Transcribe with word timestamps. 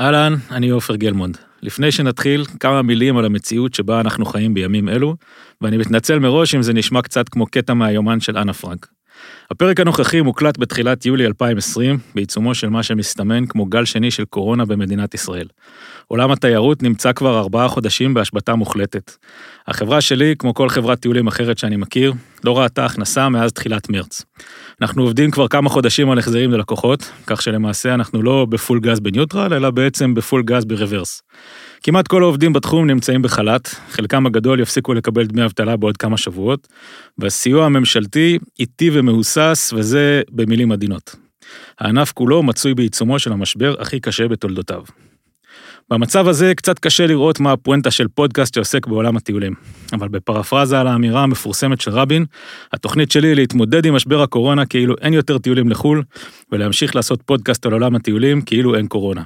אהלן, 0.00 0.34
אני 0.50 0.68
עופר 0.68 0.96
גלמונד. 0.96 1.38
לפני 1.62 1.92
שנתחיל, 1.92 2.44
כמה 2.60 2.82
מילים 2.82 3.16
על 3.16 3.24
המציאות 3.24 3.74
שבה 3.74 4.00
אנחנו 4.00 4.24
חיים 4.24 4.54
בימים 4.54 4.88
אלו, 4.88 5.16
ואני 5.60 5.76
מתנצל 5.76 6.18
מראש 6.18 6.54
אם 6.54 6.62
זה 6.62 6.72
נשמע 6.72 7.02
קצת 7.02 7.28
כמו 7.28 7.46
קטע 7.46 7.74
מהיומן 7.74 8.20
של 8.20 8.38
אנה 8.38 8.52
פרנק. 8.52 8.88
הפרק 9.50 9.80
הנוכחי 9.80 10.20
מוקלט 10.20 10.58
בתחילת 10.58 11.06
יולי 11.06 11.26
2020, 11.26 11.98
בעיצומו 12.14 12.54
של 12.54 12.68
מה 12.68 12.82
שמסתמן 12.82 13.46
כמו 13.46 13.66
גל 13.66 13.84
שני 13.84 14.10
של 14.10 14.24
קורונה 14.24 14.64
במדינת 14.64 15.14
ישראל. 15.14 15.46
עולם 16.08 16.30
התיירות 16.30 16.82
נמצא 16.82 17.12
כבר 17.12 17.38
ארבעה 17.38 17.68
חודשים 17.68 18.14
בהשבתה 18.14 18.54
מוחלטת. 18.54 19.12
החברה 19.66 20.00
שלי, 20.00 20.34
כמו 20.38 20.54
כל 20.54 20.68
חברת 20.68 21.00
טיולים 21.00 21.26
אחרת 21.26 21.58
שאני 21.58 21.76
מכיר, 21.76 22.12
לא 22.44 22.58
ראתה 22.58 22.84
הכנסה 22.84 23.28
מאז 23.28 23.52
תחילת 23.52 23.90
מרץ. 23.90 24.22
אנחנו 24.82 25.02
עובדים 25.02 25.30
כבר 25.30 25.48
כמה 25.48 25.68
חודשים 25.68 26.10
על 26.10 26.18
החזרים 26.18 26.50
ללקוחות, 26.50 27.10
כך 27.26 27.42
שלמעשה 27.42 27.94
אנחנו 27.94 28.22
לא 28.22 28.46
בפול 28.50 28.80
גז 28.80 29.00
בניוטרל, 29.00 29.54
אלא 29.54 29.70
בעצם 29.70 30.14
בפול 30.14 30.42
גז 30.42 30.64
ברוורס. 30.64 31.22
כמעט 31.82 32.08
כל 32.08 32.22
העובדים 32.22 32.52
בתחום 32.52 32.86
נמצאים 32.86 33.22
בחל"ת, 33.22 33.68
חלקם 33.90 34.26
הגדול 34.26 34.60
יפסיקו 34.60 34.94
לקבל 34.94 35.26
דמי 35.26 35.44
אבטלה 35.44 35.76
בעוד 35.76 35.96
כמה 35.96 36.16
שבועות, 36.16 36.68
והסיוע 37.18 37.66
הממשלתי 37.66 38.38
איטי 38.60 38.90
ומהוסס, 38.92 39.72
וזה 39.76 40.22
במילים 40.30 40.72
עדינות. 40.72 41.16
הענף 41.78 42.12
כולו 42.12 42.42
מצוי 42.42 42.74
בעיצומו 42.74 43.18
של 43.18 43.32
המשבר 43.32 43.74
הכי 43.78 44.00
קשה 44.00 44.28
בתולדותיו. 44.28 44.82
במצב 45.90 46.28
הזה 46.28 46.54
קצת 46.54 46.78
קשה 46.78 47.06
לראות 47.06 47.40
מה 47.40 47.52
הפואנטה 47.52 47.90
של 47.90 48.08
פודקאסט 48.08 48.54
שעוסק 48.54 48.86
בעולם 48.86 49.16
הטיולים. 49.16 49.54
אבל 49.92 50.08
בפרפרזה 50.08 50.80
על 50.80 50.86
האמירה 50.86 51.22
המפורסמת 51.22 51.80
של 51.80 51.90
רבין, 51.90 52.24
התוכנית 52.72 53.10
שלי 53.10 53.28
היא 53.28 53.34
להתמודד 53.34 53.86
עם 53.86 53.94
משבר 53.94 54.22
הקורונה 54.22 54.66
כאילו 54.66 54.94
אין 55.00 55.12
יותר 55.12 55.38
טיולים 55.38 55.68
לחו"ל, 55.68 56.02
ולהמשיך 56.52 56.96
לעשות 56.96 57.22
פודקאסט 57.22 57.66
על 57.66 57.72
עולם 57.72 57.96
הטיולים 57.96 58.40
כאילו 58.40 58.74
אין 58.74 58.86
קורונה. 58.86 59.22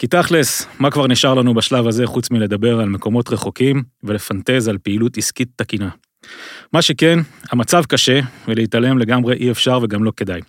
כי 0.00 0.06
תכלס, 0.06 0.66
מה 0.78 0.90
כבר 0.90 1.06
נשאר 1.06 1.34
לנו 1.34 1.54
בשלב 1.54 1.86
הזה 1.86 2.06
חוץ 2.06 2.30
מלדבר 2.30 2.80
על 2.80 2.88
מקומות 2.88 3.32
רחוקים 3.32 3.82
ולפנטז 4.04 4.68
על 4.68 4.78
פעילות 4.78 5.18
עסקית 5.18 5.48
תקינה. 5.56 5.88
מה 6.72 6.82
שכן, 6.82 7.18
המצב 7.50 7.84
קשה, 7.84 8.20
ולהתעלם 8.48 8.98
לגמרי 8.98 9.36
אי 9.36 9.50
אפשר 9.50 9.78
וגם 9.82 10.04
לא 10.04 10.12
כדאי. 10.16 10.40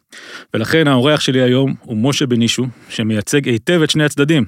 ולכן 0.54 0.88
האורח 0.88 1.20
שלי 1.20 1.42
היום 1.42 1.74
הוא 1.82 1.98
משה 1.98 2.26
בנישו, 2.26 2.66
שמייצג 2.90 3.48
היטב 3.48 3.82
את 3.84 3.90
שני 3.90 4.04
הצדדים. 4.04 4.46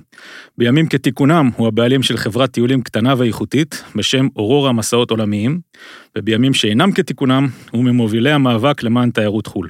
בימים 0.57 0.87
כתיקונם 0.87 1.49
הוא 1.55 1.67
הבעלים 1.67 2.03
של 2.03 2.17
חברת 2.17 2.51
טיולים 2.51 2.81
קטנה 2.81 3.13
ואיכותית, 3.17 3.83
בשם 3.95 4.27
אורורה 4.35 4.71
מסעות 4.71 5.11
עולמיים, 5.11 5.59
ובימים 6.17 6.53
שאינם 6.53 6.91
כתיקונם, 6.91 7.47
הוא 7.71 7.83
ממובילי 7.83 8.31
המאבק 8.31 8.83
למען 8.83 9.09
תיירות 9.11 9.47
חו"ל. 9.47 9.69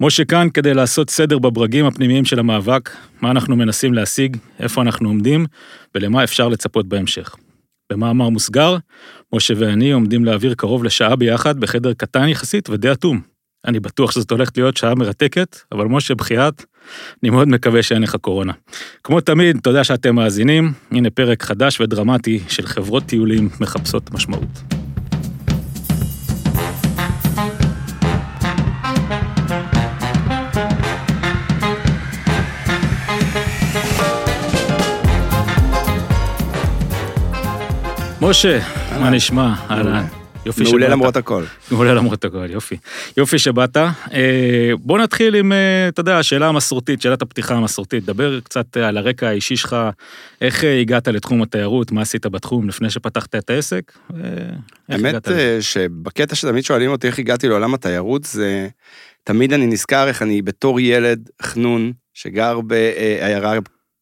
משה 0.00 0.24
כאן 0.24 0.48
כדי 0.54 0.74
לעשות 0.74 1.10
סדר 1.10 1.38
בברגים 1.38 1.86
הפנימיים 1.86 2.24
של 2.24 2.38
המאבק, 2.38 2.90
מה 3.20 3.30
אנחנו 3.30 3.56
מנסים 3.56 3.94
להשיג, 3.94 4.36
איפה 4.60 4.82
אנחנו 4.82 5.08
עומדים, 5.08 5.46
ולמה 5.94 6.24
אפשר 6.24 6.48
לצפות 6.48 6.86
בהמשך. 6.86 7.36
במאמר 7.92 8.28
מוסגר, 8.28 8.76
משה 9.34 9.54
ואני 9.56 9.92
עומדים 9.92 10.24
להעביר 10.24 10.54
קרוב 10.54 10.84
לשעה 10.84 11.16
ביחד 11.16 11.60
בחדר 11.60 11.92
קטן 11.92 12.28
יחסית 12.28 12.70
ודי 12.70 12.92
אטום. 12.92 13.20
אני 13.66 13.80
בטוח 13.80 14.10
שזאת 14.10 14.30
הולכת 14.30 14.56
להיות 14.56 14.76
שעה 14.76 14.94
מרתקת, 14.94 15.56
אבל 15.72 15.86
משה, 15.86 16.14
בחייאת, 16.14 16.64
אני 17.22 17.30
מאוד 17.30 17.48
מקווה 17.48 17.82
שאין 17.82 18.02
לך 18.02 18.16
קורונה. 18.16 18.52
כמו 19.04 19.20
תמיד, 19.20 19.58
תודה 19.62 19.84
שאתם 19.84 20.14
מאזינים, 20.14 20.72
הנה 20.90 21.10
פרק 21.10 21.42
חדש 21.42 21.80
ודרמטי 21.80 22.40
של 22.48 22.66
חברות 22.66 23.02
טיולים 23.06 23.48
מחפשות 23.60 24.10
משמעות. 24.10 24.62
משה, 38.20 38.83
מה 39.00 39.10
נשמע? 39.10 39.54
אהלן. 39.70 40.04
יופי 40.46 40.60
שבאת. 40.60 40.70
מעולה 40.70 40.88
למרות 40.88 41.16
הכל. 41.16 41.44
מעולה 41.70 41.94
למרות 41.94 42.24
הכל, 42.24 42.50
יופי. 42.50 42.76
יופי 43.16 43.38
שבאת. 43.38 43.76
אה, 43.76 44.70
בוא 44.78 44.98
נתחיל 44.98 45.34
עם, 45.34 45.52
אה, 45.52 45.88
אתה 45.88 46.00
יודע, 46.00 46.18
השאלה 46.18 46.48
המסורתית, 46.48 47.02
שאלת 47.02 47.22
הפתיחה 47.22 47.54
המסורתית. 47.54 48.04
דבר 48.04 48.40
קצת 48.40 48.76
על 48.76 48.96
הרקע 48.96 49.28
האישי 49.28 49.56
שלך, 49.56 49.76
איך 50.40 50.64
אה, 50.64 50.80
הגעת 50.80 51.08
לתחום 51.08 51.42
התיירות, 51.42 51.92
מה 51.92 52.02
עשית 52.02 52.26
בתחום 52.26 52.68
לפני 52.68 52.90
שפתחת 52.90 53.34
את 53.34 53.50
העסק? 53.50 53.92
האמת 54.88 55.28
שבקטע 55.60 56.34
שתמיד 56.34 56.64
שואלים 56.64 56.90
אותי 56.90 57.06
איך 57.06 57.18
הגעתי 57.18 57.48
לעולם 57.48 57.74
התיירות, 57.74 58.24
זה 58.24 58.68
תמיד 59.24 59.52
אני 59.52 59.66
נזכר 59.66 60.08
איך 60.08 60.22
אני 60.22 60.42
בתור 60.42 60.80
ילד 60.80 61.30
חנון, 61.42 61.92
שגר 62.14 62.60
בעיירה 62.60 63.54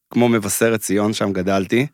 כמו 0.09 0.29
מבשרת 0.29 0.79
ציון, 0.79 1.13
שם 1.13 1.33
גדלתי. 1.33 1.87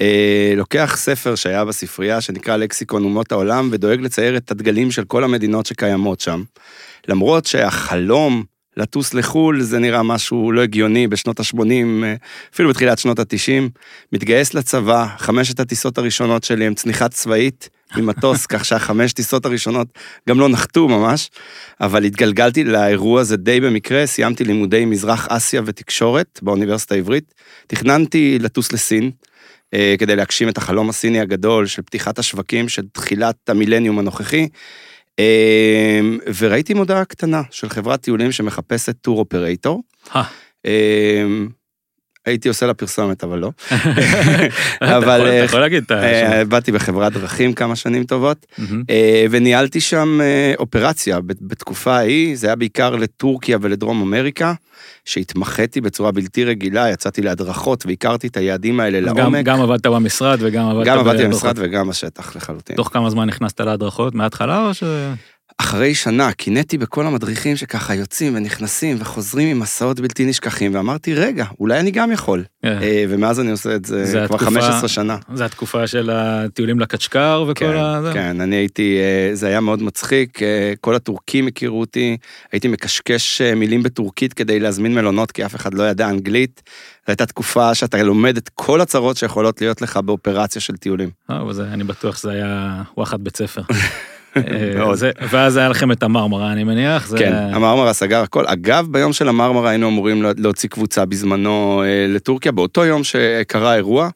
אה, 0.00 0.52
לוקח 0.56 0.94
ספר 0.96 1.34
שהיה 1.34 1.64
בספרייה 1.64 2.20
שנקרא 2.20 2.56
לקסיקון 2.56 3.04
אומות 3.04 3.32
העולם 3.32 3.68
ודואג 3.72 4.00
לצייר 4.00 4.36
את 4.36 4.50
הדגלים 4.50 4.90
של 4.90 5.04
כל 5.04 5.24
המדינות 5.24 5.66
שקיימות 5.66 6.20
שם. 6.20 6.42
למרות 7.08 7.46
שהחלום 7.46 8.44
לטוס 8.76 9.14
לחו"ל 9.14 9.60
זה 9.60 9.78
נראה 9.78 10.02
משהו 10.02 10.52
לא 10.52 10.62
הגיוני 10.62 11.08
בשנות 11.08 11.40
ה-80, 11.40 12.04
אה, 12.04 12.14
אפילו 12.54 12.68
בתחילת 12.68 12.98
שנות 12.98 13.18
ה-90. 13.18 13.70
מתגייס 14.12 14.54
לצבא, 14.54 15.06
חמשת 15.18 15.60
הטיסות 15.60 15.98
הראשונות 15.98 16.44
שלי 16.44 16.66
הם 16.66 16.74
צניחה 16.74 17.08
צבאית 17.08 17.68
עם 17.96 18.06
מטוס, 18.06 18.46
כך 18.52 18.64
שהחמש 18.64 19.12
טיסות 19.12 19.46
הראשונות 19.46 19.88
גם 20.28 20.40
לא 20.40 20.48
נחתו 20.48 20.88
ממש, 20.88 21.30
אבל 21.80 22.04
התגלגלתי 22.04 22.64
לאירוע 22.64 23.20
הזה 23.20 23.36
די 23.36 23.60
במקרה, 23.60 24.06
סיימתי 24.06 24.44
לימודי 24.44 24.84
מזרח 24.84 25.26
אסיה 25.30 25.62
ותקשורת 25.64 26.40
באוניברסיטה 26.42 26.94
העברית, 26.94 27.34
תכננתי 27.66 28.38
לטוס 28.40 28.72
לסין. 28.72 29.10
אה, 29.74 29.94
כדי 29.98 30.16
להגשים 30.16 30.48
את 30.48 30.58
החלום 30.58 30.90
הסיני 30.90 31.20
הגדול 31.20 31.66
של 31.66 31.82
פתיחת 31.82 32.18
השווקים 32.18 32.68
של 32.68 32.82
תחילת 32.92 33.48
המילניום 33.48 33.98
הנוכחי. 33.98 34.48
אה, 35.18 36.00
וראיתי 36.38 36.74
מודעה 36.74 37.04
קטנה 37.04 37.42
של 37.50 37.68
חברת 37.68 38.00
טיולים 38.00 38.32
שמחפשת 38.32 38.96
טור 39.00 39.18
אופרייטור. 39.18 39.82
אה, 42.26 42.32
הייתי 42.32 42.48
עושה 42.48 42.66
לה 42.66 42.74
פרסומת, 42.74 43.24
אבל 43.24 43.38
לא. 43.38 43.50
אבל... 44.96 45.20
אתה 45.20 45.44
יכול 45.44 45.60
להגיד 45.60 45.82
את 45.82 45.90
ה... 45.90 46.44
באתי 46.44 46.72
בחברת 46.72 47.12
דרכים 47.12 47.52
כמה 47.52 47.76
שנים 47.76 48.04
טובות, 48.04 48.46
וניהלתי 49.30 49.80
שם 49.80 50.20
אופרציה 50.58 51.20
בתקופה 51.20 51.96
ההיא, 51.96 52.36
זה 52.36 52.46
היה 52.46 52.56
בעיקר 52.56 52.96
לטורקיה 52.96 53.58
ולדרום 53.60 54.02
אמריקה. 54.02 54.54
שהתמחיתי 55.04 55.80
בצורה 55.80 56.12
בלתי 56.12 56.44
רגילה, 56.44 56.90
יצאתי 56.90 57.22
להדרכות 57.22 57.86
והכרתי 57.86 58.26
את 58.26 58.36
היעדים 58.36 58.80
האלה 58.80 59.00
לעומק. 59.00 59.44
גם 59.44 59.60
עבדת 59.60 59.86
במשרד 59.86 60.38
וגם 60.40 60.68
עבדת... 60.68 60.86
גם 60.86 60.98
עבדתי 60.98 61.24
במשרד 61.24 61.54
וגם 61.58 61.88
בשטח 61.88 62.36
לחלוטין. 62.36 62.76
תוך 62.76 62.90
כמה 62.92 63.10
זמן 63.10 63.28
נכנסת 63.28 63.60
להדרכות? 63.60 64.14
מההתחלה 64.14 64.66
או 64.66 64.74
ש... 64.74 64.82
אחרי 65.62 65.94
שנה 65.94 66.32
קינאתי 66.32 66.78
בכל 66.78 67.06
המדריכים 67.06 67.56
שככה 67.56 67.94
יוצאים 67.94 68.34
ונכנסים 68.34 68.96
וחוזרים 69.00 69.48
עם 69.48 69.58
מסעות 69.58 70.00
בלתי 70.00 70.24
נשכחים, 70.24 70.74
ואמרתי, 70.74 71.14
רגע, 71.14 71.44
אולי 71.60 71.80
אני 71.80 71.90
גם 71.90 72.12
יכול. 72.12 72.40
Yeah. 72.40 72.62
כן. 72.62 72.78
אה, 72.82 73.04
ומאז 73.08 73.40
אני 73.40 73.50
עושה 73.50 73.74
את 73.74 73.84
זה, 73.84 74.04
זה 74.04 74.12
כבר 74.26 74.36
התקופה, 74.36 74.60
15 74.60 74.88
שנה. 74.88 75.16
זה 75.34 75.44
התקופה 75.44 75.86
של 75.86 76.10
הטיולים 76.12 76.80
לקצ'קר 76.80 77.44
וכל 77.48 77.64
כן, 77.64 77.76
ה... 77.76 78.10
כן, 78.12 78.40
אני 78.40 78.56
הייתי, 78.56 78.98
אה, 78.98 79.34
זה 79.34 79.46
היה 79.46 79.60
מאוד 79.60 79.82
מצחיק, 79.82 80.42
אה, 80.42 80.72
כל 80.80 80.94
הטורקים 80.94 81.46
הכירו 81.46 81.80
אותי, 81.80 82.16
הייתי 82.52 82.68
מקשקש 82.68 83.42
מילים 83.42 83.82
בטורקית 83.82 84.34
כדי 84.34 84.60
להזמין 84.60 84.94
מלונות, 84.94 85.32
כי 85.32 85.44
אף 85.44 85.54
אחד 85.54 85.74
לא 85.74 85.82
ידע 85.82 86.08
אנגלית. 86.08 86.62
זו 87.06 87.10
הייתה 87.10 87.26
תקופה 87.26 87.74
שאתה 87.74 88.02
לומד 88.02 88.36
את 88.36 88.50
כל 88.54 88.80
הצרות 88.80 89.16
שיכולות 89.16 89.60
להיות 89.60 89.82
לך 89.82 89.96
באופרציה 89.96 90.62
של 90.62 90.76
טיולים. 90.76 91.10
אה, 91.30 91.42
אני 91.72 91.84
בטוח 91.84 92.16
שזה 92.16 92.30
היה 92.30 92.82
וואחד 92.96 93.24
בית 93.24 93.36
ספר. 93.36 93.62
אה, 94.36 94.92
ואז 95.30 95.56
היה 95.56 95.68
לכם 95.68 95.92
את 95.92 96.02
המרמרה, 96.02 96.52
אני 96.52 96.64
מניח. 96.64 97.12
כן, 97.18 97.32
המרמרה 97.32 97.92
סגר 97.92 98.22
הכל. 98.22 98.44
אגב, 98.46 98.86
ביום 98.90 99.12
של 99.12 99.28
המרמרה 99.28 99.70
היינו 99.70 99.88
אמורים 99.88 100.22
להוציא 100.36 100.68
קבוצה 100.68 101.04
בזמנו 101.04 101.82
אה, 101.84 102.06
לטורקיה, 102.08 102.52
באותו 102.52 102.84
יום 102.84 103.04
שקרה 103.04 103.72
האירוע, 103.72 104.08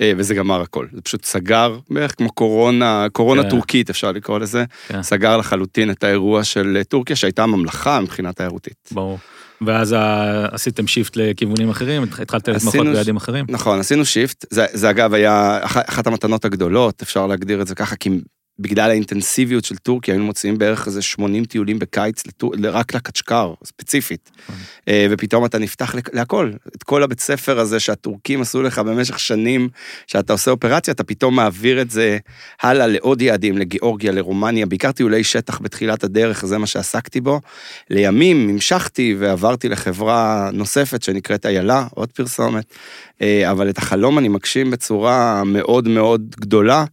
אה, 0.00 0.12
וזה 0.16 0.34
גמר 0.34 0.60
הכל. 0.60 0.86
זה 0.92 1.00
פשוט 1.02 1.24
סגר, 1.24 1.78
בערך 1.90 2.14
כמו 2.16 2.32
קורונה, 2.32 3.06
קורונה 3.12 3.42
כן. 3.42 3.50
טורקית 3.50 3.90
אפשר 3.90 4.12
לקרוא 4.12 4.38
לזה, 4.38 4.64
כן. 4.88 5.02
סגר 5.02 5.36
לחלוטין 5.36 5.90
את 5.90 6.04
האירוע 6.04 6.44
של 6.44 6.82
טורקיה, 6.88 7.16
שהייתה 7.16 7.46
ממלכה 7.46 8.00
מבחינה 8.00 8.32
תיירותית. 8.32 8.88
ברור. 8.92 9.18
ואז 9.60 9.96
עשיתם 10.52 10.86
shift 10.86 11.16
לכיוונים 11.16 11.70
אחרים, 11.70 12.02
התחלתם 12.02 12.52
להתמחות 12.52 12.86
ביעדים 12.86 13.16
אחרים? 13.16 13.44
נכון, 13.48 13.78
עשינו 13.78 14.04
shift. 14.04 14.44
זה, 14.50 14.66
זה 14.72 14.90
אגב 14.90 15.14
היה 15.14 15.58
אחת 15.62 16.06
המתנות 16.06 16.44
הגדולות, 16.44 17.02
אפשר 17.02 17.26
להגדיר 17.26 17.62
את 17.62 17.66
זה 17.66 17.74
ככה, 17.74 17.96
כי 17.96 18.10
בגלל 18.58 18.90
האינטנסיביות 18.90 19.64
של 19.64 19.76
טורקיה, 19.76 20.14
היינו 20.14 20.26
מוציאים 20.26 20.58
בערך 20.58 20.86
איזה 20.86 21.02
80 21.02 21.44
טיולים 21.44 21.78
בקיץ 21.78 22.26
לטור... 22.26 22.54
רק 22.70 22.94
לקצ'קר, 22.94 23.54
ספציפית. 23.64 24.30
אה, 24.88 25.06
ופתאום 25.10 25.44
אתה 25.44 25.58
נפתח 25.58 25.94
להכל. 26.12 26.52
את 26.76 26.82
כל 26.82 27.02
הבית 27.02 27.20
ספר 27.20 27.58
הזה 27.58 27.80
שהטורקים 27.80 28.40
עשו 28.40 28.62
לך 28.62 28.78
במשך 28.78 29.18
שנים, 29.18 29.68
שאתה 30.06 30.32
עושה 30.32 30.50
אופרציה, 30.50 30.94
אתה 30.94 31.04
פתאום 31.04 31.36
מעביר 31.36 31.80
את 31.82 31.90
זה 31.90 32.18
הלאה 32.62 32.86
לעוד 32.86 33.22
יעדים, 33.22 33.58
לגיאורגיה, 33.58 34.12
לרומניה, 34.12 34.66
בעיקר 34.66 34.92
טיולי 34.92 35.24
שטח 35.24 35.60
בתחילת 35.60 36.04
הדרך, 36.04 36.46
זה 36.46 36.58
מה 36.58 36.66
שעסקתי 36.66 37.20
בו. 37.20 37.40
לימים 37.90 38.48
המשכתי 38.48 39.16
ועברתי 39.18 39.68
לחברה 39.68 40.50
נוספת 40.52 41.02
שנקראת 41.02 41.46
איילה, 41.46 41.86
עוד 41.94 42.12
פרסומת, 42.12 42.64
אה, 43.22 43.50
אבל 43.50 43.70
את 43.70 43.78
החלום 43.78 44.18
אני 44.18 44.28
מגשים 44.28 44.70
בצורה 44.70 45.44
מאוד 45.44 45.88
מאוד 45.88 46.34
גדולה. 46.40 46.84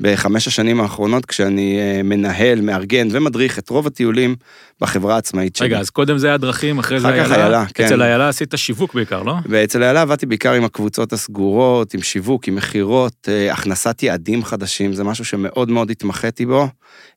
בחמש 0.00 0.46
השנים 0.46 0.80
האחרונות, 0.80 1.26
כשאני 1.26 1.78
אה, 1.78 2.02
מנהל, 2.02 2.60
מארגן 2.60 3.08
ומדריך 3.10 3.58
את 3.58 3.68
רוב 3.68 3.86
הטיולים 3.86 4.34
בחברה 4.80 5.14
העצמאית 5.14 5.56
שלי. 5.56 5.66
רגע, 5.66 5.78
אז 5.78 5.90
קודם 5.90 6.18
זה 6.18 6.26
היה 6.26 6.36
דרכים, 6.36 6.78
אחרי 6.78 7.00
זה 7.00 7.08
איילה. 7.08 7.22
אחר 7.22 7.34
כך 7.34 7.38
איילה, 7.38 7.64
כן. 7.74 7.84
אצל 7.84 8.02
איילה 8.02 8.28
עשית 8.28 8.54
שיווק 8.56 8.94
בעיקר, 8.94 9.22
לא? 9.22 9.34
ואצל 9.48 9.82
איילה 9.82 10.02
עבדתי 10.02 10.26
בעיקר 10.26 10.52
עם 10.52 10.64
הקבוצות 10.64 11.12
הסגורות, 11.12 11.94
עם 11.94 12.02
שיווק, 12.02 12.48
עם 12.48 12.54
מכירות, 12.54 13.28
אה, 13.28 13.52
הכנסת 13.52 14.02
יעדים 14.02 14.44
חדשים, 14.44 14.92
זה 14.92 15.04
משהו 15.04 15.24
שמאוד 15.24 15.70
מאוד 15.70 15.90
התמחיתי 15.90 16.46
בו. 16.46 16.68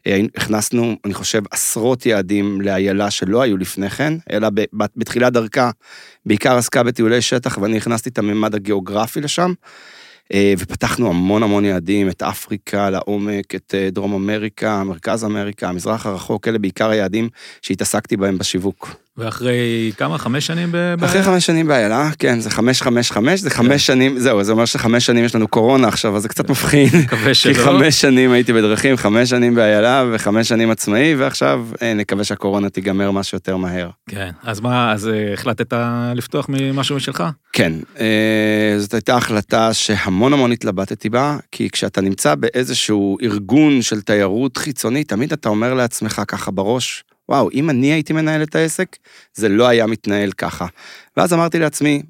אה, 0.08 0.20
הכנסנו, 0.38 0.96
אני 1.06 1.14
חושב, 1.14 1.42
עשרות 1.52 2.06
יעדים 2.06 2.62
לאיילה 2.62 3.12
שלא 3.12 3.42
היו 3.42 3.58
לפני 3.58 3.90
כן, 3.90 4.14
אלא 4.32 4.48
בתחילת 4.74 5.34
דרכה 5.34 5.72
בעיקר 6.26 6.58
עסקה 6.58 6.84
בטיולי 6.84 7.22
שטח, 7.22 7.58
ואני 7.62 7.78
הכנסתי 7.78 8.10
את 8.10 8.18
הממד 8.18 8.56
הגיאוגרפי 8.56 9.22
לשם. 9.22 9.54
אה, 10.34 10.54
ופתחנו 10.58 11.10
המון 11.10 11.44
המון 11.44 11.66
יעדים, 11.66 12.10
את 12.10 12.24
אפריקה 12.24 12.90
לעומק, 12.90 13.56
את 13.56 13.76
אה, 13.78 13.90
דרום 13.92 14.14
אמריקה, 14.14 14.84
מרכז 14.84 15.26
אמריקה, 15.26 15.70
המזרח 15.70 16.06
הרחוק, 16.06 16.48
אלה 16.48 16.60
בעיקר 16.60 16.90
היעדים 16.90 17.30
שהתעסקתי 17.62 18.18
בהם 18.18 18.38
בשיווק. 18.38 18.96
ואחרי 19.20 19.92
כמה? 19.98 20.18
חמש 20.18 20.48
שנים 20.48 20.70
ב... 20.72 21.04
אחרי 21.04 21.24
חמש 21.24 21.46
שנים 21.46 21.68
באיילה, 21.68 22.10
כן, 22.20 22.40
זה 22.40 22.50
חמש, 22.50 22.82
חמש, 22.82 23.12
חמש, 23.12 23.40
זה 23.40 23.50
חמש 23.50 23.86
שנים, 23.86 24.20
זהו, 24.20 24.44
זה 24.44 24.52
אומר 24.52 24.66
שחמש 24.66 25.06
שנים 25.06 25.26
יש 25.26 25.36
לנו 25.36 25.48
קורונה 25.48 25.88
עכשיו, 25.88 26.16
אז 26.16 26.22
זה 26.22 26.30
קצת 26.30 26.50
מפחיד. 26.50 26.96
מקווה 27.06 27.34
שלא. 27.34 27.54
כי 27.54 27.60
חמש 27.60 28.02
שנים 28.02 28.32
הייתי 28.32 28.54
בדרכים, 28.54 28.98
חמש 28.98 29.30
שנים 29.30 29.56
באיילה 29.56 30.06
וחמש 30.12 30.50
שנים 30.50 30.72
עצמאי, 30.72 31.16
ועכשיו 31.16 31.66
אה, 31.82 31.94
נקווה 31.94 32.24
שהקורונה 32.24 32.70
תיגמר 32.70 33.12
משהו 33.12 33.36
יותר 33.36 33.58
מהר. 33.58 33.90
כן, 34.10 34.30
אז 34.44 34.60
מה, 34.60 34.92
אז 34.92 35.08
אה, 35.08 35.34
החלטת 35.34 35.74
לפתוח 36.16 36.46
ממשהו 36.50 36.96
משלך? 36.96 37.24
כן, 37.54 37.74
אה, 38.00 38.76
זאת 38.78 38.94
הייתה 38.94 39.16
החלטה 39.16 39.74
שהמון 39.74 40.34
המון 40.34 40.52
התלבטתי 40.52 41.10
בה, 41.10 41.38
כי 41.52 41.70
כשאתה 41.70 42.02
נמצא 42.02 42.36
באיזשהו 42.36 43.18
ארגון 43.22 43.82
של 43.82 44.02
תיירות 44.02 44.58
חיצונית, 44.58 45.10
תמיד 45.10 45.32
אתה 45.32 45.50
אומר 45.50 45.74
לעצמך 45.74 46.22
ככה 46.28 46.52
בראש, 46.52 47.04
וואו, 47.30 47.50
אם 47.54 47.70
אני 47.70 47.88
הייתי 47.88 48.14
מנהל 48.14 48.44
את 48.44 48.56
העסק, 48.56 48.98
זה 49.34 49.50
לא 49.50 49.68
היה 49.68 49.88
מתנהל 49.88 50.32
ככה. 50.32 50.66
ואז 51.18 51.34
אמרתי 51.34 51.60
לעצמי, 51.60 52.02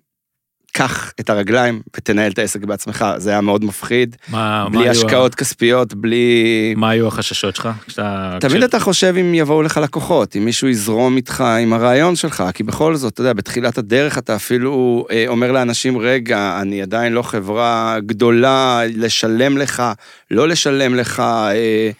קח 0.74 1.14
את 1.20 1.30
הרגליים 1.30 1.82
ותנהל 1.98 2.32
את 2.32 2.40
העסק 2.40 2.64
בעצמך, 2.64 3.06
זה 3.18 3.30
היה 3.30 3.42
מאוד 3.42 3.66
מפחיד. 3.66 4.16
מה, 4.30 4.68
בלי 4.72 4.86
מה 4.86 4.92
השקעות 4.92 5.34
היו... 5.34 5.38
כספיות, 5.38 5.94
בלי... 5.94 6.74
מה 6.78 6.90
היו 6.90 7.08
החששות 7.08 7.56
שלך? 7.56 7.70
כשאתה... 7.88 8.38
תמיד 8.40 8.58
כש... 8.58 8.64
אתה 8.64 8.80
חושב 8.80 9.14
אם 9.22 9.34
יבואו 9.34 9.62
לך 9.62 9.78
לקוחות, 9.78 10.36
אם 10.36 10.46
מישהו 10.46 10.68
יזרום 10.68 11.18
איתך 11.18 11.44
עם 11.62 11.74
הרעיון 11.74 12.16
שלך, 12.16 12.44
כי 12.54 12.64
בכל 12.64 12.96
זאת, 12.96 13.14
אתה 13.14 13.22
יודע, 13.22 13.34
בתחילת 13.34 13.78
הדרך 13.78 14.18
אתה 14.18 14.36
אפילו 14.36 15.06
אה, 15.12 15.26
אומר 15.28 15.52
לאנשים, 15.52 15.98
רגע, 15.98 16.60
אני 16.62 16.82
עדיין 16.82 17.14
לא 17.14 17.22
חברה 17.22 17.98
גדולה, 18.06 18.82
לשלם 18.96 19.58
לך, 19.58 19.84
לא 20.32 20.48
לשלם 20.48 20.96
לך 20.96 21.20
אה, 21.20 21.92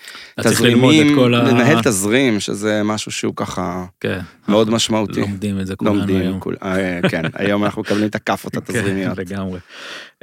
תזרימים, 0.42 1.20
לנהל 1.20 1.82
תזרים, 1.84 2.40
שזה 2.40 2.82
משהו 2.84 3.12
שהוא 3.12 3.34
ככה 3.36 3.86
כן. 4.00 4.20
מאוד 4.48 4.70
משמעותי. 4.70 5.22
לומדים 5.22 5.60
את 5.60 5.68
זה 5.68 5.76
כולנו 5.76 5.96
לומדים, 5.96 6.22
היום. 6.22 6.40
כול, 6.40 6.56
אה, 6.64 7.00
כן, 7.10 7.22
היום 7.34 7.64
אנחנו 7.64 7.82
מקבלים 7.82 8.08
את 8.08 8.16
הכאפות 8.16 8.58
התזרימיות. 8.64 9.16
כן, 9.16 9.22
לגמרי. 9.22 9.60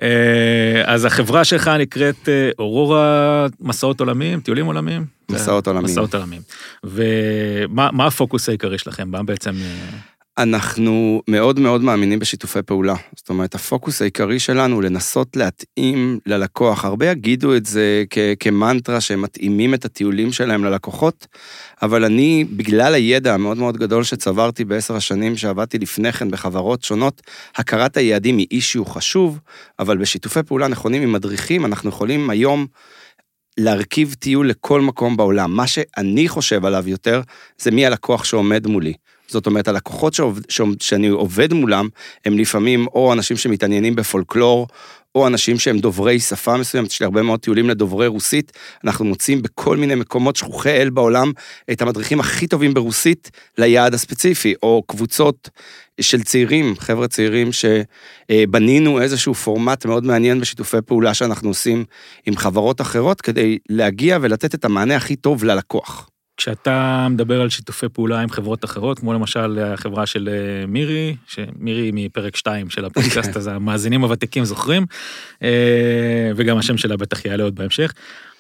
אה, 0.02 0.82
אז 0.84 1.04
החברה 1.04 1.44
שלך 1.44 1.68
נקראת 1.68 2.28
אה, 2.28 2.50
אורורה 2.58 3.46
מסעות 3.60 4.00
עולמיים, 4.00 4.40
טיולים 4.40 4.66
עולמיים? 4.66 5.04
מסעות 5.30 5.66
עולמיים. 5.66 5.92
מסעות 5.92 6.14
עולמיים. 6.14 6.42
ומה 6.84 8.06
הפוקוס 8.06 8.48
העיקרי 8.48 8.78
שלכם? 8.78 9.08
מה 9.10 9.22
בעצם... 9.22 9.54
אנחנו 10.38 11.22
מאוד 11.28 11.60
מאוד 11.60 11.82
מאמינים 11.82 12.18
בשיתופי 12.18 12.62
פעולה. 12.62 12.94
זאת 13.16 13.28
אומרת, 13.28 13.54
הפוקוס 13.54 14.02
העיקרי 14.02 14.38
שלנו 14.38 14.74
הוא 14.74 14.82
לנסות 14.82 15.36
להתאים 15.36 16.18
ללקוח. 16.26 16.84
הרבה 16.84 17.10
יגידו 17.10 17.56
את 17.56 17.66
זה 17.66 18.04
כ- 18.10 18.18
כמנטרה 18.40 19.00
שהם 19.00 19.22
מתאימים 19.22 19.74
את 19.74 19.84
הטיולים 19.84 20.32
שלהם 20.32 20.64
ללקוחות, 20.64 21.26
אבל 21.82 22.04
אני, 22.04 22.44
בגלל 22.56 22.94
הידע 22.94 23.34
המאוד 23.34 23.58
מאוד 23.58 23.76
גדול 23.76 24.04
שצברתי 24.04 24.64
בעשר 24.64 24.96
השנים 24.96 25.36
שעבדתי 25.36 25.78
לפני 25.78 26.12
כן 26.12 26.30
בחברות 26.30 26.82
שונות, 26.82 27.22
הכרת 27.56 27.96
היעדים 27.96 28.38
היא 28.38 28.46
אישיו 28.50 28.84
חשוב, 28.84 29.38
אבל 29.78 29.96
בשיתופי 29.96 30.42
פעולה 30.42 30.68
נכונים 30.68 31.02
עם 31.02 31.12
מדריכים, 31.12 31.64
אנחנו 31.64 31.88
יכולים 31.88 32.30
היום... 32.30 32.66
להרכיב 33.60 34.14
טיול 34.14 34.48
לכל 34.48 34.80
מקום 34.80 35.16
בעולם. 35.16 35.56
מה 35.56 35.66
שאני 35.66 36.28
חושב 36.28 36.64
עליו 36.64 36.88
יותר, 36.88 37.20
זה 37.58 37.70
מי 37.70 37.86
הלקוח 37.86 38.24
שעומד 38.24 38.66
מולי. 38.66 38.92
זאת 39.28 39.46
אומרת, 39.46 39.68
הלקוחות 39.68 40.14
שעובד, 40.14 40.80
שאני 40.80 41.08
עובד 41.08 41.52
מולם, 41.52 41.88
הם 42.24 42.38
לפעמים 42.38 42.86
או 42.86 43.12
אנשים 43.12 43.36
שמתעניינים 43.36 43.96
בפולקלור, 43.96 44.66
או 45.14 45.26
אנשים 45.26 45.58
שהם 45.58 45.78
דוברי 45.78 46.20
שפה 46.20 46.56
מסוימת, 46.56 46.90
יש 46.90 47.00
לי 47.00 47.04
הרבה 47.04 47.22
מאוד 47.22 47.40
טיולים 47.40 47.70
לדוברי 47.70 48.06
רוסית, 48.06 48.52
אנחנו 48.84 49.04
מוצאים 49.04 49.42
בכל 49.42 49.76
מיני 49.76 49.94
מקומות 49.94 50.36
שכוחי 50.36 50.82
אל 50.82 50.90
בעולם 50.90 51.32
את 51.72 51.82
המדריכים 51.82 52.20
הכי 52.20 52.46
טובים 52.46 52.74
ברוסית 52.74 53.30
ליעד 53.58 53.94
הספציפי, 53.94 54.54
או 54.62 54.82
קבוצות 54.86 55.50
של 56.00 56.22
צעירים, 56.22 56.74
חבר'ה 56.78 57.08
צעירים 57.08 57.50
שבנינו 57.52 59.00
איזשהו 59.00 59.34
פורמט 59.34 59.86
מאוד 59.86 60.04
מעניין 60.04 60.40
בשיתופי 60.40 60.76
פעולה 60.86 61.14
שאנחנו 61.14 61.48
עושים 61.48 61.84
עם 62.26 62.36
חברות 62.36 62.80
אחרות, 62.80 63.20
כדי 63.20 63.58
להגיע 63.68 64.18
ולתת 64.20 64.54
את 64.54 64.64
המענה 64.64 64.96
הכי 64.96 65.16
טוב 65.16 65.44
ללקוח. 65.44 66.08
כשאתה 66.36 67.06
מדבר 67.10 67.40
על 67.40 67.48
שיתופי 67.48 67.88
פעולה 67.88 68.20
עם 68.20 68.28
חברות 68.28 68.64
אחרות, 68.64 68.98
כמו 68.98 69.12
למשל 69.12 69.58
החברה 69.58 70.06
של 70.06 70.28
אה, 70.32 70.66
מירי, 70.66 71.16
שמירי 71.26 71.90
מפרק 71.94 72.36
2 72.36 72.70
של 72.70 72.84
הפודקאסט, 72.84 73.36
אז 73.36 73.46
המאזינים 73.46 74.02
הוותיקים 74.02 74.44
זוכרים, 74.44 74.86
אה, 75.42 76.30
וגם 76.36 76.58
השם 76.58 76.76
שלה 76.76 76.96
בטח 76.96 77.24
יעלה 77.24 77.44
עוד 77.44 77.54
בהמשך. 77.54 77.92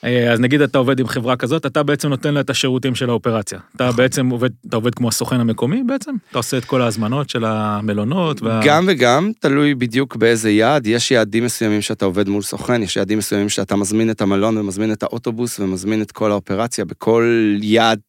אה, 0.06 0.32
אז 0.32 0.40
נגיד 0.40 0.60
אתה 0.60 0.78
עובד 0.78 1.00
עם 1.00 1.06
חברה 1.06 1.36
כזאת, 1.36 1.66
אתה 1.66 1.82
בעצם 1.82 2.08
נותן 2.08 2.34
לה 2.34 2.40
את 2.40 2.50
השירותים 2.50 2.94
של 2.94 3.10
האופרציה. 3.10 3.58
אתה 3.76 3.84
נכון. 3.84 3.96
בעצם 3.96 4.28
עובד, 4.28 4.50
אתה 4.68 4.76
עובד 4.76 4.94
כמו 4.94 5.08
הסוכן 5.08 5.40
המקומי 5.40 5.82
בעצם? 5.86 6.14
אתה 6.30 6.38
עושה 6.38 6.58
את 6.58 6.64
כל 6.64 6.82
ההזמנות 6.82 7.30
של 7.30 7.44
המלונות? 7.44 8.42
וה... 8.42 8.60
גם 8.64 8.84
וגם, 8.88 9.30
תלוי 9.40 9.74
בדיוק 9.74 10.16
באיזה 10.16 10.50
יעד. 10.50 10.86
יש 10.86 11.10
יעדים 11.10 11.44
מסוימים 11.44 11.82
שאתה 11.82 12.04
עובד 12.04 12.28
מול 12.28 12.42
סוכן, 12.42 12.82
יש 12.82 12.96
יעדים 12.96 13.18
מסוימים 13.18 13.48
שאתה 13.48 13.76
מזמין 13.76 14.10
את 14.10 14.20
המלון 14.20 14.58
ומזמין 14.58 14.92
את 14.92 15.02
האוטובוס 15.02 15.60
ומזמין 15.60 16.02
את 16.02 16.12
כל 16.12 16.30
האופרציה. 16.30 16.84
בכל 16.84 17.56
יעד 17.60 18.00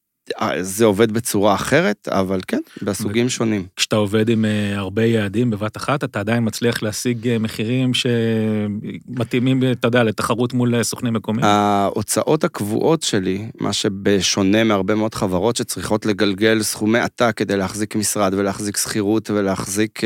זה 0.61 0.85
עובד 0.85 1.11
בצורה 1.11 1.53
אחרת, 1.53 2.07
אבל 2.11 2.39
כן, 2.47 2.59
בסוגים 2.81 3.29
שונים. 3.29 3.65
כשאתה 3.75 3.95
עובד 3.95 4.29
עם 4.29 4.45
אה, 4.45 4.77
הרבה 4.77 5.05
יעדים 5.05 5.49
בבת 5.49 5.77
אחת, 5.77 6.03
אתה 6.03 6.19
עדיין 6.19 6.43
מצליח 6.47 6.83
להשיג 6.83 7.27
אה, 7.27 7.39
מחירים 7.39 7.91
שמתאימים, 7.93 9.63
אתה 9.71 9.87
יודע, 9.87 10.03
לתחרות 10.03 10.53
מול 10.53 10.83
סוכנים 10.83 11.13
מקומיים? 11.13 11.45
ההוצאות 11.45 12.43
הקבועות 12.43 13.03
שלי, 13.03 13.45
מה 13.59 13.73
שבשונה 13.73 14.63
מהרבה 14.63 14.95
מאוד 14.95 15.15
חברות 15.15 15.55
שצריכות 15.55 16.05
לגלגל 16.05 16.61
סכומי 16.61 16.99
עתק 16.99 17.33
כדי 17.35 17.57
להחזיק 17.57 17.95
משרד 17.95 18.33
ולהחזיק 18.33 18.77
שכירות 18.77 19.29
ולהחזיק 19.29 20.01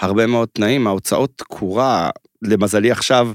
הרבה 0.00 0.26
מאוד 0.26 0.48
תנאים, 0.52 0.86
ההוצאות 0.86 1.32
תקורה, 1.36 2.10
למזלי 2.42 2.90
עכשיו, 2.90 3.32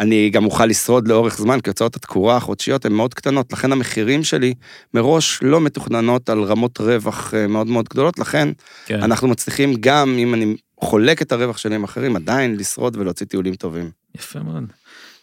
אני 0.00 0.30
גם 0.30 0.44
אוכל 0.44 0.66
לשרוד 0.66 1.08
לאורך 1.08 1.36
זמן, 1.36 1.60
כי 1.60 1.70
הוצאות 1.70 1.96
התקורה 1.96 2.36
החודשיות 2.36 2.84
הן 2.84 2.92
מאוד 2.92 3.14
קטנות, 3.14 3.52
לכן 3.52 3.72
המחירים 3.72 4.24
שלי 4.24 4.54
מראש 4.94 5.38
לא 5.42 5.60
מתוכננות 5.60 6.28
על 6.28 6.42
רמות 6.42 6.80
רווח 6.80 7.34
אה, 7.34 7.46
מאוד 7.46 7.66
מאוד 7.66 7.88
גדולות, 7.88 8.18
לכן 8.18 8.48
כן. 8.86 9.02
אנחנו 9.02 9.28
מצליחים 9.28 9.74
גם 9.80 10.16
אם 10.18 10.34
אני 10.34 10.56
חולק 10.80 11.22
את 11.22 11.32
הרווח 11.32 11.56
שלי 11.56 11.74
עם 11.74 11.84
אחרים, 11.84 12.16
עדיין 12.16 12.56
לשרוד 12.56 12.96
ולהוציא 12.96 13.26
טיולים 13.26 13.54
טובים. 13.54 13.90
יפה 14.14 14.38
מאוד. 14.38 14.64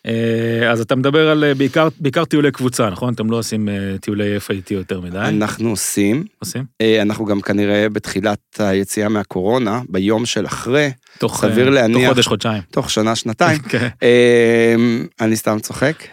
אה, 0.08 0.72
אז 0.72 0.81
אתה 0.81 0.96
מדבר 0.96 1.29
על 1.29 1.43
אה, 1.43 1.53
בעיקר, 1.53 1.88
בעיקר 2.00 2.25
טיולי 2.25 2.51
קבוצה, 2.51 2.89
נכון? 2.89 3.13
אתם 3.13 3.31
לא 3.31 3.38
עושים 3.38 3.70
טיולי 4.01 4.38
FIT 4.38 4.74
יותר 4.74 5.01
מדי. 5.01 5.17
אנחנו 5.17 5.70
עושים. 5.70 6.24
עושים? 6.39 6.63
אנחנו 7.01 7.25
גם 7.25 7.41
כנראה 7.41 7.89
בתחילת 7.89 8.39
היציאה 8.60 9.10
מהקורונה, 9.10 9.81
ביום 9.89 10.25
של 10.25 10.46
אחרי, 10.46 10.91
תוך, 11.17 11.41
סביר 11.41 11.67
uh, 11.67 11.70
להניח... 11.70 12.00
תוך 12.00 12.10
חודש, 12.10 12.27
חודשיים. 12.27 12.62
תוך 12.72 12.89
שנה, 12.89 13.15
שנתיים. 13.15 13.60
כן. 13.60 13.88
uh, 14.00 15.24
אני 15.24 15.36
סתם 15.36 15.60
צוחק. 15.60 16.03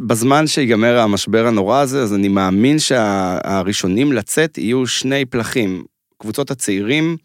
בזמן 0.00 0.46
שיגמר 0.46 0.98
המשבר 0.98 1.46
הנורא 1.46 1.80
הזה, 1.80 2.02
אז 2.02 2.14
אני 2.14 2.28
מאמין 2.28 2.78
שהראשונים 2.78 4.12
לצאת 4.12 4.58
יהיו 4.58 4.86
שני 4.86 5.24
פלחים. 5.24 5.84
קבוצות 6.18 6.50
הצעירים 6.50 7.16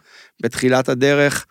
בתחילת 0.43 0.89
הדרך, 0.89 1.45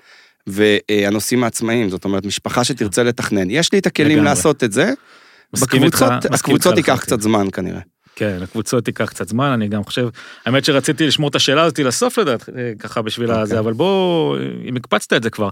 והנושאים 0.46 1.44
העצמאיים, 1.44 1.90
זאת 1.90 2.04
אומרת, 2.04 2.26
משפחה 2.26 2.64
שתרצה 2.64 3.02
לתכנן. 3.02 3.50
יש 3.50 3.72
לי 3.72 3.78
את 3.78 3.87
הכלים 3.87 4.16
לגמרי. 4.16 4.25
לעשות 4.25 4.64
את 4.64 4.72
זה, 4.72 4.92
מסכים 5.54 5.84
איתך. 5.84 6.06
הקבוצות 6.30 6.76
ייקח 6.76 7.00
קצת 7.00 7.20
זמן 7.20 7.46
כנראה. 7.52 7.80
כן, 8.16 8.38
הקבוצות 8.42 8.88
ייקח 8.88 9.08
קצת 9.08 9.28
זמן, 9.28 9.46
אני 9.46 9.68
גם 9.68 9.84
חושב, 9.84 10.08
האמת 10.46 10.64
שרציתי 10.64 11.06
לשמור 11.06 11.28
את 11.28 11.34
השאלה 11.34 11.62
הזאת 11.62 11.78
לסוף 11.78 12.18
לדעת, 12.18 12.49
אה, 12.49 12.72
ככה 12.78 13.02
בשביל 13.02 13.30
okay. 13.30 13.37
הזה, 13.37 13.58
אבל 13.58 13.72
בוא, 13.72 14.37
אם 14.68 14.76
הקפצת 14.76 15.12
את 15.12 15.22
זה 15.22 15.30
כבר, 15.30 15.49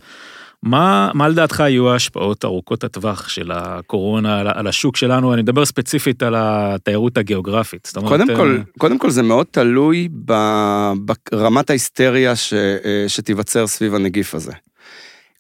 מה, 0.63 1.11
מה 1.15 1.29
לדעתך 1.29 1.61
יהיו 1.61 1.91
ההשפעות 1.91 2.45
ארוכות 2.45 2.85
הטווח 2.85 3.29
של 3.29 3.51
הקורונה 3.55 4.41
על, 4.41 4.49
על 4.55 4.67
השוק 4.67 4.97
שלנו? 4.97 5.35
אני 5.35 5.43
מדבר 5.43 5.65
ספציפית 5.65 6.23
על 6.23 6.35
התיירות 6.39 7.19
הגיאוגרפית. 7.19 7.93
קודם, 7.95 8.23
אומרת, 8.23 8.37
כל, 8.37 8.57
אה, 8.59 8.63
קודם 8.79 8.99
כל 8.99 9.11
זה 9.11 9.23
מאוד 9.23 9.47
תלוי 9.51 10.09
ברמת 10.13 11.71
ההיסטריה 11.71 12.37
ש, 12.37 12.53
אה, 12.55 13.05
שתיווצר 13.09 13.67
סביב 13.67 13.95
הנגיף 13.95 14.35
הזה. 14.35 14.53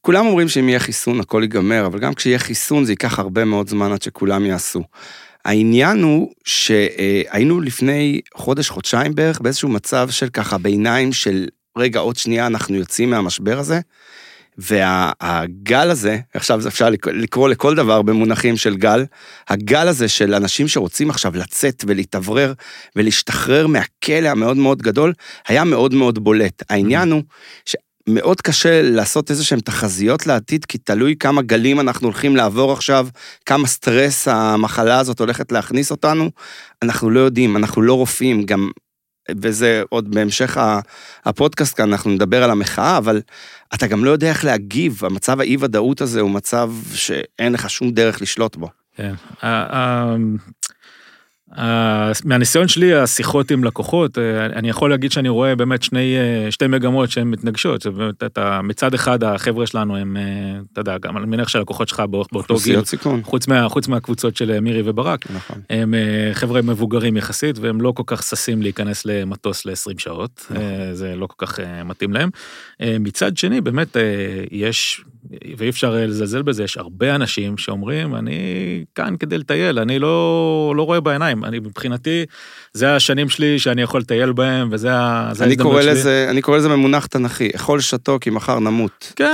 כולם 0.00 0.26
אומרים 0.26 0.48
שאם 0.48 0.68
יהיה 0.68 0.78
חיסון 0.78 1.20
הכל 1.20 1.40
ייגמר, 1.42 1.86
אבל 1.86 1.98
גם 1.98 2.14
כשיהיה 2.14 2.38
חיסון 2.38 2.84
זה 2.84 2.92
ייקח 2.92 3.18
הרבה 3.18 3.44
מאוד 3.44 3.68
זמן 3.68 3.92
עד 3.92 4.02
שכולם 4.02 4.46
יעשו. 4.46 4.82
העניין 5.44 6.02
הוא 6.02 6.32
שהיינו 6.44 7.60
לפני 7.60 8.20
חודש, 8.34 8.68
חודשיים 8.68 9.14
בערך, 9.14 9.40
באיזשהו 9.40 9.68
מצב 9.68 10.10
של 10.10 10.28
ככה 10.28 10.58
ביניים 10.58 11.12
של, 11.12 11.46
רגע, 11.78 12.00
עוד 12.00 12.16
שנייה 12.16 12.46
אנחנו 12.46 12.76
יוצאים 12.76 13.10
מהמשבר 13.10 13.58
הזה, 13.58 13.80
והגל 14.58 15.90
הזה, 15.90 16.18
עכשיו 16.34 16.68
אפשר 16.68 16.90
לקרוא 17.12 17.48
לכל 17.48 17.74
דבר 17.74 18.02
במונחים 18.02 18.56
של 18.56 18.76
גל, 18.76 19.04
הגל 19.48 19.88
הזה 19.88 20.08
של 20.08 20.34
אנשים 20.34 20.68
שרוצים 20.68 21.10
עכשיו 21.10 21.36
לצאת 21.36 21.84
ולהתאוורר 21.86 22.52
ולהשתחרר 22.96 23.66
מהכלא 23.66 24.28
המאוד 24.28 24.56
מאוד 24.56 24.82
גדול, 24.82 25.12
היה 25.48 25.64
מאוד 25.64 25.94
מאוד 25.94 26.18
בולט. 26.18 26.62
העניין 26.70 27.10
הוא 27.10 27.22
מאוד 28.08 28.40
קשה 28.40 28.82
לעשות 28.82 29.30
איזה 29.30 29.44
שהן 29.44 29.60
תחזיות 29.60 30.26
לעתיד, 30.26 30.64
כי 30.64 30.78
תלוי 30.78 31.16
כמה 31.16 31.42
גלים 31.42 31.80
אנחנו 31.80 32.06
הולכים 32.06 32.36
לעבור 32.36 32.72
עכשיו, 32.72 33.08
כמה 33.46 33.66
סטרס 33.66 34.28
המחלה 34.28 34.98
הזאת 34.98 35.20
הולכת 35.20 35.52
להכניס 35.52 35.90
אותנו. 35.90 36.30
אנחנו 36.82 37.10
לא 37.10 37.20
יודעים, 37.20 37.56
אנחנו 37.56 37.82
לא 37.82 37.94
רופאים, 37.94 38.46
גם, 38.46 38.70
וזה 39.40 39.82
עוד 39.88 40.14
בהמשך 40.14 40.56
הפודקאסט 41.24 41.76
כאן, 41.76 41.88
אנחנו 41.88 42.10
נדבר 42.10 42.42
על 42.42 42.50
המחאה, 42.50 42.98
אבל 42.98 43.20
אתה 43.74 43.86
גם 43.86 44.04
לא 44.04 44.10
יודע 44.10 44.28
איך 44.28 44.44
להגיב, 44.44 45.04
המצב 45.04 45.40
האי-ודאות 45.40 46.00
הזה 46.00 46.20
הוא 46.20 46.30
מצב 46.30 46.72
שאין 46.94 47.52
לך 47.52 47.70
שום 47.70 47.90
דרך 47.90 48.22
לשלוט 48.22 48.56
בו. 48.56 48.68
כן. 48.96 49.14
מהניסיון 52.24 52.68
שלי, 52.68 52.94
השיחות 52.94 53.50
עם 53.50 53.64
לקוחות, 53.64 54.18
אה, 54.18 54.46
אני 54.46 54.68
יכול 54.68 54.90
להגיד 54.90 55.12
שאני 55.12 55.28
רואה 55.28 55.56
באמת 55.56 55.82
שני, 55.82 56.16
אה, 56.16 56.50
שתי 56.50 56.66
מגמות 56.66 57.10
שהן 57.10 57.30
מתנגשות. 57.30 57.86
אתה, 58.26 58.60
מצד 58.62 58.94
אחד, 58.94 59.24
החבר'ה 59.24 59.66
שלנו 59.66 59.96
הם, 59.96 60.16
אה, 60.16 60.22
אתה 60.72 60.80
יודע, 60.80 60.98
גם 60.98 61.16
אני 61.16 61.26
מניח 61.26 61.48
שהלקוחות 61.48 61.88
שלך 61.88 62.02
באותו 62.32 62.54
גיל, 62.64 62.84
סיכון. 62.84 63.22
חוץ, 63.22 63.48
מה, 63.48 63.68
חוץ 63.68 63.88
מהקבוצות 63.88 64.36
של 64.36 64.60
מירי 64.60 64.82
וברק, 64.84 65.30
נכון. 65.30 65.60
הם 65.70 65.94
חבר'ה 66.32 66.62
מבוגרים 66.62 67.16
יחסית, 67.16 67.58
והם 67.58 67.80
לא 67.80 67.92
כל 67.96 68.02
כך 68.06 68.22
ששים 68.22 68.62
להיכנס 68.62 69.04
למטוס 69.04 69.66
ל-20 69.66 69.98
שעות, 69.98 70.46
נכון. 70.50 70.62
זה 70.92 71.16
לא 71.16 71.26
כל 71.26 71.46
כך 71.46 71.60
מתאים 71.84 72.12
להם. 72.12 72.30
מצד 73.00 73.36
שני, 73.36 73.60
באמת, 73.60 73.96
יש, 74.50 75.04
ואי 75.56 75.68
אפשר 75.68 75.94
לזלזל 75.94 76.42
בזה, 76.42 76.64
יש 76.64 76.78
הרבה 76.78 77.14
אנשים 77.14 77.58
שאומרים, 77.58 78.14
אני 78.14 78.34
כאן 78.94 79.14
כדי 79.20 79.38
לטייל, 79.38 79.78
אני 79.78 79.98
לא, 79.98 80.74
לא 80.76 80.82
רואה 80.82 81.00
בעיניים. 81.00 81.44
אני 81.44 81.58
מבחינתי, 81.58 82.24
זה 82.72 82.96
השנים 82.96 83.28
שלי 83.28 83.58
שאני 83.58 83.82
יכול 83.82 84.00
לטייל 84.00 84.32
בהם, 84.32 84.68
וזה 84.72 84.92
ההזדמנות 84.92 85.82
שלי. 85.82 85.90
לזה, 85.92 86.26
אני 86.30 86.42
קורא 86.42 86.58
לזה 86.58 86.68
ממונח 86.68 87.06
תנכי, 87.06 87.50
אכול 87.56 87.80
שתו 87.80 88.18
כי 88.20 88.30
מחר 88.30 88.58
נמות. 88.58 89.12
כן, 89.16 89.24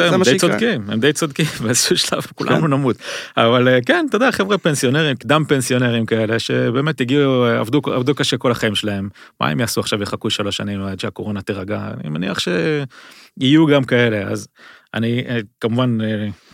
אה, 0.00 0.14
הם 0.14 0.22
די 0.22 0.38
צודקים, 0.38 0.90
הם 0.90 1.00
די 1.00 1.12
צודקים, 1.12 1.46
באיזשהו 1.62 1.96
שלב 1.96 2.22
כולנו 2.34 2.62
כן. 2.62 2.66
נמות. 2.66 2.96
אבל 3.36 3.68
אה, 3.68 3.78
כן, 3.86 4.06
אתה 4.08 4.16
יודע, 4.16 4.32
חבר'ה 4.32 4.58
פנסיונרים, 4.58 5.16
קדם 5.16 5.44
פנסיונרים 5.48 6.06
כאלה, 6.06 6.38
שבאמת 6.38 7.00
הגיעו, 7.00 7.44
עבדו, 7.44 7.80
עבדו 7.94 8.14
קשה 8.14 8.36
כל 8.36 8.50
החיים 8.50 8.74
שלהם. 8.74 9.08
מה 9.40 9.48
הם 9.48 9.60
יעשו 9.60 9.80
עכשיו, 9.80 10.02
יחכו 10.02 10.30
שלוש 10.30 10.56
שנים 10.56 10.82
עד 10.82 11.00
שהקורונה 11.00 11.42
תירגע? 11.42 11.80
אני 12.00 12.08
מניח 12.08 12.38
שיהיו 12.38 13.66
גם 13.66 13.84
כאלה, 13.84 14.22
אז 14.22 14.48
אני 14.94 15.24
אה, 15.28 15.38
כמובן 15.60 15.98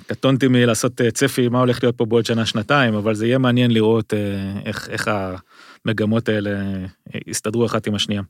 קטונתי 0.08 0.48
מלעשות 0.48 1.00
אה, 1.00 1.10
צפי 1.10 1.48
מה 1.48 1.58
הולך 1.58 1.82
להיות 1.82 1.96
פה 1.96 2.04
בעוד 2.04 2.26
שנה-שנתיים, 2.26 2.94
אבל 2.94 3.14
זה 3.14 3.26
יהיה 3.26 3.38
מעניין 3.38 3.70
לראות 3.70 4.14
אה, 4.14 4.18
איך, 4.64 4.88
איך 4.90 5.10
המגמות 5.84 6.28
האלה 6.28 6.50
אה, 6.50 7.20
יסתדרו 7.26 7.66
אחת 7.66 7.86
עם 7.86 7.94
השנייה. 7.94 8.22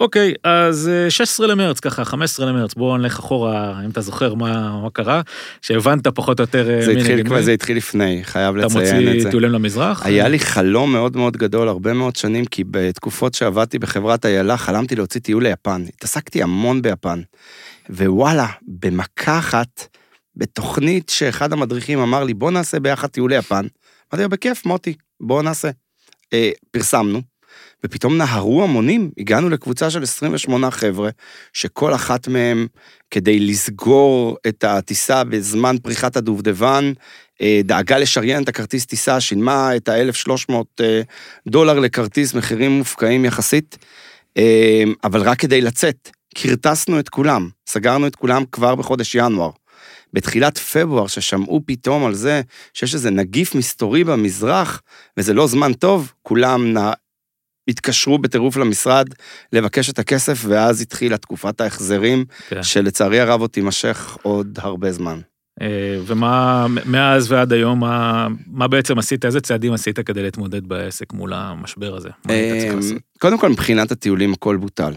אוקיי, 0.00 0.34
אז 0.44 0.90
16 1.08 1.46
למרץ, 1.46 1.80
ככה, 1.80 2.04
15 2.04 2.46
למרץ, 2.46 2.74
בואו 2.74 2.96
נלך 2.96 3.18
אחורה, 3.18 3.80
אם 3.84 3.90
אתה 3.90 4.00
זוכר 4.00 4.34
מה, 4.34 4.80
מה 4.82 4.90
קרה, 4.90 5.20
שהבנת 5.62 6.06
פחות 6.06 6.40
או 6.40 6.42
יותר 6.42 6.80
זה 6.84 6.92
התחיל, 6.92 7.24
כבר, 7.24 7.42
זה 7.42 7.52
התחיל 7.52 7.76
לפני, 7.76 8.20
חייב 8.24 8.56
לציין 8.56 8.80
את 8.80 8.86
זה. 8.86 8.96
אתה 8.98 9.14
מוציא 9.14 9.30
טיולים 9.30 9.50
למזרח? 9.50 10.06
היה 10.06 10.28
לי 10.28 10.38
חלום 10.38 10.92
מאוד 10.92 11.16
מאוד 11.16 11.36
גדול, 11.36 11.68
הרבה 11.68 11.92
מאוד 11.92 12.16
שנים, 12.16 12.44
כי 12.44 12.64
בתקופות 12.70 13.34
שעבדתי 13.34 13.78
בחברת 13.78 14.26
איילה, 14.26 14.56
חלמתי 14.56 14.96
להוציא 14.96 15.20
טיול 15.20 15.42
ליפן. 15.42 15.84
התעסקתי 15.96 16.42
המון 16.42 16.82
ביפן. 16.82 17.20
ווואלה, 17.90 18.46
במכה 18.62 19.38
אחת, 19.38 19.96
בתוכנית 20.36 21.08
שאחד 21.08 21.52
המדריכים 21.52 21.98
אמר 21.98 22.24
לי, 22.24 22.34
בוא 22.34 22.50
נעשה 22.50 22.80
ביחד 22.80 23.08
טיול 23.08 23.34
ליפן. 23.34 23.66
אמרתי 24.12 24.22
לו, 24.22 24.28
בכיף, 24.28 24.66
מוטי, 24.66 24.94
בוא 25.20 25.42
נעשה. 25.42 25.70
אה, 26.32 26.50
פרסמנו, 26.70 27.20
ופתאום 27.84 28.16
נהרו 28.16 28.64
המונים, 28.64 29.10
הגענו 29.18 29.48
לקבוצה 29.48 29.90
של 29.90 30.02
28 30.02 30.70
חבר'ה, 30.70 31.10
שכל 31.52 31.94
אחת 31.94 32.28
מהם, 32.28 32.66
כדי 33.10 33.40
לסגור 33.40 34.36
את 34.46 34.64
הטיסה 34.64 35.24
בזמן 35.24 35.76
פריחת 35.82 36.16
הדובדבן, 36.16 36.92
אה, 37.42 37.60
דאגה 37.64 37.98
לשריין 37.98 38.42
את 38.42 38.48
הכרטיס 38.48 38.86
טיסה, 38.86 39.20
שילמה 39.20 39.76
את 39.76 39.88
ה-1,300 39.88 40.52
אה, 40.80 41.02
דולר 41.48 41.78
לכרטיס, 41.78 42.34
מחירים 42.34 42.70
מופקעים 42.70 43.24
יחסית, 43.24 43.78
אה, 44.36 44.82
אבל 45.04 45.22
רק 45.22 45.38
כדי 45.38 45.60
לצאת. 45.60 46.10
כרטסנו 46.34 46.98
את 46.98 47.08
כולם, 47.08 47.48
סגרנו 47.66 48.06
את 48.06 48.16
כולם 48.16 48.44
כבר 48.52 48.74
בחודש 48.74 49.14
ינואר. 49.14 49.50
בתחילת 50.12 50.58
פברואר, 50.58 51.06
ששמעו 51.06 51.60
פתאום 51.66 52.06
על 52.06 52.14
זה 52.14 52.42
שיש 52.74 52.94
איזה 52.94 53.10
נגיף 53.10 53.54
מסתורי 53.54 54.04
במזרח, 54.04 54.82
וזה 55.16 55.34
לא 55.34 55.46
זמן 55.46 55.72
טוב, 55.72 56.12
כולם 56.22 56.78
נ... 56.78 56.90
התקשרו 57.68 58.18
בטירוף 58.18 58.56
למשרד 58.56 59.06
לבקש 59.52 59.90
את 59.90 59.98
הכסף, 59.98 60.42
ואז 60.48 60.80
התחילה 60.80 61.18
תקופת 61.18 61.60
ההחזרים, 61.60 62.24
כן. 62.48 62.62
שלצערי 62.62 63.20
הרב 63.20 63.40
עוד 63.40 63.50
תימשך 63.50 64.16
עוד 64.22 64.58
הרבה 64.62 64.92
זמן. 64.92 65.20
אה, 65.62 65.98
ומה, 66.06 66.66
מאז 66.86 67.32
ועד 67.32 67.52
היום, 67.52 67.80
מה, 67.80 68.28
מה 68.46 68.68
בעצם 68.68 68.98
עשית, 68.98 69.24
איזה 69.24 69.40
צעדים 69.40 69.72
עשית 69.72 69.98
כדי 69.98 70.22
להתמודד 70.22 70.66
בעסק 70.66 71.12
מול 71.12 71.32
המשבר 71.32 71.96
הזה? 71.96 72.08
אה, 72.30 72.70
קודם 73.18 73.38
כל, 73.38 73.48
מבחינת 73.48 73.92
הטיולים 73.92 74.32
הכל 74.32 74.56
בוטל. 74.56 74.92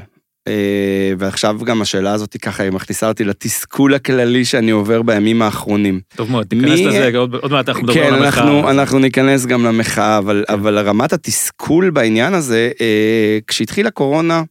אה, 0.47 1.13
ועכשיו 1.17 1.57
גם 1.63 1.81
השאלה 1.81 2.13
הזאת 2.13 2.37
ככה 2.41 2.63
היא 2.63 2.71
מכניסה 2.71 3.07
אותי 3.07 3.23
לתסכול 3.23 3.93
הכללי 3.93 4.45
שאני 4.45 4.71
עובר 4.71 5.01
בימים 5.01 5.41
האחרונים. 5.41 5.99
טוב 6.15 6.31
מאוד, 6.31 6.45
תיכנס 6.47 6.79
מי... 6.79 6.87
לזה, 6.87 7.17
עוד, 7.17 7.35
עוד 7.35 7.51
מעט 7.51 7.69
אנחנו 7.69 7.83
מדברים 7.83 8.03
כן, 8.03 8.13
על 8.13 8.23
המחאה. 8.23 8.61
כן, 8.61 8.67
אנחנו 8.67 8.99
ניכנס 8.99 9.45
גם 9.45 9.65
למחאה, 9.65 10.17
אבל, 10.17 10.43
כן. 10.47 10.53
אבל 10.53 10.79
רמת 10.79 11.13
התסכול 11.13 11.89
בעניין 11.89 12.33
הזה, 12.33 12.71
אה, 12.81 13.39
כשהתחילה 13.47 13.91
קורונה, 13.91 14.43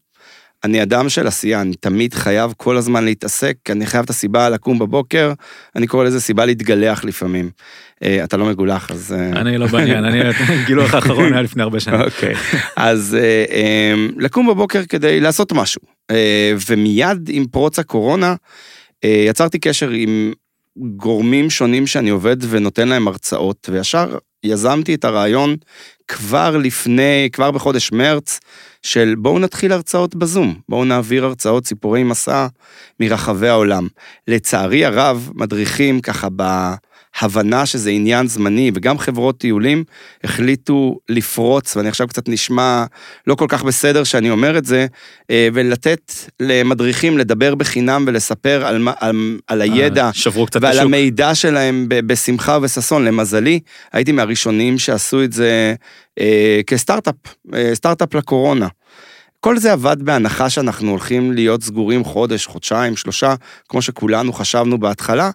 אני 0.65 0.83
אדם 0.83 1.09
של 1.09 1.27
עשייה, 1.27 1.61
אני 1.61 1.75
תמיד 1.75 2.15
חייב 2.15 2.55
כל 2.57 2.77
הזמן 2.77 3.05
להתעסק, 3.05 3.57
אני 3.71 3.87
חייב 3.87 4.05
את 4.05 4.11
הסיבה 4.11 4.49
לקום 4.49 4.79
בבוקר, 4.79 5.33
אני 5.77 5.87
קורא 5.87 6.05
לזה 6.05 6.21
סיבה 6.21 6.45
להתגלח 6.45 7.05
לפעמים. 7.05 7.51
אה, 8.03 8.25
אתה 8.25 8.37
לא 8.37 8.47
מגולח, 8.47 8.91
אז... 8.91 9.15
אה, 9.19 9.41
אני 9.41 9.59
לא 9.59 9.67
בעניין, 9.67 10.05
אני 10.05 10.21
גילוח 10.67 10.95
האחרון 10.95 11.33
היה 11.33 11.43
לפני 11.43 11.63
הרבה 11.63 11.81
שנים. 11.81 12.01
אוקיי, 12.01 12.35
אז 12.77 13.17
אה, 13.21 13.95
לקום 14.17 14.47
בבוקר 14.47 14.83
כדי 14.89 15.21
לעשות 15.21 15.53
משהו. 15.53 15.81
ומיד 16.69 17.29
עם 17.33 17.47
פרוץ 17.47 17.79
הקורונה, 17.79 18.35
יצרתי 19.05 19.59
קשר 19.59 19.91
עם 19.91 20.33
גורמים 20.77 21.51
שונים 21.51 21.87
שאני 21.87 22.11
עובד 22.11 22.37
ונותן 22.49 22.89
להם 22.89 23.09
הרצאות, 23.09 23.69
וישר 23.73 24.19
יזמתי 24.45 24.95
את 24.95 25.05
הרעיון 25.05 25.57
כבר 26.09 26.57
לפני, 26.57 27.29
כבר 27.33 27.51
בחודש 27.51 27.93
מרץ, 27.93 28.41
של 28.83 29.15
בואו 29.19 29.39
נתחיל 29.39 29.73
הרצאות 29.73 30.15
בזום, 30.15 30.55
בואו 30.69 30.85
נעביר 30.85 31.25
הרצאות 31.25 31.67
סיפורי 31.67 32.03
מסע 32.03 32.47
מרחבי 33.01 33.49
העולם. 33.49 33.89
לצערי 34.29 34.85
הרב, 34.85 35.31
מדריכים 35.35 36.01
ככה 36.01 36.29
בהבנה 37.21 37.67
שזה 37.67 37.91
עניין 37.91 38.27
זמני, 38.29 38.71
וגם 38.75 38.99
חברות 38.99 39.39
טיולים 39.39 39.85
החליטו 40.25 40.99
לפרוץ, 41.09 41.77
ואני 41.77 41.89
עכשיו 41.89 42.09
קצת 42.09 42.29
נשמע 42.29 42.85
לא 43.27 43.35
כל 43.35 43.47
כך 43.49 43.65
בסדר 43.65 44.05
שאני 44.05 44.31
אומר 44.31 44.59
את 44.59 44.65
זה, 44.65 44.87
אה, 45.31 45.49
ולתת 45.55 46.13
למדריכים 46.41 47.19
לדבר 47.19 47.55
בחינם 47.55 48.05
ולספר 48.07 48.67
על, 48.67 48.89
על, 49.01 49.39
על 49.47 49.63
אה, 49.63 49.67
הידע 49.67 50.11
ועל 50.61 50.73
השוק. 50.73 50.85
המידע 50.85 51.35
שלהם 51.35 51.87
בשמחה 51.89 52.59
ובששון. 52.59 53.05
למזלי, 53.05 53.61
הייתי 53.93 54.13
מהראשונים 54.13 54.79
שעשו 54.79 55.25
את 55.25 55.33
זה 55.33 55.75
אה, 56.21 56.61
כסטארט-אפ, 56.67 57.15
סטארט-אפ 57.75 58.15
לקורונה. 58.15 58.69
כל 59.41 59.59
זה 59.59 59.73
עבד 59.73 59.97
בהנחה 60.03 60.51
שאנחנו 60.51 60.91
הולכים 60.91 61.33
להיות 61.33 61.63
סגורים 61.63 62.05
חודש, 62.05 62.47
חודשיים, 62.47 62.97
שלושה, 62.97 63.35
כמו 63.69 63.83
שכולנו 63.83 64.33
חשבנו 64.33 64.79
בהתחלה, 64.79 65.31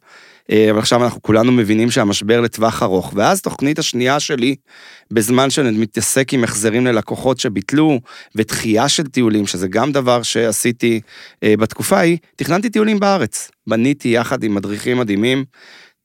אבל 0.52 0.80
עכשיו 0.80 1.04
אנחנו 1.04 1.22
כולנו 1.22 1.52
מבינים 1.52 1.92
שהמשבר 1.92 2.42
לטווח 2.42 2.84
ארוך. 2.84 3.14
ואז 3.16 3.42
תוכנית 3.42 3.80
השנייה 3.80 4.20
שלי, 4.20 4.56
בזמן 5.12 5.50
שאני 5.50 5.78
מתעסק 5.78 6.34
עם 6.34 6.44
החזרים 6.44 6.86
ללקוחות 6.86 7.40
שביטלו, 7.40 8.00
ודחייה 8.36 8.90
של 8.90 9.08
טיולים, 9.08 9.48
שזה 9.48 9.68
גם 9.68 9.92
דבר 9.92 10.24
שעשיתי 10.24 11.02
אה, 11.44 11.54
בתקופה 11.58 11.98
ההיא, 11.98 12.18
תכננתי 12.36 12.70
טיולים 12.70 13.00
בארץ. 13.00 13.52
בניתי 13.68 14.10
יחד 14.10 14.44
עם 14.44 14.56
מדריכים 14.56 14.98
מדהימים. 14.98 15.46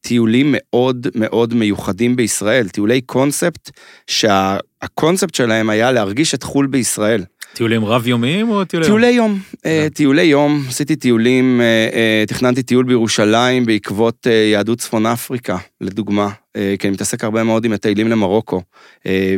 טיולים 0.00 0.54
מאוד 0.58 1.06
מאוד 1.14 1.54
מיוחדים 1.54 2.16
בישראל, 2.16 2.68
טיולי 2.68 3.00
קונספט, 3.00 3.70
שהקונספט 4.06 5.34
שלהם 5.34 5.70
היה 5.70 5.92
להרגיש 5.92 6.34
את 6.34 6.42
חו"ל 6.42 6.66
בישראל. 6.66 7.24
טיולים 7.54 7.84
רב-יומיים 7.84 8.50
או 8.50 8.64
טיולי 8.64 8.86
יום? 8.86 8.90
טיולי 8.90 9.10
יום. 9.12 9.38
אה, 9.66 9.86
טיולי 9.94 10.22
יום, 10.22 10.64
עשיתי 10.68 10.96
טיולים, 10.96 11.60
אה, 11.60 11.88
אה, 11.92 12.24
תכננתי 12.26 12.62
טיול 12.62 12.84
בירושלים 12.84 13.66
בעקבות 13.66 14.26
יהדות 14.26 14.78
צפון 14.78 15.06
אפריקה, 15.06 15.56
לדוגמה, 15.80 16.28
כי 16.54 16.88
אני 16.88 16.90
מתעסק 16.90 17.24
הרבה 17.24 17.42
מאוד 17.44 17.64
עם 17.64 17.72
מטיילים 17.72 18.08
למרוקו. 18.08 18.62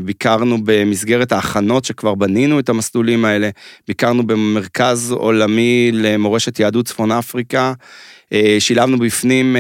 ביקרנו 0.05 0.59
במסגרת 0.65 1.33
ההכנות 1.33 1.85
שכבר 1.85 2.15
בנינו 2.15 2.59
את 2.59 2.69
המסלולים 2.69 3.25
האלה, 3.25 3.51
ביקרנו 3.89 4.27
במרכז 4.27 5.13
עולמי 5.13 5.91
למורשת 5.93 6.61
יהדות 6.61 6.87
צפון 6.87 7.13
אפריקה, 7.13 7.73
שילבנו 8.59 8.99
בפנים 8.99 9.57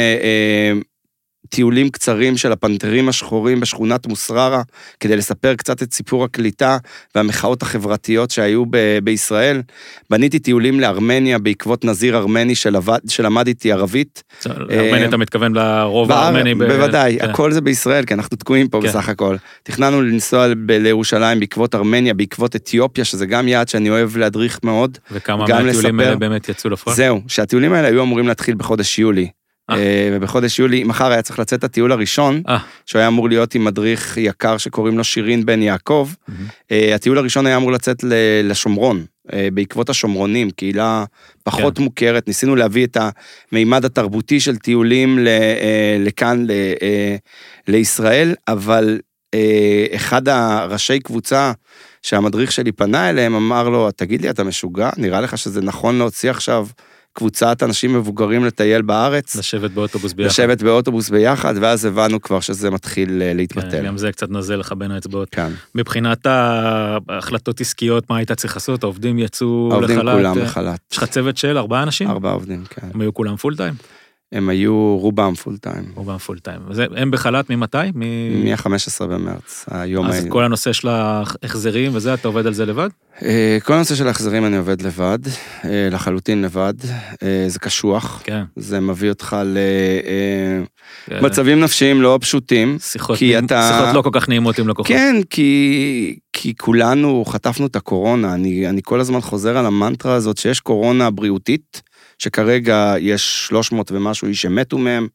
טיולים 1.49 1.89
קצרים 1.89 2.37
של 2.37 2.53
הפנתרים 2.53 3.09
השחורים 3.09 3.61
בשכונת 3.61 4.07
מוסררה, 4.07 4.63
כדי 5.01 5.17
לספר 5.17 5.55
קצת 5.55 5.83
את 5.83 5.93
סיפור 5.93 6.25
הקליטה 6.25 6.79
והמחאות 7.15 7.63
החברתיות 7.63 8.31
שהיו 8.31 8.67
ב- 8.71 8.99
בישראל. 9.03 9.63
בניתי 10.11 10.39
טיולים 10.39 10.81
לארמניה 10.81 11.39
בעקבות 11.39 11.85
נזיר 11.85 12.17
ארמני 12.17 12.55
שלבד, 12.55 12.99
שלמד 13.09 13.47
איתי 13.47 13.73
ערבית. 13.73 14.23
ארמניה 14.47 15.03
אה, 15.03 15.09
אתה 15.09 15.17
מתכוון 15.17 15.55
לרוב 15.55 16.13
הארמני? 16.13 16.55
ב... 16.55 16.65
בוודאי, 16.65 17.19
כן. 17.21 17.31
הכל 17.31 17.53
זה 17.53 17.61
בישראל, 17.61 18.05
כי 18.05 18.15
אנחנו 18.15 18.37
תקועים 18.37 18.69
פה 18.69 18.81
כן. 18.83 18.89
בסך 18.89 19.09
הכל. 19.09 19.37
תכננו 19.63 20.03
לנסוע 20.03 20.47
לירושלים 20.69 21.41
בעקבות 21.41 21.75
ארמניה, 21.75 22.15
בעקבות 22.15 22.57
אתיופיה, 22.57 23.05
שזה 23.05 23.27
גם 23.27 23.49
יעד 23.49 23.69
שאני 23.69 23.91
אוהב 23.91 24.17
להדריך 24.17 24.61
מאוד. 24.63 24.99
וכמה 25.11 25.47
מהטיולים 25.49 26.01
האלה 26.01 26.17
באמת 26.17 26.49
יצאו 26.49 26.71
לפועל? 26.71 26.97
זהו, 26.97 27.23
שהטיולים 27.29 27.73
האלה 27.73 27.89
היו 27.89 28.03
אמורים 28.03 28.29
להתחיל 28.29 28.55
בחודש 28.55 28.99
יולי. 28.99 29.29
אה. 29.71 29.77
אה, 29.77 30.09
ובחודש 30.13 30.59
יולי, 30.59 30.85
מחר 30.85 31.13
היה 31.13 31.23
צריך 31.23 31.39
לצאת 31.39 31.65
הטיול 31.65 31.93
הראשון, 31.93 32.43
אה. 32.49 32.59
שהוא 32.87 32.99
היה 32.99 33.09
אמור 33.09 33.29
להיות 33.29 33.55
עם 33.55 33.65
מדריך 33.65 34.17
יקר 34.17 34.59
שקוראים 34.59 34.99
לו 34.99 35.05
שירין 35.05 35.47
בן 35.47 35.63
יעקב. 35.63 36.11
הטיול 36.95 37.19
הראשון 37.19 37.47
היה 37.47 37.57
אמור 37.57 37.73
לצאת 37.73 38.05
לשומרון, 38.45 39.05
בעקבות 39.53 39.91
השומרונים, 39.91 40.51
קהילה 40.51 41.05
פחות 41.43 41.77
כן. 41.77 41.83
מוכרת, 41.83 42.29
ניסינו 42.29 42.57
להביא 42.57 42.87
את 42.87 42.97
המימד 43.53 43.85
התרבותי 43.85 44.41
של 44.41 44.57
טיולים 44.57 45.19
לכאן, 45.99 46.47
לישראל, 47.69 48.35
אבל 48.49 48.99
אחד 49.95 50.29
הראשי 50.29 51.01
קבוצה 51.01 51.53
שהמדריך 52.03 52.53
שלי 52.53 52.73
פנה 52.73 53.11
אליהם, 53.11 53.35
אמר 53.35 53.69
לו, 53.69 53.91
תגיד 53.91 54.23
לי, 54.23 54.31
אתה 54.31 54.45
משוגע? 54.45 54.91
נראה 54.97 55.21
לך 55.21 55.39
שזה 55.39 55.61
נכון 55.61 55.99
להוציא 55.99 56.31
עכשיו 56.31 56.67
קבוצת 57.15 57.63
אנשים 57.63 57.95
מבוגרים 57.95 58.45
לטייל 58.45 58.83
בארץ. 58.83 59.37
לשבת 59.37 59.71
באוטובוס 59.71 60.13
ביחד. 60.13 60.31
לשבת 60.31 60.63
באוטובוס 60.63 61.11
ביחד, 61.11 61.55
ואז 61.61 61.85
הבנו 61.85 62.23
כבר 62.23 62.41
שזה 62.41 62.71
מתחיל 62.71 63.23
אה, 63.23 63.33
להתבטל. 63.35 63.71
כן, 63.71 63.85
גם 63.87 63.99
זה 63.99 64.13
קצת 64.13 64.31
נוזל 64.31 64.57
לך 64.57 64.73
בין 64.79 64.91
האצבעות. 64.91 65.29
כן. 65.31 65.53
מבחינת 65.75 66.27
ההחלטות 66.27 67.61
עסקיות, 67.61 68.11
מה 68.11 68.17
היית 68.17 68.33
צריך 68.33 68.57
לעשות? 68.57 68.83
העובדים 68.83 69.19
יצאו 69.19 69.69
לחל"ת? 69.69 69.91
העובדים 69.91 70.01
כולם 70.01 70.39
לחל"ת. 70.39 70.81
יש 70.93 70.99
לך 70.99 71.05
צוות 71.05 71.37
של 71.37 71.59
ארבעה 71.59 71.83
אנשים? 71.83 72.11
ארבעה 72.11 72.33
עובדים, 72.33 72.65
כן. 72.71 72.89
הם 72.95 73.01
היו 73.01 73.15
כולם 73.15 73.37
full 73.37 73.57
time? 73.57 73.75
הם 74.33 74.49
היו 74.49 74.97
רובם 75.01 75.35
full 75.35 75.57
time. 75.57 75.85
רובם 75.95 76.19
full 76.19 76.39
time. 76.39 76.61
הם 76.97 77.11
בחל"ת 77.11 77.51
ממתי? 77.51 77.79
מ-15 77.95 79.07
במרץ, 79.07 79.65
היום 79.71 80.07
אז 80.07 80.27
כל 80.29 80.45
הנושא 80.45 80.73
של 80.73 80.89
ההחזרים 80.89 81.91
וזה, 81.95 82.15
אתה 82.15 82.29
עובד 82.29 82.47
על 82.47 82.55
זה 82.55 82.67
לבד? 82.67 82.89
אה, 83.23 83.59
כל 83.63 83.73
הנושא 83.73 83.95
של 83.95 84.07
ההחזרים 84.07 84.45
אני 84.45 84.57
עובד 84.57 84.83
לבד, 84.83 85.19
אה, 85.65 85.89
לחלוטין 85.91 86.43
לבד. 86.43 86.75
אה, 87.23 87.45
זה 87.49 87.59
קשוח. 87.59 88.23
כן. 88.25 88.45
זה 88.57 88.81
מביא 88.81 89.09
אותך 89.09 89.37
למצבים 91.09 91.59
כן. 91.59 91.65
נפשיים 91.65 92.03
לא 92.03 92.19
פשוטים. 92.21 92.77
שיחות, 92.81 93.19
אתה... 93.45 93.71
שיחות 93.73 93.95
לא 93.95 94.03
כל 94.03 94.11
כך 94.13 94.29
נעימות 94.29 94.59
עם 94.59 94.69
לקוחות. 94.69 94.87
כן, 94.87 95.17
כי, 95.31 96.19
כי 96.33 96.55
כולנו 96.57 97.25
חטפנו 97.25 97.67
את 97.67 97.77
הקורונה. 97.77 98.35
אני, 98.35 98.69
אני 98.69 98.81
כל 98.85 99.01
הזמן 99.01 99.21
חוזר 99.21 99.57
על 99.57 99.67
המנטרה 99.67 100.15
הזאת 100.15 100.39
שיש 100.39 100.61
קורונה 100.61 101.11
בריאותית. 101.11 101.83
שכרגע 102.19 102.95
יש 102.99 103.47
300 103.47 103.93
ומשהו 103.93 104.29
איש 104.29 104.43
שמתו 104.43 104.79
מהם, 104.79 105.09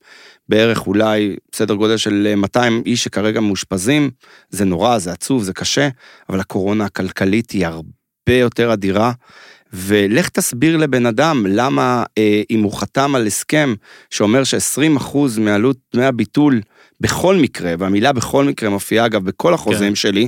בערך 0.50 0.88
אולי 0.88 1.36
סדר 1.56 1.74
גודל 1.74 1.98
של 1.98 2.34
200 2.38 2.84
איש 2.86 3.04
שכרגע 3.04 3.40
מאושפזים, 3.40 4.10
זה 4.50 4.66
נורא, 4.66 4.98
זה 4.98 5.12
עצוב, 5.12 5.44
זה 5.44 5.54
קשה, 5.54 5.90
אבל 6.30 6.40
הקורונה 6.40 6.86
הכלכלית 6.86 7.52
היא 7.52 7.66
הרבה 7.66 8.34
יותר 8.34 8.74
אדירה. 8.74 9.12
ולך 9.74 10.30
תסביר 10.30 10.78
לבן 10.78 11.06
אדם 11.06 11.46
למה 11.50 12.04
אה, 12.18 12.42
אם 12.50 12.64
הוא 12.64 12.74
חתם 12.74 13.16
על 13.16 13.28
הסכם 13.28 13.74
שאומר 14.10 14.44
ש-20% 14.44 15.18
מעלות 15.40 15.78
דמי 15.94 16.06
הביטול 16.06 16.62
בכל 17.02 17.36
מקרה, 17.36 17.74
והמילה 17.80 18.14
בכל 18.14 18.46
מקרה 18.46 18.70
מופיעה 18.70 19.06
אגב 19.06 19.26
בכל 19.26 19.54
החוזים 19.54 19.90
כן. 19.90 19.96
שלי, 19.96 20.28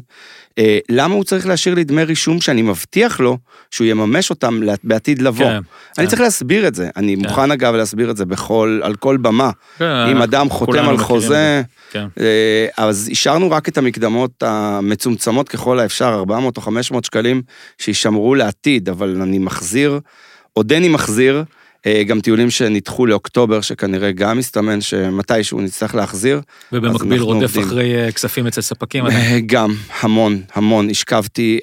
אה, 0.58 0.80
למה 0.90 1.16
הוא 1.16 1.24
צריך 1.24 1.48
להשאיר 1.48 1.76
לי 1.76 1.84
דמי 1.84 2.04
רישום 2.04 2.42
שאני 2.42 2.62
מבטיח 2.62 3.20
לו 3.20 3.38
שהוא 3.72 3.88
יממש 3.88 4.30
אותם 4.30 4.60
בעתיד 4.84 5.22
לבוא? 5.22 5.46
כן, 5.46 5.56
אני 5.98 6.06
כן. 6.06 6.08
צריך 6.08 6.22
להסביר 6.22 6.68
את 6.68 6.76
זה, 6.76 6.90
אני 6.96 7.16
כן. 7.16 7.22
מוכן 7.22 7.52
אגב 7.52 7.76
להסביר 7.76 8.12
את 8.12 8.18
זה 8.18 8.26
בכל, 8.26 8.80
על 8.84 8.96
כל 8.96 9.18
במה. 9.18 9.52
כן, 9.78 9.86
אם 9.86 10.22
אדם 10.22 10.50
חותם 10.50 10.90
על 10.90 10.98
חוזה, 10.98 11.62
כן. 11.92 12.08
אה, 12.20 12.68
אז 12.78 13.10
השארנו 13.12 13.52
רק 13.52 13.70
את 13.70 13.78
המקדמות 13.78 14.44
המצומצמות 14.44 15.50
ככל 15.50 15.80
האפשר, 15.80 16.14
400 16.14 16.58
או 16.58 16.62
500 16.62 17.06
שקלים, 17.06 17.42
שישמרו 17.78 18.36
לעתיד, 18.36 18.90
אבל 18.90 19.22
אני 19.22 19.40
מחזיר, 19.40 20.00
עודני 20.54 20.90
מחזיר. 20.90 21.44
אה, 21.86 22.04
גם 22.04 22.22
טיולים 22.22 22.50
שנדחו 22.50 23.06
לאוקטובר, 23.06 23.62
שכנראה 23.62 24.12
גם 24.12 24.38
מסתמן 24.38 24.82
שמתישהו 24.82 25.62
נצטרך 25.62 25.96
להחזיר. 25.96 26.41
ובמקביל 26.72 27.22
רודף 27.22 27.41
עובדים. 27.41 27.63
אחרי 27.63 27.96
אה, 27.96 28.12
כספים 28.12 28.48
אצל 28.48 28.62
ספקים? 28.62 29.08
אה, 29.08 29.39
גם, 29.46 29.74
המון, 30.02 30.41
המון. 30.54 30.89
השכבתי, 30.89 31.60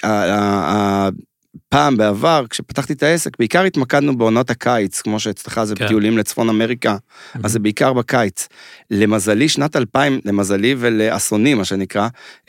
פעם 1.69 1.97
בעבר, 1.97 2.45
כשפתחתי 2.51 2.93
את 2.93 3.03
העסק, 3.03 3.39
בעיקר 3.39 3.63
התמקדנו 3.65 4.19
בעונות 4.19 4.51
הקיץ, 4.51 5.01
כמו 5.01 5.21
שאצלך 5.21 5.65
זה 5.65 5.75
כן. 5.75 5.85
בטיולים 5.85 6.19
לצפון 6.19 6.49
אמריקה, 6.49 6.97
mm-hmm. 6.97 7.41
אז 7.45 7.53
זה 7.53 7.59
בעיקר 7.59 7.93
בקיץ. 7.93 8.49
למזלי, 8.91 9.49
שנת 9.49 9.77
2000, 9.77 10.21
למזלי 10.25 10.75
ולאסוני, 10.79 11.55
מה 11.55 11.65
שנקרא, 11.65 12.09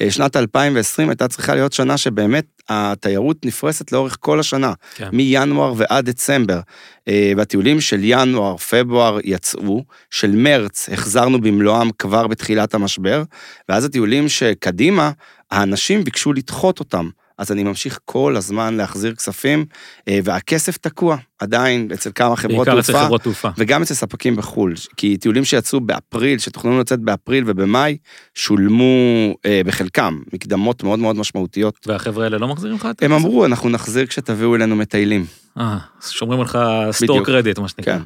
שנת 0.09 0.35
2020 0.35 1.09
הייתה 1.09 1.27
צריכה 1.27 1.55
להיות 1.55 1.73
שנה 1.73 1.97
שבאמת 1.97 2.45
התיירות 2.69 3.45
נפרסת 3.45 3.91
לאורך 3.91 4.17
כל 4.19 4.39
השנה, 4.39 4.73
כן. 4.95 5.09
מינואר 5.13 5.73
ועד 5.77 6.05
דצמבר. 6.05 6.59
אה, 7.07 7.31
והטיולים 7.37 7.81
של 7.81 7.99
ינואר, 8.01 8.57
פברואר 8.57 9.19
יצאו, 9.23 9.83
של 10.09 10.31
מרץ 10.31 10.89
החזרנו 10.91 11.41
במלואם 11.41 11.91
כבר 11.91 12.27
בתחילת 12.27 12.73
המשבר, 12.73 13.23
ואז 13.69 13.85
הטיולים 13.85 14.29
שקדימה, 14.29 15.11
האנשים 15.51 16.03
ביקשו 16.03 16.33
לדחות 16.33 16.79
אותם. 16.79 17.09
אז 17.39 17.51
אני 17.51 17.63
ממשיך 17.63 17.99
כל 18.05 18.35
הזמן 18.35 18.77
להחזיר 18.77 19.15
כספים, 19.15 19.65
אה, 20.07 20.19
והכסף 20.23 20.77
תקוע 20.77 21.17
עדיין 21.39 21.89
אצל 21.93 22.11
כמה 22.15 22.35
חברות 22.35 22.65
תעופה. 22.65 22.75
בעיקר 22.75 22.79
אצל 22.79 23.05
חברות 23.05 23.21
תעופה. 23.21 23.49
וגם 23.57 23.81
אצל 23.81 23.93
ספקים 23.93 24.35
בחו"ל, 24.35 24.73
כי 24.97 25.17
טיולים 25.17 25.45
שיצאו 25.45 25.79
באפריל, 25.79 26.39
שתוכננו 26.39 26.79
לצאת 26.79 26.99
באפריל 26.99 27.43
ובמאי, 27.47 27.97
שולמו 28.35 29.33
אה, 29.45 29.61
בחלקם 29.65 30.19
מקדמות 30.33 30.83
מאוד 30.83 30.99
מאוד 30.99 31.15
משמעותיות. 31.15 31.87
והחבר'ה 31.87 32.23
האלה 32.23 32.37
לא 32.37 32.47
מחזירים 32.47 32.75
לך 32.75 32.87
הם 33.01 33.13
אמרו, 33.13 33.45
אנחנו 33.45 33.69
נחזיר 33.69 34.05
כשתביאו 34.05 34.55
אלינו 34.55 34.75
מטיילים. 34.75 35.25
אה, 35.57 35.77
שומרים 36.09 36.41
לך 36.41 36.59
store 36.91 37.25
credit, 37.25 37.59
מה 37.59 37.67
שנקרא. 37.67 37.97
כן. 37.97 38.03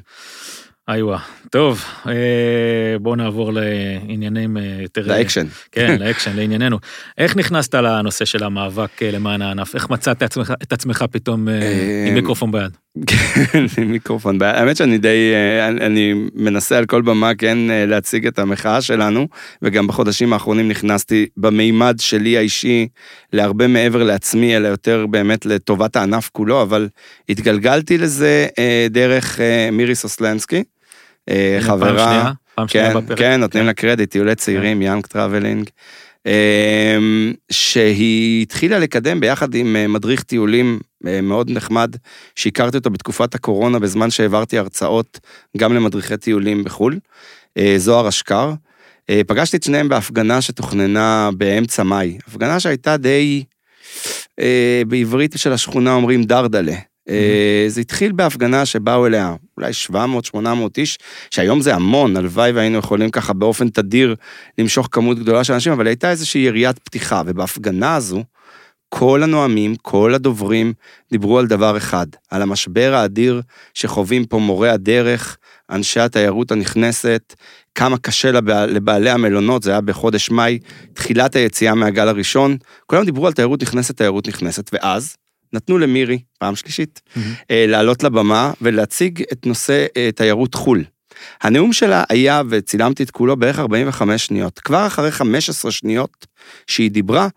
איווה, 0.87 1.19
טוב, 1.49 1.83
אה, 2.07 2.97
בואו 2.99 3.15
נעבור 3.15 3.51
לעניינים 3.53 4.57
אה, 4.57 4.77
יותר... 4.81 5.01
לאקשן. 5.07 5.47
כן, 5.71 5.95
לאקשן, 5.99 6.35
לענייננו. 6.35 6.77
איך 7.17 7.37
נכנסת 7.37 7.75
לנושא 7.75 8.25
של 8.25 8.43
המאבק 8.43 9.03
אה, 9.03 9.11
למען 9.11 9.41
הענף? 9.41 9.75
איך 9.75 9.89
מצאת 9.89 10.23
את 10.63 10.73
עצמך 10.73 11.05
פתאום 11.11 11.47
עם 12.07 12.13
מיקרופון 12.13 12.51
ביד? 12.51 12.77
כן, 13.07 13.65
עם 13.77 13.91
מיקרופון 13.91 14.39
ביד. 14.39 14.55
האמת 14.55 14.77
שאני 14.77 14.97
די, 14.97 15.33
אני 15.81 16.13
מנסה 16.33 16.77
על 16.77 16.85
כל 16.85 17.01
במה 17.01 17.35
כן 17.35 17.57
להציג 17.87 18.27
את 18.27 18.39
המחאה 18.39 18.81
שלנו, 18.81 19.27
וגם 19.61 19.87
בחודשים 19.87 20.33
האחרונים 20.33 20.67
נכנסתי 20.67 21.25
במימד 21.37 21.95
שלי 21.99 22.37
האישי 22.37 22.87
להרבה 23.33 23.67
מעבר 23.67 24.03
לעצמי, 24.03 24.57
אלא 24.57 24.67
יותר 24.67 25.05
באמת 25.09 25.45
לטובת 25.45 25.95
הענף 25.95 26.29
כולו, 26.33 26.61
אבל 26.61 26.87
התגלגלתי 27.29 27.97
לזה 27.97 28.47
דרך 28.89 29.39
מירי 29.71 29.95
סוסלנסקי. 29.95 30.63
אה, 31.29 31.57
חברה, 31.61 32.31
פעם 32.55 32.67
שנייה 32.67 32.93
כן, 32.93 32.99
בפרק. 32.99 33.17
כן, 33.17 33.39
נותנים 33.39 33.63
כן. 33.63 33.67
לה 33.67 33.73
קרדיט, 33.73 34.11
טיולי 34.11 34.35
צעירים, 34.35 34.81
Young 34.81 35.05
Traveling. 35.05 35.69
שהיא 37.51 38.41
התחילה 38.41 38.79
לקדם 38.79 39.19
ביחד 39.19 39.55
עם 39.55 39.93
מדריך 39.93 40.23
טיולים 40.23 40.79
מאוד 41.23 41.51
נחמד, 41.51 41.95
שהכרתי 42.35 42.77
אותו 42.77 42.89
בתקופת 42.89 43.35
הקורונה 43.35 43.79
בזמן 43.79 44.09
שהעברתי 44.09 44.57
הרצאות 44.57 45.19
גם 45.57 45.73
למדריכי 45.73 46.17
טיולים 46.17 46.63
בחו"ל, 46.63 46.99
זוהר 47.77 48.09
אשכר. 48.09 48.53
פגשתי 49.27 49.57
את 49.57 49.63
שניהם 49.63 49.89
בהפגנה 49.89 50.41
שתוכננה 50.41 51.29
באמצע 51.37 51.83
מאי, 51.83 52.17
הפגנה 52.27 52.59
שהייתה 52.59 52.97
די, 52.97 53.43
בעברית 54.87 55.33
של 55.37 55.53
השכונה 55.53 55.93
אומרים 55.93 56.23
דרדלה. 56.23 56.75
Mm-hmm. 56.75 57.11
זה 57.67 57.81
התחיל 57.81 58.11
בהפגנה 58.11 58.65
שבאו 58.65 59.07
אליה 59.07 59.35
אולי 59.57 59.71
700-800 60.35 60.37
איש, 60.77 60.97
שהיום 61.31 61.61
זה 61.61 61.75
המון, 61.75 62.17
הלוואי 62.17 62.51
והיינו 62.51 62.77
יכולים 62.77 63.09
ככה 63.09 63.33
באופן 63.33 63.69
תדיר 63.69 64.15
למשוך 64.57 64.87
כמות 64.91 65.19
גדולה 65.19 65.43
של 65.43 65.53
אנשים, 65.53 65.73
אבל 65.73 65.87
הייתה 65.87 66.11
איזושהי 66.11 66.41
יריית 66.41 66.79
פתיחה, 66.79 67.21
ובהפגנה 67.25 67.95
הזו, 67.95 68.23
כל 68.89 69.23
הנואמים, 69.23 69.75
כל 69.75 70.13
הדוברים, 70.13 70.73
דיברו 71.11 71.39
על 71.39 71.47
דבר 71.47 71.77
אחד, 71.77 72.07
על 72.31 72.41
המשבר 72.41 72.93
האדיר 72.93 73.41
שחווים 73.73 74.25
פה 74.25 74.39
מורי 74.39 74.69
הדרך, 74.69 75.37
אנשי 75.69 75.99
התיירות 75.99 76.51
הנכנסת, 76.51 77.35
כמה 77.75 77.97
קשה 77.97 78.31
לבע... 78.31 78.65
לבעלי 78.65 79.09
המלונות, 79.09 79.63
זה 79.63 79.71
היה 79.71 79.81
בחודש 79.81 80.29
מאי, 80.29 80.59
תחילת 80.93 81.35
היציאה 81.35 81.75
מהגל 81.75 82.07
הראשון, 82.07 82.57
כולם 82.85 83.05
דיברו 83.05 83.27
על 83.27 83.33
תיירות 83.33 83.61
נכנסת, 83.61 83.97
תיירות 83.97 84.27
נכנסת, 84.27 84.69
ואז 84.73 85.15
נתנו 85.53 85.77
למירי, 85.77 86.19
פעם 86.39 86.55
שלישית, 86.55 87.01
mm-hmm. 87.07 87.19
לעלות 87.49 88.03
לבמה 88.03 88.53
ולהציג 88.61 89.23
את 89.31 89.45
נושא 89.45 89.85
אה, 89.97 90.09
תיירות 90.15 90.55
חו"ל. 90.55 90.83
הנאום 91.41 91.73
שלה 91.73 92.03
היה, 92.09 92.41
וצילמתי 92.49 93.03
את 93.03 93.11
כולו, 93.11 93.37
בערך 93.37 93.59
45 93.59 94.25
שניות. 94.25 94.59
כבר 94.59 94.87
אחרי 94.87 95.11
15 95.11 95.71
שניות 95.71 96.27
שהיא 96.67 96.91
דיברה, 96.91 97.27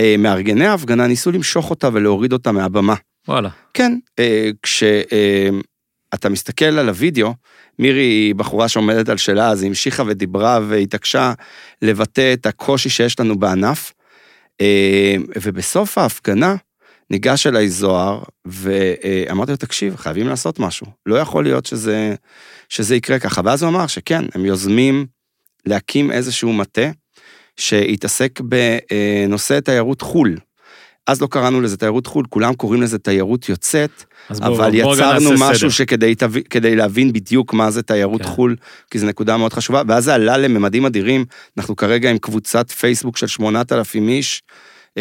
אה, 0.00 0.14
מארגני 0.18 0.66
ההפגנה 0.66 1.06
ניסו 1.06 1.30
למשוך 1.30 1.70
אותה 1.70 1.88
ולהוריד 1.92 2.32
אותה 2.32 2.52
מהבמה. 2.52 2.94
וואלה. 3.28 3.48
כן, 3.74 3.98
כשאתה 4.62 6.28
מסתכל 6.30 6.64
על 6.64 6.88
הוידאו, 6.88 7.34
מירי 7.78 8.02
היא 8.02 8.34
בחורה 8.34 8.68
שעומדת 8.68 9.08
על 9.08 9.16
שלה, 9.16 9.48
אז 9.48 9.62
היא 9.62 9.68
המשיכה 9.68 10.02
ודיברה 10.06 10.60
והתעקשה 10.68 11.32
לבטא 11.82 12.32
את 12.32 12.46
הקושי 12.46 12.88
שיש 12.88 13.20
לנו 13.20 13.38
בענף. 13.38 13.92
ובסוף 15.42 15.98
ההפגנה, 15.98 16.56
ניגש 17.10 17.46
אליי 17.46 17.68
זוהר, 17.68 18.22
ואמרתי 18.44 19.50
לו, 19.50 19.56
תקשיב, 19.56 19.96
חייבים 19.96 20.28
לעשות 20.28 20.58
משהו. 20.58 20.86
לא 21.06 21.16
יכול 21.16 21.44
להיות 21.44 21.66
שזה, 21.66 22.14
שזה 22.68 22.96
יקרה 22.96 23.18
ככה. 23.18 23.40
ואז 23.44 23.62
הוא 23.62 23.70
אמר 23.70 23.86
שכן, 23.86 24.24
הם 24.34 24.44
יוזמים 24.44 25.06
להקים 25.66 26.12
איזשהו 26.12 26.52
מטה 26.52 26.90
שיתעסק 27.56 28.40
בנושא 28.40 29.60
תיירות 29.60 30.02
חו"ל. 30.02 30.36
אז 31.06 31.20
לא 31.20 31.26
קראנו 31.26 31.60
לזה 31.60 31.76
תיירות 31.76 32.06
חו"ל, 32.06 32.24
כולם 32.28 32.54
קוראים 32.54 32.82
לזה 32.82 32.98
תיירות 32.98 33.48
יוצאת, 33.48 34.04
אבל 34.30 34.82
בוא, 34.82 34.94
יצרנו 34.94 35.30
בוא 35.30 35.36
משהו 35.38 35.70
שכדי 35.70 36.76
להבין 36.76 37.12
בדיוק 37.12 37.52
מה 37.52 37.70
זה 37.70 37.82
תיירות 37.82 38.22
כן. 38.22 38.28
חו"ל, 38.28 38.56
כי 38.90 38.98
זו 38.98 39.06
נקודה 39.06 39.36
מאוד 39.36 39.52
חשובה, 39.52 39.82
ואז 39.88 40.04
זה 40.04 40.14
עלה 40.14 40.36
לממדים 40.36 40.86
אדירים, 40.86 41.24
אנחנו 41.58 41.76
כרגע 41.76 42.10
עם 42.10 42.18
קבוצת 42.18 42.70
פייסבוק 42.70 43.16
של 43.16 43.26
8,000 43.26 44.08
איש, 44.08 44.42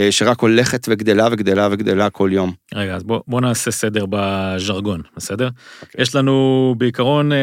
שרק 0.09 0.41
הולכת 0.41 0.85
וגדלה 0.89 1.27
וגדלה 1.31 1.67
וגדלה 1.71 2.09
כל 2.09 2.29
יום. 2.33 2.53
רגע, 2.73 2.95
אז 2.95 3.03
בוא, 3.03 3.21
בוא 3.27 3.41
נעשה 3.41 3.71
סדר 3.71 4.05
בז'רגון, 4.09 5.01
בסדר? 5.17 5.47
Okay. 5.47 5.81
אוקיי. 5.81 6.01
יש 6.01 6.15
לנו 6.15 6.75
בעיקרון, 6.77 7.31
אה, 7.31 7.37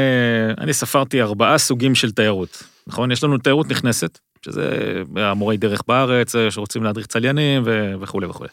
אני 0.59 0.73
ספרתי 0.73 1.23
ארבעה 1.23 1.59
סוגים 1.59 1.95
של 1.95 2.13
תיירות, 2.13 2.63
נכון? 2.87 3.13
יש 3.13 3.25
לנו 3.25 3.39
תיירות 3.39 3.71
נכנסת, 3.71 4.19
שזה 4.45 4.71
המורי 5.17 5.57
דרך 5.57 5.83
בארץ, 5.89 6.37
אה, 6.37 6.51
שרוצים 6.51 6.83
להדריך 6.83 7.07
צליינים 7.07 7.63
וכולי 8.01 8.27
וכולי. 8.27 8.49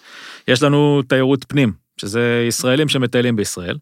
יש 0.48 0.64
לנו 0.64 1.02
תיירות 1.08 1.46
פנים, 1.48 1.74
שזה 1.98 2.46
ישראלים 2.48 2.90
שמטיילים 2.90 3.36
בישראל. 3.36 3.78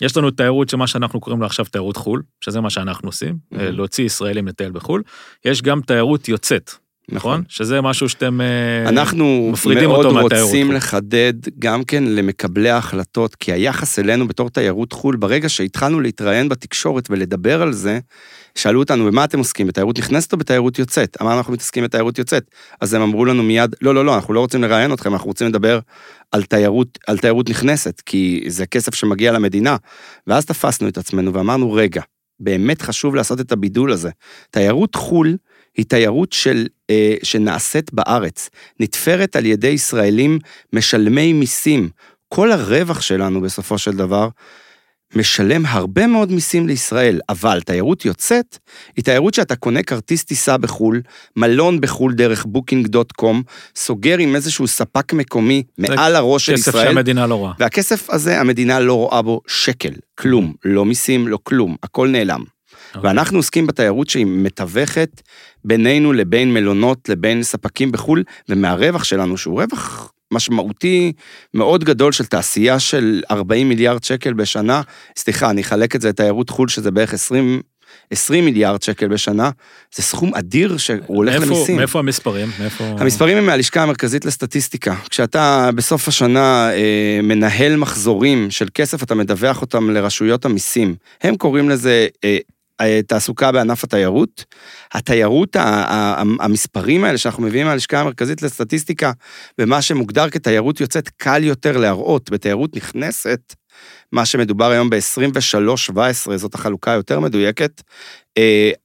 יש 0.00 0.16
לנו 0.16 0.30
תיירות 0.30 0.68
שמה 0.68 0.86
שאנחנו 0.86 1.20
קוראים 1.20 1.40
לה 1.40 1.46
עכשיו 1.46 1.64
תיירות 1.64 1.96
חו"ל, 1.96 2.22
שזה 2.40 2.60
מה 2.60 2.70
שאנחנו 2.70 3.08
עושים, 3.08 3.34
mm-hmm. 3.34 3.56
להוציא 3.58 4.04
ישראלים 4.04 4.48
לטייל 4.48 4.72
בחו"ל. 4.72 5.02
יש 5.44 5.62
גם 5.62 5.80
תיירות 5.80 6.28
יוצאת, 6.28 6.70
נכון? 7.12 7.42
שזה 7.48 7.80
משהו 7.80 8.08
שאתם 8.08 8.40
אה, 8.40 8.88
אנחנו 8.88 9.48
מפרידים 9.52 9.90
אותו 9.90 10.02
מהתיירות. 10.02 10.32
אנחנו 10.32 10.38
מאוד 10.38 10.46
רוצים 10.46 10.72
לחדד 10.72 11.34
גם 11.58 11.84
כן 11.84 12.04
למקבלי 12.04 12.70
ההחלטות, 12.70 13.34
כי 13.34 13.52
היחס 13.52 13.98
אלינו 13.98 14.28
בתור 14.28 14.50
תיירות 14.50 14.92
חו"ל, 14.92 15.16
ברגע 15.16 15.48
שהתחלנו 15.48 16.00
להתראיין 16.00 16.48
בתקשורת 16.48 17.10
ולדבר 17.10 17.62
על 17.62 17.72
זה, 17.72 17.98
שאלו 18.54 18.80
אותנו, 18.80 19.06
במה 19.06 19.24
אתם 19.24 19.38
עוסקים, 19.38 19.66
בתיירות 19.66 19.98
נכנסת 19.98 20.32
או 20.32 20.38
בתיירות 20.38 20.78
יוצאת? 20.78 21.16
אמרנו, 21.22 21.38
אנחנו 21.38 21.52
מתעסקים 21.52 21.84
בתיירות 21.84 22.18
יוצאת. 22.18 22.50
אז 22.80 22.94
הם 22.94 23.02
אמרו 23.02 23.24
לנו 23.24 23.42
מיד, 23.42 23.74
לא, 23.80 23.94
לא, 23.94 24.04
לא, 24.04 24.14
אנחנו 24.14 24.34
לא 24.34 24.40
רוצים 24.40 24.62
לראיין 24.62 24.92
אתכם, 24.92 25.12
אנחנו 25.12 25.26
רוצים 25.26 25.46
לדבר 25.46 25.78
על 26.32 26.42
תיירות, 26.42 26.98
על 27.06 27.18
תיירות 27.18 27.50
נכנסת, 27.50 28.02
כי 28.06 28.44
זה 28.46 28.66
כסף 28.66 28.94
שמגיע 28.94 29.32
למדינה. 29.32 29.76
ואז 30.26 30.46
תפסנו 30.46 30.88
את 30.88 30.98
עצמנו 30.98 31.34
ואמרנו, 31.34 31.72
רגע, 31.72 32.02
באמת 32.40 32.82
חשוב 32.82 33.14
לעשות 33.14 33.40
את 33.40 33.52
הבידול 33.52 33.92
הזה. 33.92 34.10
תיירות 34.50 34.94
חו"ל 34.94 35.36
היא 35.76 35.84
תיירות 35.84 36.32
של, 36.32 36.66
אה, 36.90 37.14
שנעשית 37.22 37.92
בארץ, 37.92 38.50
נתפרת 38.80 39.36
על 39.36 39.46
ידי 39.46 39.68
ישראלים 39.68 40.38
משלמי 40.72 41.32
מיסים. 41.32 41.88
כל 42.28 42.52
הרווח 42.52 43.00
שלנו 43.00 43.40
בסופו 43.40 43.78
של 43.78 43.92
דבר 43.92 44.28
משלם 45.14 45.66
הרבה 45.66 46.06
מאוד 46.06 46.32
מיסים 46.32 46.66
לישראל, 46.66 47.20
אבל 47.28 47.60
תיירות 47.60 48.04
יוצאת 48.04 48.58
היא 48.96 49.04
תיירות 49.04 49.34
שאתה 49.34 49.56
קונה 49.56 49.82
כרטיס 49.82 50.24
טיסה 50.24 50.58
בחו"ל, 50.58 51.02
מלון 51.36 51.80
בחו"ל 51.80 52.14
דרך 52.14 52.46
Booking.com, 52.48 53.42
סוגר 53.76 54.18
עם 54.18 54.36
איזשהו 54.36 54.66
ספק 54.66 55.12
מקומי 55.12 55.62
מעל 55.78 56.16
הראש 56.16 56.46
של 56.46 56.54
ישראל. 56.54 56.74
כסף 56.74 56.84
שהמדינה 56.84 57.26
לא 57.26 57.34
רואה. 57.34 57.52
והכסף 57.58 58.10
הזה, 58.10 58.40
המדינה 58.40 58.80
לא 58.80 58.94
רואה 58.94 59.22
בו 59.22 59.40
שקל, 59.46 59.92
כלום, 60.14 60.54
לא 60.64 60.84
מיסים, 60.84 61.28
לא 61.28 61.38
כלום, 61.42 61.76
הכל 61.82 62.08
נעלם. 62.08 62.40
Okay. 62.40 62.96
אוקיי. 62.96 63.10
ואנחנו 63.10 63.38
עוסקים 63.38 63.66
בתיירות 63.66 64.10
שהיא 64.10 64.26
מתווכת 64.26 65.22
בינינו 65.66 66.12
לבין 66.12 66.54
מלונות, 66.54 67.08
לבין 67.08 67.42
ספקים 67.42 67.92
בחו"ל, 67.92 68.22
ומהרווח 68.48 69.04
שלנו, 69.04 69.36
שהוא 69.36 69.62
רווח 69.62 70.12
משמעותי 70.30 71.12
מאוד 71.54 71.84
גדול 71.84 72.12
של 72.12 72.26
תעשייה 72.26 72.78
של 72.78 73.22
40 73.30 73.68
מיליארד 73.68 74.04
שקל 74.04 74.32
בשנה, 74.32 74.82
סליחה, 75.16 75.50
אני 75.50 75.60
אחלק 75.60 75.96
את 75.96 76.00
זה 76.00 76.08
לתיירות 76.08 76.50
חו"ל, 76.50 76.68
שזה 76.68 76.90
בערך 76.90 77.14
20... 77.14 77.62
20 78.10 78.44
מיליארד 78.44 78.82
שקל 78.82 79.08
בשנה, 79.08 79.50
זה 79.94 80.02
סכום 80.02 80.34
אדיר 80.34 80.76
שהוא 80.76 80.98
הולך 81.06 81.38
מאיפה, 81.38 81.46
למיסים. 81.54 81.76
מאיפה 81.76 81.98
המספרים? 81.98 82.48
מאיפה... 82.60 82.84
המספרים 82.84 83.38
הם 83.38 83.46
מהלשכה 83.46 83.82
המרכזית 83.82 84.24
לסטטיסטיקה. 84.24 84.94
כשאתה 85.10 85.70
בסוף 85.74 86.08
השנה 86.08 86.70
אה, 86.72 87.20
מנהל 87.22 87.76
מחזורים 87.76 88.50
של 88.50 88.68
כסף, 88.74 89.02
אתה 89.02 89.14
מדווח 89.14 89.60
אותם 89.60 89.90
לרשויות 89.90 90.44
המיסים. 90.44 90.94
הם 91.22 91.36
קוראים 91.36 91.68
לזה 91.68 92.06
אה, 92.24 92.38
תעסוקה 93.06 93.52
בענף 93.52 93.84
התיירות. 93.84 94.44
התיירות, 94.92 95.56
המספרים 96.40 97.04
האלה 97.04 97.18
שאנחנו 97.18 97.42
מביאים 97.42 97.66
מהלשכה 97.66 98.00
המרכזית 98.00 98.42
לסטטיסטיקה, 98.42 99.12
ומה 99.58 99.82
שמוגדר 99.82 100.30
כתיירות 100.30 100.80
יוצאת, 100.80 101.08
קל 101.08 101.44
יותר 101.44 101.76
להראות. 101.76 102.30
בתיירות 102.30 102.76
נכנסת, 102.76 103.54
מה 104.12 104.26
שמדובר 104.26 104.70
היום 104.70 104.90
ב-23-17, 104.90 106.36
זאת 106.36 106.54
החלוקה 106.54 106.92
היותר 106.92 107.20
מדויקת, 107.20 107.82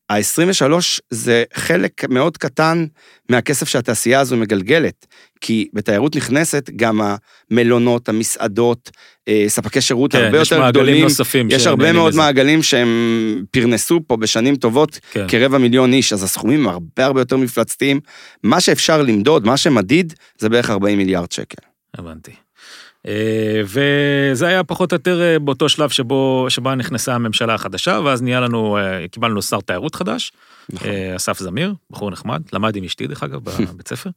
ה-23 0.09 0.73
זה 1.09 1.43
חלק 1.53 2.09
מאוד 2.09 2.37
קטן 2.37 2.85
מהכסף 3.29 3.67
שהתעשייה 3.67 4.19
הזו 4.19 4.37
מגלגלת, 4.37 5.05
כי 5.41 5.67
בתיירות 5.73 6.15
נכנסת 6.15 6.69
גם 6.75 7.01
המלונות, 7.51 8.09
המסעדות, 8.09 8.91
אה, 9.27 9.45
ספקי 9.47 9.81
שירות 9.81 10.11
כן, 10.11 10.23
הרבה 10.23 10.39
יותר 10.39 10.69
גדולים. 10.69 11.03
נוספים 11.03 11.47
יש 11.51 11.67
הרבה 11.67 11.91
מאוד 11.91 12.13
לזה. 12.13 12.21
מעגלים 12.21 12.63
שהם 12.63 13.43
פרנסו 13.51 13.99
פה 14.07 14.17
בשנים 14.17 14.55
טובות 14.55 14.99
כן. 15.11 15.27
כרבע 15.27 15.57
מיליון 15.57 15.93
איש, 15.93 16.13
אז 16.13 16.23
הסכומים 16.23 16.67
הרבה 16.67 17.05
הרבה 17.05 17.21
יותר 17.21 17.37
מפלצתיים. 17.37 17.99
מה 18.43 18.61
שאפשר 18.61 19.01
למדוד, 19.01 19.45
מה 19.45 19.57
שמדיד, 19.57 20.13
זה 20.37 20.49
בערך 20.49 20.69
40 20.69 20.97
מיליארד 20.97 21.31
שקל. 21.31 21.61
הבנתי. 21.97 22.31
אה, 23.07 23.61
וזה 23.63 24.47
היה 24.47 24.63
פחות 24.63 24.91
או 24.91 24.95
יותר 24.95 25.21
אה, 25.21 25.39
באותו 25.39 25.69
שלב 25.69 25.89
שבו, 25.89 26.45
שבה 26.49 26.75
נכנסה 26.75 27.15
הממשלה 27.15 27.53
החדשה, 27.53 27.99
ואז 28.05 28.21
נהיה 28.21 28.39
לנו, 28.39 28.77
אה, 28.77 29.07
קיבלנו 29.11 29.41
שר 29.41 29.59
תיירות 29.59 29.95
חדש, 29.95 30.31
נכון. 30.69 30.89
אסף 31.15 31.39
זמיר, 31.39 31.73
בחור 31.91 32.11
נחמד, 32.11 32.41
למד 32.53 32.75
עם 32.75 32.83
אשתי 32.83 33.07
דרך 33.07 33.23
אגב 33.23 33.39
בבית 33.73 33.87
ספר. 33.87 34.09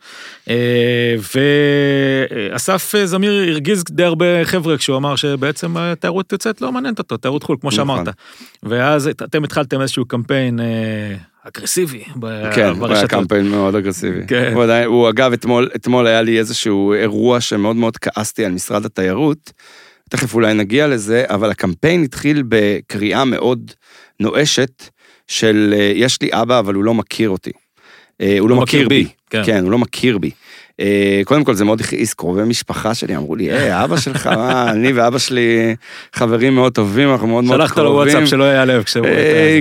ואסף 2.52 2.94
זמיר 3.04 3.32
הרגיז 3.32 3.84
די 3.90 4.04
הרבה 4.04 4.44
חבר'ה 4.44 4.78
כשהוא 4.78 4.96
אמר 4.96 5.16
שבעצם 5.16 5.74
תיירות 6.00 6.32
יוצאת 6.32 6.60
לא 6.60 6.72
מעניינת 6.72 6.98
אותו, 6.98 7.16
תיירות 7.16 7.42
חו"ל, 7.42 7.56
כמו 7.60 7.68
נכון. 7.68 7.76
שאמרת. 7.76 8.08
ואז 8.62 9.08
אתם 9.08 9.44
התחלתם 9.44 9.80
איזשהו 9.80 10.04
קמפיין 10.04 10.60
אגרסיבי 11.48 12.04
כן, 12.54 12.68
הוא 12.68 12.88
היה 12.88 13.08
קמפיין 13.08 13.48
מאוד 13.48 13.74
אגרסיבי. 13.74 14.26
כן. 14.26 14.52
הוא, 14.54 14.62
עדיין, 14.62 14.86
הוא 14.86 15.08
אגב, 15.08 15.32
אתמול, 15.32 15.68
אתמול 15.76 16.06
היה 16.06 16.22
לי 16.22 16.38
איזשהו 16.38 16.92
אירוע 16.92 17.40
שמאוד 17.40 17.76
מאוד 17.76 17.96
כעסתי 17.96 18.44
על 18.44 18.52
משרד 18.52 18.84
התיירות, 18.84 19.52
תכף 20.10 20.34
אולי 20.34 20.54
נגיע 20.54 20.86
לזה, 20.86 21.24
אבל 21.28 21.50
הקמפיין 21.50 22.02
התחיל 22.02 22.42
בקריאה 22.48 23.24
מאוד 23.24 23.70
נואשת 24.20 24.82
של 25.28 25.74
יש 25.94 26.22
לי 26.22 26.28
אבא 26.32 26.58
אבל 26.58 26.74
הוא 26.74 26.84
לא 26.84 26.94
מכיר 26.94 27.30
אותי. 27.30 27.52
אה, 28.20 28.36
הוא 28.38 28.50
לא 28.50 28.56
מכיר 28.56 28.88
בי. 28.88 29.08
כן. 29.30 29.42
כן, 29.46 29.62
הוא 29.62 29.70
לא 29.70 29.78
מכיר 29.78 30.18
בי. 30.18 30.30
אה, 30.80 31.20
קודם 31.24 31.44
כל 31.44 31.54
זה 31.54 31.64
מאוד 31.64 31.80
הכעיס, 31.80 32.14
קרובי 32.14 32.42
משפחה 32.42 32.94
שלי 32.94 33.16
אמרו 33.16 33.36
לי, 33.36 33.52
היי, 33.52 33.84
אבא 33.84 33.96
שלך, 33.96 34.26
אני 34.68 34.92
ואבא 34.92 35.18
שלי 35.18 35.76
חברים 36.14 36.54
מאוד 36.54 36.72
טובים, 36.72 37.12
אנחנו 37.12 37.26
מאוד 37.26 37.44
מאוד 37.44 37.56
קרובים. 37.56 37.68
שלחת 37.68 37.78
לו 37.78 37.92
וואטסאפ 37.92 38.28
שלא 38.28 38.44
ייעלב 38.44 38.82
כשהוא... 38.82 39.06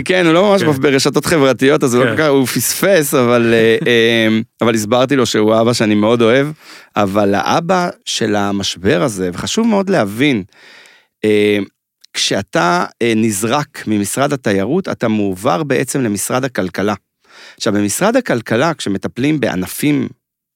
כן, 0.05 0.25
הוא 0.25 0.33
לא 0.33 0.51
ממש 0.51 0.63
כן. 0.63 0.71
ברשתות 0.71 1.25
חברתיות, 1.25 1.83
אז 1.83 1.95
לא 1.95 2.27
הוא 2.27 2.47
פספס, 2.47 3.13
אבל 3.13 4.75
הסברתי 4.75 5.15
לו 5.15 5.25
שהוא 5.25 5.61
אבא 5.61 5.73
שאני 5.73 5.95
מאוד 5.95 6.21
אוהב, 6.21 6.47
אבל 6.95 7.35
האבא 7.35 7.89
של 8.05 8.35
המשבר 8.35 9.03
הזה, 9.03 9.29
וחשוב 9.33 9.67
מאוד 9.67 9.89
להבין, 9.89 10.43
כשאתה 12.13 12.85
נזרק 13.15 13.83
ממשרד 13.87 14.33
התיירות, 14.33 14.87
אתה 14.87 15.07
מועבר 15.07 15.63
בעצם 15.63 16.01
למשרד 16.01 16.43
הכלכלה. 16.43 16.93
עכשיו, 17.57 17.73
במשרד 17.73 18.15
הכלכלה, 18.15 18.73
כשמטפלים 18.73 19.39
בענפים 19.39 20.07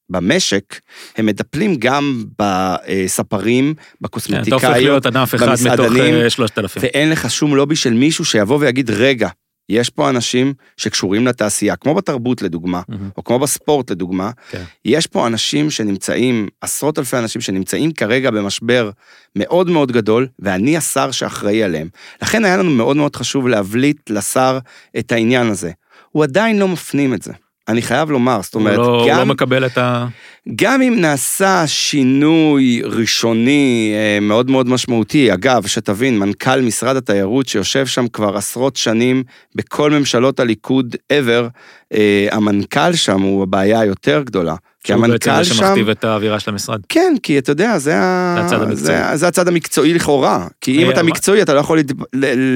במשק, 0.10 0.80
הם 1.18 1.26
מטפלים 1.26 1.76
גם 1.76 2.24
בספרים, 2.40 3.74
בקוסמטיקאיות, 4.02 4.54
במסעדנים. 4.54 4.58
אתה 4.58 4.68
הופך 4.68 4.78
להיות 4.78 5.06
ענף 5.06 5.36
אחד 5.36 5.48
מתוך 5.74 6.30
שלושת 6.30 6.60
אלפים. 6.60 6.84
ואין 6.84 7.10
לך 7.10 7.32
שום 7.32 7.56
לובי 7.56 7.76
של 7.76 7.94
מישהו 7.94 8.26
שיבוא 8.26 8.58
ויגיד, 8.60 8.90
רגע, 8.90 9.30
יש 9.70 9.90
פה 9.90 10.10
אנשים 10.10 10.54
שקשורים 10.78 11.28
לתעשייה, 11.28 11.76
כמו 11.76 11.96
בתרבות 11.96 12.42
לדוגמה, 12.42 12.82
mm-hmm. 12.92 12.96
או 13.18 13.24
כמו 13.24 13.40
בספורט 13.40 13.92
לדוגמה, 13.92 14.30
okay. 14.30 14.52
כן. 14.52 14.64
יש 14.86 15.08
פה 15.08 15.28
אנשים 15.28 15.72
שנמצאים, 15.72 16.48
עשרות 16.62 17.00
אלפי 17.00 17.18
אנשים 17.18 17.42
שנמצאים 17.42 17.92
כרגע 17.92 18.32
במשבר 18.32 18.90
מאוד 19.36 19.70
מאוד 19.70 19.92
גדול, 19.92 20.28
ואני 20.40 20.78
השר 20.78 21.12
שאחראי 21.12 21.64
עליהם. 21.64 21.88
לכן 22.22 22.46
היה 22.46 22.58
לנו 22.58 22.72
מאוד 22.72 22.98
מאוד 22.98 23.16
חשוב 23.16 23.48
להבליט 23.48 24.10
לשר 24.10 24.60
את 25.00 25.12
העניין 25.12 25.48
הזה. 25.48 25.72
הוא 26.12 26.24
עדיין 26.24 26.60
לא 26.60 26.68
מפנים 26.68 27.14
את 27.14 27.22
זה. 27.22 27.34
אני 27.68 27.82
חייב 27.82 28.12
לומר, 28.12 28.40
זאת 28.44 28.56
אומרת, 28.56 28.78
לא, 28.78 29.06
גם... 29.08 29.16
הוא 29.16 29.20
לא 29.20 29.26
מקבל 29.26 29.66
את 29.66 29.78
ה... 29.78 30.08
גם 30.56 30.82
אם 30.82 30.96
נעשה 31.00 31.64
שינוי 31.68 32.82
ראשוני 32.84 33.94
אה, 33.96 34.20
מאוד 34.22 34.52
מאוד 34.52 34.70
משמעותי, 34.70 35.34
אגב, 35.34 35.68
שתבין, 35.68 36.20
מנכ"ל 36.20 36.62
משרד 36.62 36.96
התיירות 36.96 37.48
שיושב 37.48 37.86
שם 37.86 38.08
כבר 38.08 38.38
עשרות 38.38 38.76
שנים 38.76 39.24
בכל 39.56 39.92
ממשלות 39.92 40.40
הליכוד 40.40 40.96
ever, 41.14 41.48
אה, 41.94 42.28
המנכ"ל 42.32 42.94
שם 42.94 43.22
הוא 43.22 43.44
הבעיה 43.44 43.80
היותר 43.80 44.22
גדולה. 44.26 44.56
כי 44.88 44.94
המנכ"ל 44.94 45.18
שם... 45.18 45.20
שהוא 45.20 45.38
בעצם 45.38 45.54
זה 45.54 45.56
שמכתיב 45.56 45.90
את 45.90 46.04
האווירה 46.04 46.40
של 46.40 46.52
המשרד. 46.52 46.82
כן, 46.90 47.14
כי 47.24 47.38
אתה 47.38 47.52
יודע, 47.52 47.78
זה, 47.78 47.94
הצד 47.98 48.62
המקצועי. 48.62 48.76
זה, 48.76 49.16
זה 49.16 49.28
הצד 49.28 49.48
המקצועי 49.48 49.94
לכאורה. 49.94 50.48
כי 50.62 50.84
אם 50.84 50.90
אתה 50.90 51.04
מקצועי, 51.04 51.42
אתה 51.42 51.54
לא 51.54 51.60
יכול 51.60 51.78
להת... 51.78 51.86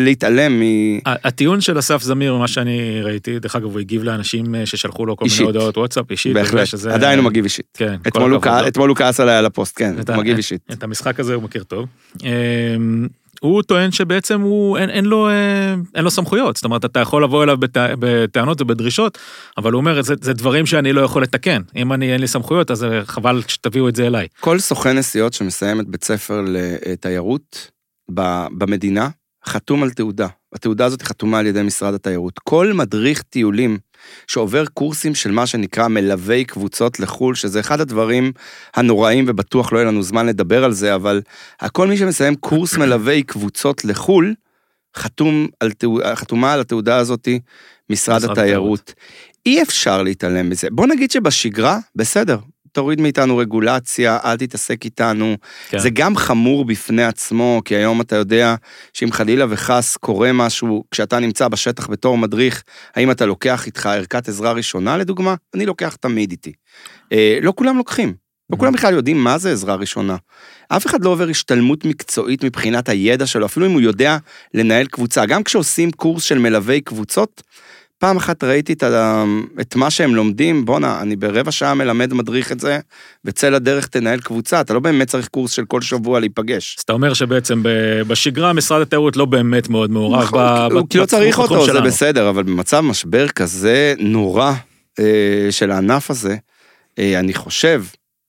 להתעלם 0.04 0.60
מ... 0.60 0.64
הטיעון 1.06 1.62
של 1.62 1.80
אסף 1.80 2.02
זמיר, 2.02 2.38
מה 2.38 2.48
שאני 2.48 3.02
ראיתי, 3.04 3.40
דרך 3.40 3.56
אגב, 3.56 3.66
הוא 3.66 3.80
הגיב 3.80 4.04
לאנשים 4.04 4.56
אה, 4.56 4.66
ששלחו 4.66 5.06
לו 5.06 5.18
כל 5.18 5.26
מיני 5.32 5.44
הודעות 5.44 5.78
וואטסאפ 5.78 6.12
אישית. 6.12 6.34
בהחלט, 6.34 6.68
שזה... 6.68 6.94
עדיין 6.94 7.20
הוא 7.20 7.26
מגיב 7.26 7.44
אישית. 7.44 7.66
כן, 7.78 7.96
אתמול 8.68 8.90
הוא 8.90 8.96
כעס 8.96 9.20
עליי 9.20 9.36
על 9.36 9.46
הפוסט, 9.46 9.78
כן, 9.78 9.96
הוא 10.08 10.16
מגיב 10.16 10.38
אישית. 10.38 10.62
את 10.72 10.84
המשחק 10.84 11.20
הזה 11.20 11.34
הוא 11.34 11.44
מכיר 11.44 11.64
טוב. 11.64 11.86
הוא 13.44 13.62
טוען 13.64 13.92
שבעצם 13.92 14.42
הוא, 14.42 14.78
אין, 14.78 14.90
אין, 14.90 15.06
לו, 15.06 15.30
אה, 15.30 15.76
אין 15.96 16.04
לו 16.04 16.12
סמכויות, 16.12 16.56
זאת 16.56 16.66
אומרת, 16.66 16.86
אתה 16.86 17.00
יכול 17.00 17.24
לבוא 17.24 17.44
אליו 17.44 17.58
בת, 17.58 17.78
בטענות 18.00 18.62
ובדרישות, 18.62 19.18
אבל 19.58 19.72
הוא 19.72 19.80
אומר, 19.80 20.02
זה, 20.02 20.14
זה 20.22 20.34
דברים 20.34 20.66
שאני 20.66 20.94
לא 20.94 21.02
יכול 21.02 21.24
לתקן. 21.24 21.62
אם 21.76 21.94
אני, 21.94 22.14
אין 22.14 22.22
לי 22.22 22.28
סמכויות, 22.28 22.72
אז 22.72 22.86
חבל 23.06 23.42
שתביאו 23.48 23.90
את 23.90 23.96
זה 23.96 24.08
אליי. 24.08 24.28
כל 24.40 24.60
סוכן 24.60 24.98
נסיעות 24.98 25.34
שמסיים 25.34 25.80
את 25.80 25.88
בית 25.88 26.04
ספר 26.04 26.42
לתיירות 26.48 27.72
במדינה, 28.58 29.10
חתום 29.46 29.84
על 29.84 29.90
תעודה. 29.90 30.28
התעודה 30.54 30.86
הזאת 30.86 31.02
חתומה 31.02 31.40
על 31.40 31.46
ידי 31.46 31.62
משרד 31.62 31.94
התיירות. 31.94 32.40
כל 32.40 32.74
מדריך 32.74 33.22
טיולים 33.22 33.78
שעובר 34.28 34.66
קורסים 34.66 35.16
של 35.16 35.32
מה 35.32 35.48
שנקרא 35.48 35.88
מלווי 35.88 36.46
קבוצות 36.46 37.00
לחו"ל, 37.00 37.36
שזה 37.36 37.60
אחד 37.60 37.82
הדברים 37.82 38.32
הנוראים, 38.76 39.26
ובטוח 39.28 39.74
לא 39.74 39.78
יהיה 39.78 39.88
לנו 39.88 40.04
זמן 40.04 40.26
לדבר 40.26 40.64
על 40.64 40.72
זה, 40.72 40.96
אבל 40.96 41.22
כל 41.72 41.88
מי 41.88 41.98
שמסיים 41.98 42.36
קורס 42.36 42.78
מלווי 42.78 43.24
קבוצות 43.24 43.86
לחו"ל, 43.86 44.34
חתום 44.98 45.48
על, 45.60 45.72
חתומה 46.16 46.54
על 46.54 46.60
התעודה 46.60 46.98
הזאת 46.98 47.28
משרד 47.90 48.24
התיירות. 48.24 48.94
אי 49.46 49.62
אפשר 49.62 50.04
להתעלם 50.04 50.50
מזה. 50.50 50.68
בוא 50.72 50.88
נגיד 50.88 51.12
שבשגרה, 51.12 51.80
בסדר, 51.96 52.38
תוריד 52.72 53.02
מאיתנו 53.02 53.38
רגולציה, 53.38 54.18
אל 54.24 54.38
תתעסק 54.38 54.86
איתנו. 54.86 55.38
כן. 55.70 55.80
זה 55.80 55.90
גם 55.90 56.16
חמור 56.16 56.66
בפני 56.66 57.04
עצמו, 57.04 57.62
כי 57.66 57.76
היום 57.76 58.02
אתה 58.02 58.16
יודע 58.16 58.56
שאם 58.94 59.12
חלילה 59.12 59.46
וחס 59.50 59.98
קורה 59.98 60.34
משהו, 60.34 60.84
כשאתה 60.92 61.20
נמצא 61.20 61.48
בשטח 61.48 61.90
בתור 61.90 62.18
מדריך, 62.18 62.64
האם 62.96 63.12
אתה 63.12 63.26
לוקח 63.26 63.66
איתך 63.66 63.86
ערכת 63.86 64.30
עזרה 64.30 64.52
ראשונה 64.52 64.98
לדוגמה? 64.98 65.36
אני 65.56 65.66
לוקח 65.66 65.96
תמיד 65.96 66.32
איתי. 66.32 66.52
אה, 67.12 67.40
לא 67.42 67.54
כולם 67.56 67.78
לוקחים. 67.78 68.14
לא 68.52 68.58
כולם 68.58 68.74
בכלל 68.74 68.94
יודעים 68.94 69.24
מה 69.24 69.38
זה 69.38 69.52
עזרה 69.52 69.76
ראשונה. 69.76 70.16
אף 70.68 70.86
אחד 70.86 71.04
לא 71.04 71.10
עובר 71.10 71.30
השתלמות 71.30 71.86
מקצועית 71.86 72.44
מבחינת 72.44 72.90
הידע 72.90 73.26
שלו, 73.26 73.46
אפילו 73.46 73.66
אם 73.66 73.72
הוא 73.72 73.82
יודע 73.82 74.18
לנהל 74.54 74.86
קבוצה. 74.86 75.26
גם 75.26 75.44
כשעושים 75.44 75.92
קורס 75.92 76.24
של 76.24 76.40
מלווי 76.40 76.82
קבוצות, 76.82 77.42
פעם 78.02 78.18
אחת 78.18 78.44
ראיתי 78.44 78.74
את, 78.74 78.84
את 79.62 79.76
מה 79.76 79.90
שהם 79.90 80.16
לומדים, 80.16 80.66
בואנה, 80.66 81.02
אני 81.02 81.16
ברבע 81.16 81.52
שעה 81.52 81.74
מלמד 81.74 82.14
מדריך 82.14 82.52
את 82.52 82.60
זה, 82.60 82.80
וצא 83.26 83.50
לדרך 83.50 83.88
תנהל 83.88 84.20
קבוצה, 84.20 84.62
אתה 84.62 84.74
לא 84.74 84.80
באמת 84.80 85.08
צריך 85.08 85.28
קורס 85.28 85.52
של 85.52 85.66
כל 85.66 85.82
שבוע 85.82 86.20
להיפגש. 86.20 86.76
אז 86.78 86.82
אתה 86.82 86.94
אומר 86.94 87.14
שבעצם 87.14 87.64
בשגרה 88.08 88.54
משרד 88.54 88.82
התיירות 88.82 89.18
לא 89.18 89.26
באמת 89.26 89.70
מאוד 89.70 89.92
מעורב 89.92 90.24
נכון, 90.24 90.40
ב... 90.42 90.88
כי 90.90 90.98
לא 90.98 91.06
צריך 91.06 91.40
אותו, 91.40 91.66
שלנו. 91.66 91.80
זה 91.80 91.82
בסדר, 91.82 92.30
אבל 92.30 92.44
במצב 92.44 92.80
משבר 92.80 93.28
כזה 93.28 93.94
נורא 94.00 94.54
אה, 95.00 95.48
של 95.52 95.72
הענף 95.72 96.12
הזה, 96.12 96.36
אה, 97.00 97.20
אני 97.20 97.34
חושב 97.34 97.84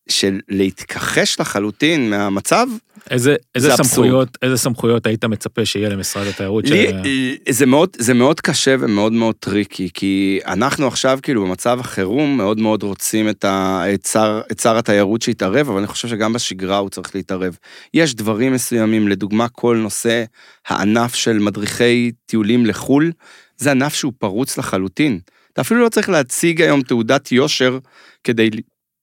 של 0.09 0.41
להתכחש 0.49 1.41
לחלוטין 1.41 2.11
מהמצב, 2.11 2.67
איזה, 3.11 3.37
איזה 3.55 3.71
סמכויות, 3.77 4.39
איזה 4.43 4.57
סמכויות 4.57 5.07
היית 5.07 5.25
מצפה 5.25 5.65
שיהיה 5.65 5.89
למשרד 5.89 6.27
התיירות? 6.27 6.65
לי, 6.69 7.39
ש... 7.47 7.51
זה, 7.51 7.67
מאוד, 7.67 7.89
זה 7.99 8.15
מאוד 8.15 8.41
קשה 8.41 8.77
ומאוד 8.81 9.13
מאוד 9.13 9.35
tricky, 9.35 9.89
כי 9.95 10.41
אנחנו 10.47 10.87
עכשיו 10.87 11.19
כאילו 11.23 11.47
במצב 11.47 11.81
החירום 11.81 12.37
מאוד 12.37 12.61
מאוד 12.61 12.83
רוצים 12.83 13.29
את, 13.29 13.45
ה, 13.45 13.83
את, 13.95 14.07
שר, 14.07 14.41
את 14.53 14.61
שר 14.61 14.77
התיירות 14.77 15.23
שיתערב, 15.23 15.69
אבל 15.69 15.79
אני 15.79 15.87
חושב 15.87 16.09
שגם 16.09 16.33
בשגרה 16.33 16.79
הוא 16.79 16.91
צריך 16.91 17.15
להתערב. 17.15 17.57
יש 17.95 18.15
דברים 18.15 18.53
מסוימים, 18.53 19.09
לדוגמה 19.09 19.49
כל 19.49 19.77
נושא 19.77 20.25
הענף 20.69 21.15
של 21.15 21.39
מדריכי 21.39 22.13
טיולים 22.27 22.67
לחו"ל, 22.67 23.13
זה 23.57 23.71
ענף 23.71 23.95
שהוא 23.95 24.13
פרוץ 24.19 24.59
לחלוטין. 24.59 25.19
אתה 25.53 25.61
אפילו 25.61 25.81
לא 25.81 25.89
צריך 25.89 26.09
להציג 26.09 26.63
היום 26.63 26.83
תעודת 26.83 27.33
יושר 27.33 27.79
כדי 28.25 28.51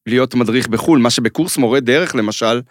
להיות 0.10 0.36
מדריך 0.36 0.68
בחו"ל, 0.68 1.00
מה 1.00 1.10
שבקורס 1.10 1.58
מורה 1.58 1.80
דרך 1.80 2.16
למשל, 2.16 2.62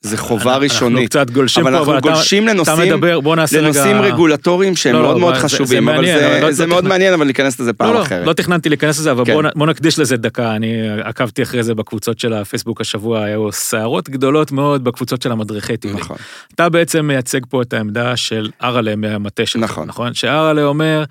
זה 0.00 0.16
חובה 0.16 0.56
ראשונית. 0.56 1.16
אנחנו 1.16 1.24
קצת 1.26 1.30
גולשים 1.30 1.62
פה, 1.62 1.68
אבל 1.68 1.78
אנחנו 1.78 2.00
גולשים 2.00 2.46
לנושאים, 2.46 2.94
מדבר, 2.94 3.20
בוא 3.20 3.36
נעשה 3.36 3.60
לנושאים 3.60 3.96
רגע... 3.96 4.14
רגולטוריים 4.14 4.76
שהם 4.76 4.94
לא, 4.94 5.02
מאוד 5.02 5.14
לא, 5.14 5.20
מאוד 5.20 5.34
חשובים, 5.34 5.66
זה, 5.66 5.74
זה 5.74 5.78
אבל 5.78 5.84
מעניין, 5.84 6.18
זה, 6.18 6.40
לא, 6.42 6.52
זה 6.52 6.62
לא 6.62 6.68
מאוד 6.68 6.80
תכנ... 6.80 6.88
מעניין, 6.88 7.14
אבל 7.14 7.26
ניכנס 7.26 7.60
לזה 7.60 7.72
פעם 7.72 7.94
לא, 7.94 8.02
אחרת. 8.02 8.20
לא, 8.20 8.26
לא 8.26 8.32
תכננתי 8.32 8.68
להיכנס 8.68 8.98
לזה, 8.98 9.10
אבל 9.10 9.24
כן. 9.24 9.32
בוא, 9.32 9.42
בוא 9.56 9.66
נקדיש 9.66 9.98
לזה 9.98 10.16
דקה, 10.16 10.56
אני 10.56 11.00
עקבתי 11.02 11.42
אחרי 11.42 11.62
זה 11.62 11.74
בקבוצות 11.74 12.18
של 12.20 12.32
הפייסבוק 12.32 12.80
השבוע, 12.80 13.24
היו 13.24 13.52
סערות 13.52 14.08
גדולות 14.08 14.52
מאוד 14.52 14.84
בקבוצות 14.84 15.22
של 15.22 15.32
המדריכי 15.32 15.76
טיולים. 15.76 16.00
נכון. 16.00 16.16
אתה 16.54 16.68
בעצם 16.68 17.06
מייצג 17.06 17.40
פה 17.48 17.62
את 17.62 17.72
העמדה 17.72 18.16
של 18.16 18.50
אראלה 18.62 18.96
מהמטה 18.96 19.46
שלך, 19.46 19.70
נכון? 19.70 19.88
נכון? 19.88 20.14
שאראלה 20.14 20.64
אומר, 20.64 21.04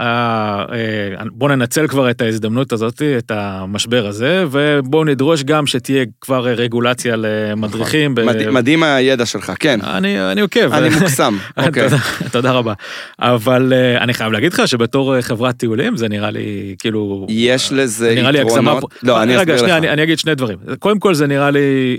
אה, 0.00 0.64
אה, 0.72 1.24
בואו 1.32 1.56
ננצל 1.56 1.86
כבר 1.86 2.10
את 2.10 2.20
ההזדמנות 2.20 2.72
הזאת, 2.72 3.02
את 3.18 3.30
המשבר 3.34 4.06
הזה, 4.06 4.44
ובואו 4.50 5.04
נדרוש 5.04 5.42
גם 5.42 5.66
שתהיה 5.66 6.04
כבר 6.20 6.44
רגולציה 6.44 7.14
למדריכים. 7.16 8.14
נכון. 8.18 8.54
מדהים 8.54 8.82
הידע 8.82 9.26
שלך, 9.26 9.52
כן. 9.58 9.80
אני 9.82 10.40
עוקב. 10.40 10.72
אני 10.72 10.88
מוקסם, 10.88 11.36
אוקיי. 11.66 11.88
תודה 12.32 12.52
רבה. 12.52 12.72
אבל 13.18 13.72
אה, 13.72 14.02
אני 14.02 14.14
חייב 14.14 14.32
להגיד 14.32 14.52
לך 14.52 14.68
שבתור 14.68 15.20
חברת 15.20 15.56
טיולים 15.56 15.96
זה 15.96 16.08
נראה 16.08 16.30
לי 16.30 16.74
כאילו... 16.78 17.26
יש 17.28 17.72
לזה 17.72 18.10
יתרונות. 18.10 18.84
לא, 19.02 19.22
אני 19.22 19.36
אסביר 19.36 19.54
לך. 19.54 19.62
רגע, 19.62 19.76
שנייה, 19.76 19.92
אני 19.92 20.02
אגיד 20.02 20.18
שני 20.18 20.34
דברים. 20.34 20.58
קודם 20.78 20.98
כל 20.98 21.14
זה 21.14 21.26
נראה 21.26 21.50
לי 21.50 21.96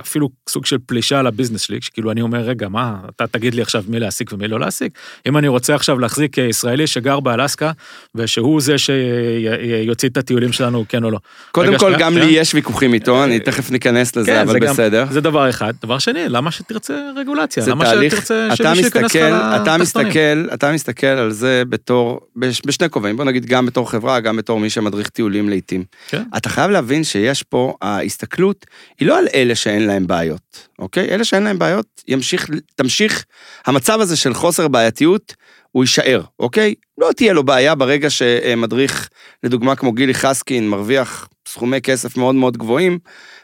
אפילו 0.00 0.28
סוג 0.48 0.66
של 0.66 0.76
פלישה 0.86 1.22
לביזנס 1.22 1.60
שלי, 1.60 1.78
שכאילו 1.80 2.10
אני 2.10 2.20
אומר, 2.20 2.38
רגע, 2.38 2.68
מה, 2.68 2.96
אתה 3.16 3.26
תגיד 3.26 3.54
לי 3.54 3.62
עכשיו 3.62 3.84
מי 3.88 4.00
להעסיק 4.00 4.32
ומי 4.32 4.48
לא 4.48 4.60
להעסיק? 4.60 4.92
אם 5.26 5.36
אני 5.36 5.48
רוצה 5.48 5.74
עכשיו 5.74 5.98
להחזיק 5.98 6.38
ישראלי 6.38 6.86
שגר 6.86 7.20
באלסקה, 7.20 7.72
ושהוא 8.14 8.60
זה 8.60 8.74
שיוציא 8.78 10.08
את 10.08 10.16
הטיולים 10.16 10.52
שלנו, 10.52 10.84
כן 10.88 11.04
או 11.04 11.10
לא. 11.10 11.18
קודם 11.52 11.78
כל, 11.78 11.94
גם. 11.98 12.18
לי 12.18 12.24
יש 12.24 12.54
ויכוחים 12.54 12.94
איתו, 12.94 13.24
אני 13.24 13.40
תכף 13.40 13.70
ניכנס 13.70 14.16
לזה, 14.16 14.30
כן, 14.30 14.40
אבל 14.40 14.60
בסדר. 14.60 15.06
זה 15.10 15.20
דבר 15.20 15.50
אחד. 15.50 15.74
דבר 15.82 15.98
שני, 15.98 16.28
למה 16.28 16.50
שתרצה 16.50 17.10
רגולציה? 17.16 17.62
למה 17.66 17.86
שתרצה 17.86 18.48
שמישהו 18.56 18.84
ייכנס 18.84 19.16
לך 19.16 19.22
לתחתונים? 19.22 20.46
אתה 20.54 20.72
מסתכל 20.72 21.06
על 21.06 21.32
זה 21.32 21.62
בתור, 21.68 22.20
בשני 22.36 22.90
כובעים, 22.90 23.16
בוא 23.16 23.24
נגיד 23.24 23.46
גם 23.46 23.66
בתור 23.66 23.90
חברה, 23.90 24.20
גם 24.20 24.36
בתור 24.36 24.60
מי 24.60 24.70
שמדריך 24.70 25.08
טיולים 25.08 25.48
לעיתים. 25.48 25.84
כן. 26.08 26.22
אתה 26.36 26.48
חייב 26.48 26.70
להבין 26.70 27.04
שיש 27.04 27.42
פה, 27.42 27.74
ההסתכלות 27.82 28.66
היא 29.00 29.08
לא 29.08 29.18
על 29.18 29.26
אלה 29.34 29.54
שאין 29.68 29.86
להם 29.86 30.06
בעיות, 30.06 30.68
אוקיי? 30.78 31.08
אלה 31.08 31.24
שאין 31.24 31.42
להם 31.42 31.58
בעיות, 31.58 32.02
ימשיך, 32.08 32.48
תמשיך, 32.74 33.24
המצב 33.66 34.00
הזה 34.00 34.16
של 34.16 34.34
חוסר 34.34 34.68
בעייתיות, 34.68 35.34
הוא 35.72 35.84
יישאר, 35.84 36.22
אוקיי? 36.38 36.74
לא 36.98 37.10
תהיה 37.16 37.32
לו 37.32 37.44
בעיה 37.44 37.74
ברגע 37.74 38.10
שמדריך, 38.10 39.08
לדוגמה 39.42 39.76
כמו 39.76 39.92
גילי 39.92 40.14
חסקין, 40.14 40.68
מרוויח 40.68 41.28
סכומי 41.48 41.80
כסף 41.80 42.16
מאוד 42.16 42.34
מאוד 42.34 42.56
גבוהים, 42.56 42.98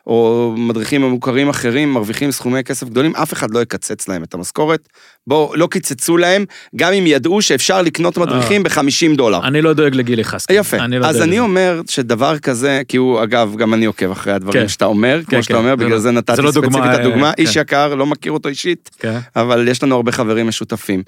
או 0.07 0.53
מדריכים 0.57 1.05
המוכרים 1.05 1.49
אחרים 1.49 1.93
מרוויחים 1.93 2.31
סכומי 2.31 2.64
כסף 2.64 2.88
גדולים, 2.88 3.17
אף 3.17 3.33
אחד 3.33 3.51
לא 3.51 3.61
יקצץ 3.61 4.09
להם 4.09 4.23
את 4.23 4.35
המשכורת. 4.35 4.88
בואו, 5.27 5.57
לא 5.57 5.67
קיצצו 5.67 6.17
להם, 6.17 6.45
גם 6.77 6.93
אם 6.93 7.07
ידעו 7.07 7.43
שאפשר 7.43 7.83
לקנות 7.83 8.19
מדריכים 8.19 8.67
אה. 8.67 8.71
ב-50 8.71 9.17
דולר. 9.17 9.47
אני 9.47 9.62
לא 9.62 9.73
דואג 9.73 9.95
לגילי 9.95 10.25
חסקין. 10.25 10.57
יפה. 10.57 10.77
אני 10.77 10.99
לא 10.99 11.07
אז 11.07 11.23
אני 11.23 11.38
אומר 11.38 11.81
שדבר 11.88 12.38
כזה, 12.38 12.83
כי 12.88 12.97
הוא, 12.97 13.23
אגב, 13.23 13.55
גם 13.57 13.75
אני 13.75 13.85
עוקב 13.85 14.11
אחרי 14.11 14.33
הדברים 14.33 14.61
כן. 14.61 14.69
שאתה 14.69 14.85
אומר, 14.85 15.19
כן, 15.19 15.25
כמו 15.25 15.37
כן. 15.37 15.43
שאתה 15.43 15.57
אומר, 15.57 15.77
בגלל 15.77 15.90
לא- 15.90 15.99
זה 15.99 16.11
נתתי 16.11 16.43
לא 16.43 16.51
ספציפית 16.51 16.83
את 16.95 16.99
הדוגמה, 17.01 17.29
אה, 17.29 17.33
איש 17.38 17.57
יקר, 17.57 17.95
לא 17.95 18.07
מכיר 18.07 18.33
אותו 18.33 18.49
אישית, 18.49 18.90
אבל 19.37 19.69
יש 19.69 19.83
לנו 19.83 19.95
הרבה 19.95 20.12
חברים 20.12 20.49
משותפים. 20.49 21.03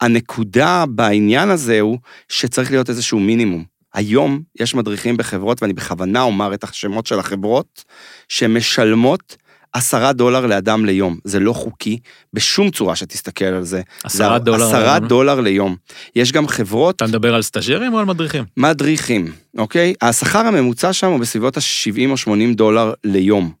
הנקודה 0.00 0.84
בעניין 0.88 1.50
הזה 1.50 1.80
הוא 1.80 1.98
שצריך 2.28 2.70
להיות 2.70 2.88
איזשהו 2.88 3.20
מינימום. 3.20 3.77
היום 3.98 4.40
יש 4.60 4.74
מדריכים 4.74 5.16
בחברות, 5.16 5.62
ואני 5.62 5.72
בכוונה 5.72 6.22
אומר 6.22 6.54
את 6.54 6.64
השמות 6.64 7.06
של 7.06 7.18
החברות, 7.18 7.84
שמשלמות 8.28 9.36
עשרה 9.72 10.12
דולר 10.12 10.46
לאדם 10.46 10.84
ליום. 10.84 11.18
זה 11.24 11.40
לא 11.40 11.52
חוקי 11.52 11.98
בשום 12.32 12.70
צורה 12.70 12.96
שתסתכל 12.96 13.44
על 13.44 13.64
זה. 13.64 13.82
עשרה 14.04 14.38
דולר? 14.38 14.66
עשרה 14.66 14.98
דולר 14.98 15.40
ליום. 15.40 15.76
יש 16.16 16.32
גם 16.32 16.48
חברות... 16.48 16.96
אתה 16.96 17.06
מדבר 17.06 17.34
על 17.34 17.42
סטאג'רים 17.42 17.94
או 17.94 17.98
על 17.98 18.04
מדריכים? 18.04 18.44
מדריכים, 18.56 19.32
אוקיי? 19.58 19.94
השכר 20.02 20.38
הממוצע 20.46 20.92
שם 20.92 21.06
הוא 21.06 21.20
בסביבות 21.20 21.56
ה-70 21.56 22.10
או 22.10 22.16
80 22.16 22.54
דולר 22.54 22.92
ליום. 23.04 23.52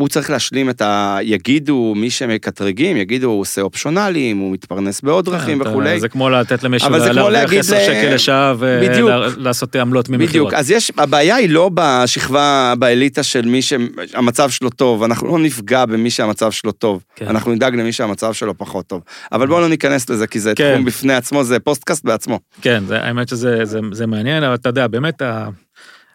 הוא 0.00 0.08
צריך 0.08 0.30
להשלים 0.30 0.70
את 0.70 0.80
ה... 0.80 1.18
יגידו, 1.22 1.94
מי 1.96 2.10
שמקטרגים, 2.10 2.96
יגידו, 2.96 3.26
הוא 3.26 3.40
עושה 3.40 3.60
אופציונלים, 3.60 4.38
הוא 4.38 4.52
מתפרנס 4.52 5.00
בעוד 5.00 5.26
כן, 5.26 5.32
דרכים 5.32 5.60
וכולי. 5.60 6.00
זה 6.00 6.08
כמו 6.08 6.30
לתת 6.30 6.62
למישהו 6.62 6.90
להרוויח 6.90 7.60
10 7.60 7.78
שקל 7.86 8.14
לשעה 8.14 8.54
ולעשות 8.58 9.76
עמלות 9.76 10.08
ממכירות. 10.08 10.30
בדיוק, 10.30 10.54
אז 10.54 10.70
יש, 10.70 10.92
הבעיה 10.96 11.36
היא 11.36 11.50
לא 11.50 11.70
בשכבה, 11.74 12.74
באליטה 12.78 13.22
של 13.22 13.46
מי 13.46 13.62
שהמצב 13.62 14.50
שלו 14.50 14.70
טוב, 14.70 15.02
אנחנו 15.02 15.28
לא 15.28 15.38
נפגע 15.38 15.86
במי 15.86 16.10
שהמצב 16.10 16.52
שלו 16.52 16.72
טוב, 16.72 17.04
כן. 17.16 17.28
אנחנו 17.28 17.52
נדאג 17.52 17.74
למי 17.74 17.92
שהמצב 17.92 18.32
שלו 18.32 18.58
פחות 18.58 18.86
טוב. 18.86 19.02
אבל 19.32 19.46
בואו 19.46 19.60
לא 19.60 19.68
ניכנס 19.68 20.10
לזה, 20.10 20.26
כי 20.26 20.40
זה 20.40 20.52
כן. 20.56 20.72
תחום 20.72 20.84
בפני 20.84 21.14
עצמו, 21.14 21.44
זה 21.44 21.58
פוסטקאסט 21.58 22.04
בעצמו. 22.04 22.40
כן, 22.62 22.84
האמת 22.90 23.28
שזה 23.28 24.06
מעניין, 24.06 24.44
אבל 24.44 24.54
אתה 24.54 24.68
יודע, 24.68 24.86
באמת, 24.86 25.22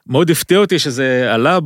מאוד 0.08 0.32
הפתיע 0.32 0.58
אותי 0.58 0.80
שזה 0.80 1.34
עלה 1.34 1.60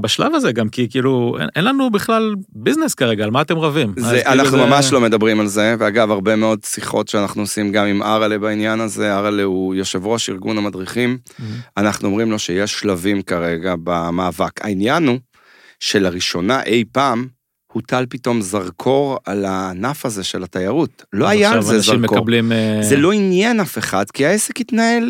בשלב 0.00 0.34
הזה 0.34 0.52
גם, 0.52 0.68
כי 0.68 0.88
כאילו, 0.90 1.36
אין, 1.40 1.48
אין 1.56 1.64
לנו 1.64 1.90
בכלל 1.90 2.34
ביזנס 2.52 2.94
כרגע, 2.94 3.24
על 3.24 3.30
מה 3.30 3.42
אתם 3.42 3.58
רבים? 3.58 3.94
זה, 3.96 4.10
כאילו 4.10 4.32
אנחנו 4.32 4.58
זה... 4.58 4.66
ממש 4.66 4.92
לא 4.92 5.00
מדברים 5.00 5.40
על 5.40 5.46
זה, 5.46 5.74
ואגב, 5.78 6.10
הרבה 6.10 6.36
מאוד 6.36 6.58
שיחות 6.64 7.08
שאנחנו 7.08 7.42
עושים 7.42 7.72
גם 7.72 7.86
עם 7.86 8.02
אראלה 8.02 8.38
בעניין 8.38 8.80
הזה, 8.80 9.16
אראלה 9.16 9.42
הוא 9.42 9.74
יושב 9.74 10.06
ראש 10.06 10.30
ארגון 10.30 10.58
המדריכים, 10.58 11.18
mm-hmm. 11.28 11.42
אנחנו 11.76 12.08
אומרים 12.08 12.30
לו 12.30 12.38
שיש 12.38 12.72
שלבים 12.72 13.22
כרגע 13.22 13.74
במאבק. 13.84 14.64
העניין 14.64 15.06
הוא 15.06 15.18
שלראשונה 15.80 16.62
אי 16.62 16.84
פעם, 16.92 17.26
הוטל 17.72 18.06
פתאום 18.08 18.40
זרקור 18.40 19.18
על 19.24 19.44
הענף 19.44 20.06
הזה 20.06 20.24
של 20.24 20.42
התיירות. 20.42 21.04
לא 21.12 21.28
היה 21.28 21.52
על 21.52 21.62
זה 21.62 21.80
זרקור. 21.80 22.18
מקבלים... 22.18 22.52
אה, 22.52 22.78
זה 22.82 22.96
לא 22.96 23.12
עניין 23.12 23.60
אף 23.60 23.78
אחד, 23.78 24.04
כי 24.10 24.26
העסק 24.26 24.60
התנהל 24.60 25.04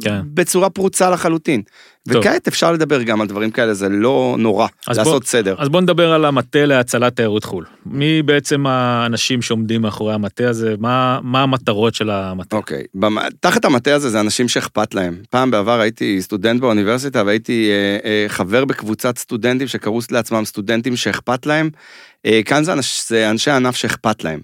כן. 0.00 0.20
בצורה 0.24 0.70
פרוצה 0.70 1.10
לחלוטין. 1.10 1.62
וכעת 2.08 2.48
אפשר 2.48 2.72
לדבר 2.72 3.02
גם 3.02 3.20
על 3.20 3.26
דברים 3.26 3.50
כאלה, 3.50 3.74
זה 3.74 3.88
לא 3.88 4.36
נורא, 4.38 4.66
לעשות 4.88 5.06
בוא, 5.06 5.20
סדר. 5.24 5.54
אז 5.58 5.68
בוא 5.68 5.80
נדבר 5.80 6.12
על 6.12 6.24
המטה 6.24 6.66
להצלת 6.66 7.16
תיירות 7.16 7.44
חו"ל. 7.44 7.64
מי 7.86 8.22
בעצם 8.22 8.66
האנשים 8.66 9.42
שעומדים 9.42 9.82
מאחורי 9.82 10.14
המטה 10.14 10.48
הזה? 10.48 10.74
מה, 10.78 11.18
מה 11.22 11.42
המטרות 11.42 11.94
של 11.94 12.10
המטה? 12.10 12.56
אוקיי, 12.56 12.84
במ... 12.94 13.16
תחת 13.40 13.64
המטה 13.64 13.94
הזה 13.94 14.10
זה 14.10 14.20
אנשים 14.20 14.48
שאכפת 14.48 14.94
להם. 14.94 15.16
פעם 15.30 15.50
בעבר 15.50 15.80
הייתי 15.80 16.22
סטודנט 16.22 16.60
באוניברסיטה 16.60 17.22
והייתי 17.26 17.70
אה, 17.70 18.10
אה, 18.10 18.24
חבר 18.28 18.64
בקבוצת 18.64 19.18
סטודנטים 19.18 19.68
שקראו 19.68 19.98
לעצמם 20.10 20.44
סטודנטים 20.44 20.96
שאכפת 20.96 21.46
להם. 21.46 21.70
אה, 22.26 22.40
כאן 22.44 22.64
זה, 22.64 22.72
אנש, 22.72 23.08
זה 23.08 23.30
אנשי 23.30 23.50
ענף 23.50 23.76
שאכפת 23.76 24.24
להם. 24.24 24.40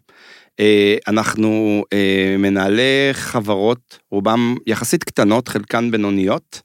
אה, 0.60 0.96
אנחנו 1.08 1.84
אה, 1.92 2.36
מנהלי 2.38 3.08
חברות, 3.12 3.98
רובם 4.10 4.54
יחסית 4.66 5.04
קטנות, 5.04 5.48
חלקן 5.48 5.90
בינוניות. 5.90 6.60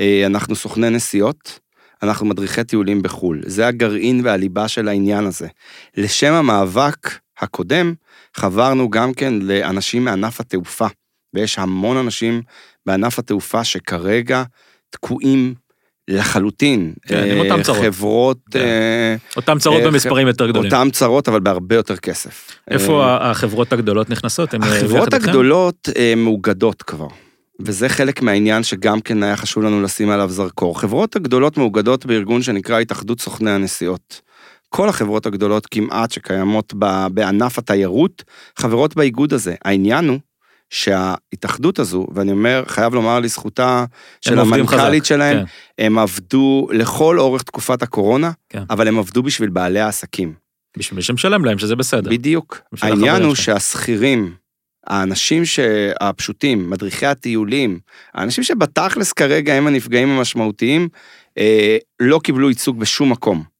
אה, 0.00 0.26
אנחנו 0.26 0.56
סוכני 0.56 0.90
נסיעות, 0.90 1.58
אנחנו 2.02 2.26
מדריכי 2.26 2.64
טיולים 2.64 3.02
בחו"ל. 3.02 3.42
זה 3.46 3.66
הגרעין 3.66 4.20
והליבה 4.24 4.68
של 4.68 4.88
העניין 4.88 5.24
הזה. 5.24 5.48
לשם 5.96 6.32
המאבק 6.32 7.18
הקודם, 7.38 7.94
חברנו 8.34 8.90
גם 8.90 9.14
כן 9.14 9.34
לאנשים 9.42 10.04
מענף 10.04 10.40
התעופה, 10.40 10.86
ויש 11.34 11.58
המון 11.58 11.96
אנשים 11.96 12.42
בענף 12.86 13.18
התעופה 13.18 13.64
שכרגע 13.64 14.42
תקועים 14.90 15.54
לחלוטין. 16.08 16.92
כן, 17.06 17.24
עם 17.30 17.38
אותם 17.38 17.62
צרות. 17.62 17.78
חברות... 17.78 18.38
כן. 18.50 18.58
אה, 18.58 19.16
אותם 19.36 19.58
צרות 19.58 19.80
אה, 19.80 19.86
במספרים 19.86 20.26
יותר 20.26 20.48
גדולים. 20.48 20.72
אותם 20.72 20.88
צרות, 20.92 21.28
אבל 21.28 21.40
בהרבה 21.40 21.74
יותר 21.74 21.96
כסף. 21.96 22.50
איפה 22.70 23.16
החברות 23.20 23.72
הגדולות 23.72 24.10
נכנסות? 24.10 24.54
החברות 24.54 25.14
הגדולות 25.14 25.88
מאוגדות 26.16 26.82
כבר. 26.82 27.08
וזה 27.60 27.88
חלק 27.88 28.22
מהעניין 28.22 28.62
שגם 28.62 29.00
כן 29.00 29.22
היה 29.22 29.36
חשוב 29.36 29.62
לנו 29.64 29.82
לשים 29.82 30.10
עליו 30.10 30.30
זרקור. 30.30 30.80
חברות 30.80 31.16
הגדולות 31.16 31.56
מאוגדות 31.56 32.06
בארגון 32.06 32.42
שנקרא 32.42 32.78
התאחדות 32.80 33.20
סוכני 33.20 33.50
הנסיעות. 33.50 34.20
כל 34.68 34.88
החברות 34.88 35.26
הגדולות 35.26 35.66
כמעט 35.66 36.10
שקיימות 36.10 36.74
בענף 37.10 37.58
התיירות, 37.58 38.24
חברות 38.58 38.96
באיגוד 38.96 39.32
הזה. 39.32 39.54
העניין 39.64 40.08
הוא 40.08 40.18
שההתאחדות 40.70 41.78
הזו, 41.78 42.06
ואני 42.14 42.32
אומר, 42.32 42.64
חייב 42.66 42.94
לומר 42.94 43.20
לזכותה 43.20 43.84
של 44.20 44.38
המנכ"לית 44.38 45.04
שלהם, 45.04 45.38
כן. 45.38 45.84
הם 45.84 45.98
עבדו 45.98 46.68
לכל 46.72 47.18
אורך 47.18 47.42
תקופת 47.42 47.82
הקורונה, 47.82 48.30
כן. 48.48 48.62
אבל 48.70 48.88
הם 48.88 48.98
עבדו 48.98 49.22
בשביל 49.22 49.50
בעלי 49.50 49.80
העסקים. 49.80 50.34
בשביל 50.78 50.96
מי 50.96 51.02
שמשלם 51.02 51.44
להם, 51.44 51.58
שזה 51.58 51.76
בסדר. 51.76 52.10
בדיוק. 52.10 52.60
העניין 52.82 53.22
הוא 53.22 53.34
שהשכירים 53.34 54.34
האנשים 54.86 55.42
הפשוטים, 56.00 56.70
מדריכי 56.70 57.06
הטיולים, 57.06 57.78
האנשים 58.14 58.44
שבתכלס 58.44 59.12
כרגע 59.12 59.54
הם 59.54 59.66
הנפגעים 59.66 60.08
המשמעותיים, 60.08 60.88
אה, 61.38 61.76
לא 62.00 62.20
קיבלו 62.24 62.48
ייצוג 62.48 62.78
בשום 62.78 63.12
מקום. 63.12 63.53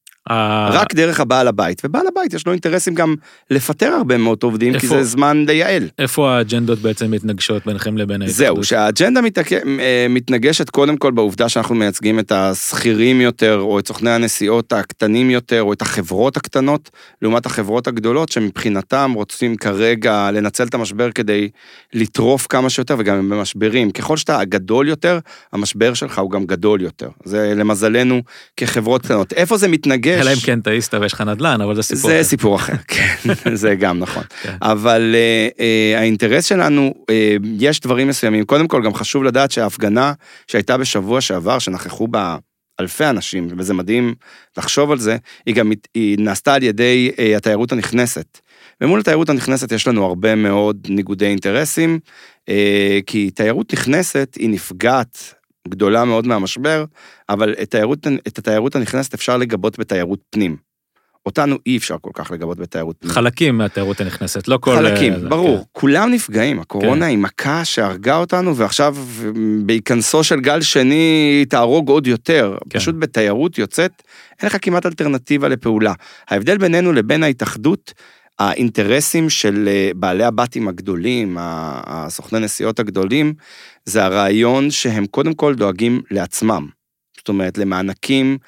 רק 0.70 0.94
דרך 0.94 1.20
הבעל 1.20 1.48
הבית, 1.48 1.82
ובעל 1.84 2.06
הבית 2.06 2.34
יש 2.34 2.46
לו 2.46 2.52
אינטרסים 2.52 2.94
גם 2.94 3.14
לפטר 3.50 3.86
הרבה 3.86 4.16
מאוד 4.16 4.38
עובדים, 4.42 4.78
כי 4.78 4.86
זה 4.86 5.04
זמן 5.04 5.44
לייעל. 5.46 5.88
איפה 5.98 6.30
האג'נדות 6.30 6.78
בעצם 6.78 7.10
מתנגשות 7.10 7.66
ביניכם 7.66 7.98
לבין 7.98 8.22
ההתאחדות? 8.22 8.46
זהו, 8.46 8.64
שהאג'נדה 8.64 9.20
אה, 9.80 10.06
מתנגשת 10.08 10.70
קודם 10.70 10.96
כל 10.96 11.10
בעובדה 11.10 11.48
שאנחנו 11.48 11.74
מייצגים 11.74 12.18
את 12.18 12.32
השכירים 12.32 13.20
יותר, 13.20 13.58
או 13.58 13.78
את 13.78 13.88
סוכני 13.88 14.10
הנסיעות 14.10 14.72
הקטנים 14.72 15.30
יותר, 15.30 15.62
או 15.62 15.72
את 15.72 15.82
החברות 15.82 16.36
הקטנות, 16.36 16.90
לעומת 17.22 17.46
החברות 17.46 17.86
הגדולות, 17.86 18.28
שמבחינתם 18.28 19.12
רוצים 19.14 19.56
כרגע 19.56 20.30
לנצל 20.30 20.64
את 20.64 20.74
המשבר 20.74 21.10
כדי 21.10 21.48
לטרוף 21.92 22.46
כמה 22.46 22.70
שיותר, 22.70 22.96
וגם 22.98 23.16
הם 23.16 23.30
במשברים. 23.30 23.90
ככל 23.90 24.16
שאתה 24.16 24.44
גדול 24.44 24.88
יותר, 24.88 25.18
המשבר 25.52 25.94
שלך 25.94 26.18
הוא 26.18 26.30
גם 26.30 26.46
גדול 26.46 26.80
יותר. 26.80 27.08
זה 27.24 27.52
למזלנו 27.56 28.22
כחברות 28.56 29.02
קטנות. 29.02 29.32
איפה 29.32 29.56
זה 29.56 29.68
מתנגש? 29.68 30.13
אלא 30.20 30.30
אם 30.30 30.36
כן 30.44 30.60
טעיסת 30.60 30.94
ויש 30.94 31.12
לך 31.12 31.20
נדל"ן, 31.20 31.60
אבל 31.60 31.74
זה 31.74 31.82
סיפור 31.82 32.10
אחר. 32.10 32.22
זה 32.22 32.28
סיפור 32.28 32.56
אחר, 32.56 32.72
כן, 32.88 33.14
זה 33.54 33.74
גם 33.74 33.98
נכון. 33.98 34.24
כן. 34.42 34.56
אבל 34.62 35.14
uh, 35.14 35.58
uh, 35.58 35.98
האינטרס 35.98 36.44
שלנו, 36.44 36.94
uh, 37.00 37.46
יש 37.58 37.80
דברים 37.80 38.08
מסוימים. 38.08 38.44
קודם 38.44 38.68
כל, 38.68 38.82
גם 38.84 38.94
חשוב 38.94 39.24
לדעת 39.24 39.50
שההפגנה 39.50 40.12
שהייתה 40.46 40.76
בשבוע 40.76 41.20
שעבר, 41.20 41.58
שנכחו 41.58 42.08
בה 42.08 42.36
אלפי 42.80 43.04
אנשים, 43.04 43.48
וזה 43.58 43.74
מדהים 43.74 44.14
לחשוב 44.58 44.90
על 44.92 44.98
זה, 44.98 45.16
היא 45.46 45.54
גם 45.54 45.72
היא 45.94 46.18
נעשתה 46.18 46.54
על 46.54 46.62
ידי 46.62 47.10
uh, 47.12 47.36
התיירות 47.36 47.72
הנכנסת. 47.72 48.38
ומול 48.80 49.00
התיירות 49.00 49.28
הנכנסת 49.28 49.72
יש 49.72 49.88
לנו 49.88 50.04
הרבה 50.04 50.34
מאוד 50.34 50.86
ניגודי 50.88 51.26
אינטרסים, 51.26 51.98
כי 53.06 53.30
תיירות 53.30 53.72
נכנסת 53.72 54.36
היא 54.38 54.50
נפגעת 54.50 55.34
גדולה 55.68 56.04
מאוד 56.04 56.26
מהמשבר, 56.26 56.84
אבל 57.28 57.54
את, 57.62 57.70
תיירות, 57.70 58.06
את 58.28 58.38
התיירות 58.38 58.76
הנכנסת 58.76 59.14
אפשר 59.14 59.36
לגבות 59.36 59.78
בתיירות 59.78 60.18
פנים. 60.30 60.56
אותנו 61.26 61.56
אי 61.66 61.76
אפשר 61.76 61.96
כל 62.00 62.10
כך 62.14 62.30
לגבות 62.30 62.58
בתיירות 62.58 62.96
פנים. 62.98 63.12
חלקים 63.12 63.58
מהתיירות 63.58 64.00
הנכנסת, 64.00 64.48
לא 64.48 64.56
כל... 64.56 64.76
חלקים, 64.76 65.20
זה, 65.20 65.28
ברור. 65.28 65.58
כן. 65.58 65.62
כולם 65.72 66.10
נפגעים, 66.10 66.60
הקורונה 66.60 67.00
כן. 67.00 67.10
היא 67.10 67.18
מכה 67.18 67.64
שהרגה 67.64 68.16
אותנו, 68.16 68.56
ועכשיו 68.56 68.96
בהיכנסו 69.66 70.24
של 70.24 70.40
גל 70.40 70.60
שני 70.60 70.94
היא 71.38 71.46
תהרוג 71.46 71.88
עוד 71.88 72.06
יותר. 72.06 72.56
כן. 72.70 72.78
פשוט 72.78 72.94
בתיירות 72.98 73.58
יוצאת, 73.58 74.02
אין 74.40 74.46
לך 74.46 74.56
כמעט 74.62 74.86
אלטרנטיבה 74.86 75.48
לפעולה. 75.48 75.92
ההבדל 76.28 76.58
בינינו 76.58 76.92
לבין 76.92 77.22
ההתאחדות, 77.22 77.92
האינטרסים 78.38 79.30
של 79.30 79.68
אה, 79.68 79.90
בעלי 79.96 80.24
הבתים 80.24 80.68
הגדולים, 80.68 81.36
הסוכני 81.40 82.40
נסיעות 82.40 82.78
הגדולים, 82.78 83.34
זה 83.84 84.04
הרעיון 84.04 84.70
שהם 84.70 85.06
קודם 85.06 85.34
כל 85.34 85.54
דואגים 85.54 86.02
לעצמם. 86.10 86.66
זאת 87.16 87.28
אומרת, 87.28 87.58
למענקים 87.58 88.38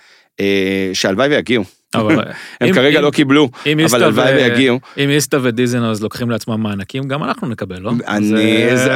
אה, 0.40 0.90
שהלוואי 0.92 1.28
ויגיעו. 1.28 1.64
הם 2.60 2.72
כרגע 2.74 3.00
לא 3.00 3.10
קיבלו, 3.10 3.48
אבל 3.84 4.02
הלוואי 4.02 4.34
ויגיעו. 4.34 4.80
אם 4.96 5.10
איסטה 5.10 5.38
ודיזנרס 5.42 6.00
לוקחים 6.00 6.30
לעצמם 6.30 6.62
מענקים, 6.62 7.08
גם 7.08 7.24
אנחנו 7.24 7.48
נקבל, 7.48 7.78
לא? 7.80 7.92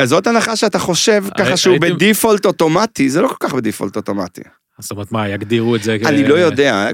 זאת 0.05 0.27
הנחה 0.27 0.57
שאתה 0.57 0.79
חושב 0.79 1.25
ככה 1.39 1.57
שהוא 1.57 1.79
ב 1.81 1.89
default 1.89 2.47
אוטומטי, 2.47 3.11
זה 3.11 3.23
לא 3.23 3.29
כל 3.29 3.35
כך 3.41 3.55
ב 3.55 3.60
default 3.60 3.97
אוטומטי. 3.97 4.43
זאת 4.79 4.91
אומרת, 4.91 5.12
מה, 5.12 5.29
יגדירו 5.29 5.77
את 5.77 5.83
זה? 5.83 5.97
אני 6.05 6.29
לא 6.29 6.35
יודע, 6.35 6.89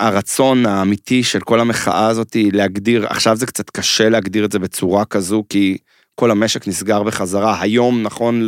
הרצון 0.00 0.66
האמיתי 0.66 1.22
של 1.22 1.40
כל 1.40 1.60
המחאה 1.60 2.06
הזאת 2.06 2.34
היא 2.34 2.52
להגדיר, 2.52 3.06
עכשיו 3.06 3.36
זה 3.36 3.46
קצת 3.46 3.70
קשה 3.70 4.08
להגדיר 4.08 4.44
את 4.44 4.52
זה 4.52 4.58
בצורה 4.58 5.04
כזו, 5.04 5.44
כי 5.48 5.76
כל 6.18 6.30
המשק 6.30 6.68
נסגר 6.68 7.02
בחזרה, 7.02 7.60
היום 7.60 8.02
נכון 8.02 8.46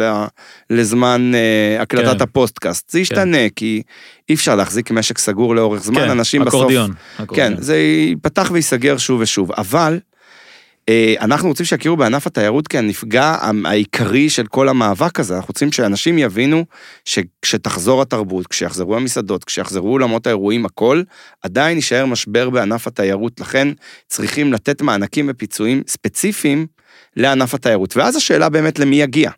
לזמן 0.70 1.32
אה, 1.34 1.82
הקלטת 1.82 2.16
כן. 2.16 2.22
הפוסטקאסט. 2.22 2.90
זה 2.90 3.00
ישתנה, 3.00 3.36
כן. 3.36 3.48
כי 3.56 3.82
אי 4.28 4.34
אפשר 4.34 4.56
להחזיק 4.56 4.90
משק 4.90 5.18
סגור 5.18 5.54
לאורך 5.54 5.82
זמן, 5.82 6.00
כן, 6.00 6.10
אנשים 6.10 6.42
אקורדיון, 6.42 6.90
בסוף... 6.90 7.20
אקורדיון. 7.20 7.56
כן, 7.56 7.62
זה 7.62 7.76
ייפתח 7.78 8.50
וייסגר 8.52 8.98
שוב 8.98 9.20
ושוב, 9.20 9.52
אבל 9.52 9.98
אה, 10.88 11.14
אנחנו 11.20 11.48
רוצים 11.48 11.66
שיכירו 11.66 11.96
בענף 11.96 12.26
התיירות 12.26 12.68
כנפגע 12.68 13.36
העיקרי 13.64 14.30
של 14.30 14.46
כל 14.46 14.68
המאבק 14.68 15.20
הזה, 15.20 15.36
אנחנו 15.36 15.48
רוצים 15.48 15.72
שאנשים 15.72 16.18
יבינו 16.18 16.64
שכשתחזור 17.04 18.02
התרבות, 18.02 18.46
כשיחזרו 18.46 18.96
המסעדות, 18.96 19.44
כשיחזרו 19.44 19.92
אולמות 19.92 20.26
האירועים, 20.26 20.64
הכל, 20.64 21.02
עדיין 21.42 21.76
יישאר 21.76 22.06
משבר 22.06 22.50
בענף 22.50 22.86
התיירות, 22.86 23.40
לכן 23.40 23.68
צריכים 24.06 24.52
לתת 24.52 24.82
מענקים 24.82 25.26
ופיצויים 25.30 25.82
ספציפיים 25.86 26.66
לענף 27.18 27.54
התיירות. 27.54 27.96
ואז 27.96 28.16
השאלה 28.16 28.48
באמת 28.48 28.78
למי 28.78 29.00
יגיע. 29.00 29.30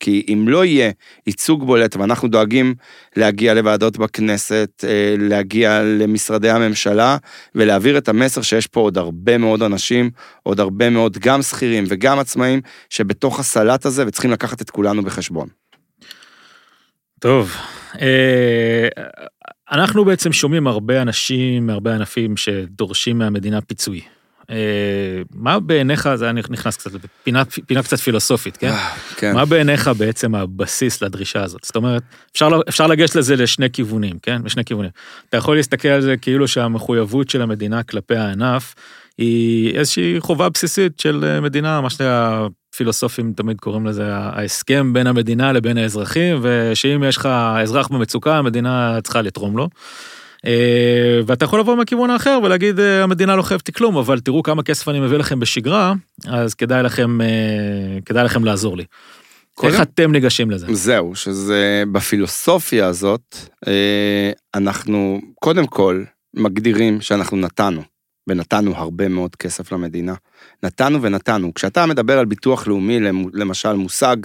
כי 0.00 0.26
אם 0.28 0.44
לא 0.48 0.64
יהיה 0.64 0.90
ייצוג 1.26 1.66
בולט, 1.66 1.96
ואנחנו 1.96 2.28
דואגים 2.28 2.74
להגיע 3.16 3.54
לוועדות 3.54 3.98
בכנסת, 3.98 4.84
אה, 4.88 5.14
להגיע 5.18 5.82
למשרדי 5.82 6.50
הממשלה, 6.50 7.16
ולהעביר 7.54 7.98
את 7.98 8.08
המסר 8.08 8.42
שיש 8.42 8.66
פה 8.66 8.80
עוד 8.80 8.98
הרבה 8.98 9.38
מאוד 9.38 9.62
אנשים, 9.62 10.10
עוד 10.42 10.60
הרבה 10.60 10.90
מאוד 10.90 11.18
גם 11.18 11.42
שכירים 11.42 11.84
וגם 11.88 12.18
עצמאים, 12.18 12.60
שבתוך 12.90 13.40
הסלט 13.40 13.86
הזה, 13.86 14.06
וצריכים 14.06 14.30
לקחת 14.30 14.62
את 14.62 14.70
כולנו 14.70 15.02
בחשבון. 15.02 15.48
טוב, 17.20 17.54
אה, 18.00 18.88
אנחנו 19.72 20.04
בעצם 20.04 20.32
שומעים 20.32 20.66
הרבה 20.66 21.02
אנשים, 21.02 21.66
מהרבה 21.66 21.94
ענפים 21.94 22.36
שדורשים 22.36 23.18
מהמדינה 23.18 23.60
פיצוי. 23.60 24.17
אה, 24.50 25.22
מה 25.34 25.60
בעיניך, 25.60 26.08
זה 26.14 26.24
היה 26.24 26.32
נכנס 26.32 26.76
קצת 26.76 26.90
לפינה 26.94 27.44
פינה 27.44 27.82
קצת 27.82 27.98
פילוסופית, 27.98 28.56
כן? 28.56 28.68
אה, 28.68 28.90
כן? 29.16 29.34
מה 29.34 29.44
בעיניך 29.44 29.90
בעצם 29.98 30.34
הבסיס 30.34 31.02
לדרישה 31.02 31.42
הזאת? 31.42 31.64
זאת 31.64 31.76
אומרת, 31.76 32.02
אפשר, 32.32 32.48
אפשר 32.68 32.86
לגשת 32.86 33.16
לזה 33.16 33.36
לשני 33.36 33.70
כיוונים, 33.70 34.18
כן? 34.22 34.42
לשני 34.44 34.64
כיוונים. 34.64 34.90
אתה 35.28 35.36
יכול 35.36 35.56
להסתכל 35.56 35.88
על 35.88 36.00
זה 36.00 36.16
כאילו 36.16 36.48
שהמחויבות 36.48 37.30
של 37.30 37.42
המדינה 37.42 37.82
כלפי 37.82 38.16
הענף 38.16 38.74
היא 39.18 39.78
איזושהי 39.78 40.16
חובה 40.18 40.48
בסיסית 40.48 41.00
של 41.00 41.24
אה, 41.24 41.40
מדינה, 41.40 41.80
מה 41.80 41.88
שהפילוסופים 41.90 43.32
תמיד 43.32 43.60
קוראים 43.60 43.86
לזה 43.86 44.14
ההסכם 44.14 44.92
בין 44.92 45.06
המדינה 45.06 45.52
לבין 45.52 45.78
האזרחים, 45.78 46.38
ושאם 46.42 47.04
יש 47.04 47.16
לך 47.16 47.28
אזרח 47.62 47.88
במצוקה, 47.88 48.36
המדינה 48.36 48.98
צריכה 49.02 49.22
לתרום 49.22 49.56
לו. 49.56 49.68
אה, 50.46 51.20
ואתה 51.26 51.44
יכול 51.44 51.60
לבוא 51.60 51.76
מהכיוון 51.76 52.10
האחר 52.10 52.38
ולהגיד 52.42 52.80
אה, 52.80 53.02
המדינה 53.02 53.36
לא 53.36 53.42
חייבת 53.42 53.70
כלום 53.70 53.96
אבל 53.96 54.20
תראו 54.20 54.42
כמה 54.42 54.62
כסף 54.62 54.88
אני 54.88 55.00
מביא 55.00 55.18
לכם 55.18 55.40
בשגרה 55.40 55.94
אז 56.26 56.54
כדאי 56.54 56.82
לכם 56.82 57.20
אה, 57.20 57.26
כדאי 58.04 58.24
לכם 58.24 58.44
לעזור 58.44 58.76
לי. 58.76 58.84
איך 59.62 59.82
אתם 59.82 60.12
ניגשים 60.12 60.50
לזה? 60.50 60.66
זהו 60.70 61.14
שזה 61.14 61.82
בפילוסופיה 61.92 62.86
הזאת 62.86 63.36
אנחנו 64.54 65.20
קודם 65.34 65.66
כל 65.66 66.04
מגדירים 66.34 67.00
שאנחנו 67.00 67.36
נתנו 67.36 67.82
ונתנו 68.28 68.76
הרבה 68.76 69.08
מאוד 69.08 69.36
כסף 69.36 69.72
למדינה. 69.72 70.14
נתנו 70.62 71.02
ונתנו. 71.02 71.54
כשאתה 71.54 71.86
מדבר 71.86 72.18
על 72.18 72.24
ביטוח 72.24 72.66
לאומי, 72.66 73.00
למשל 73.32 73.72
מושג 73.72 74.16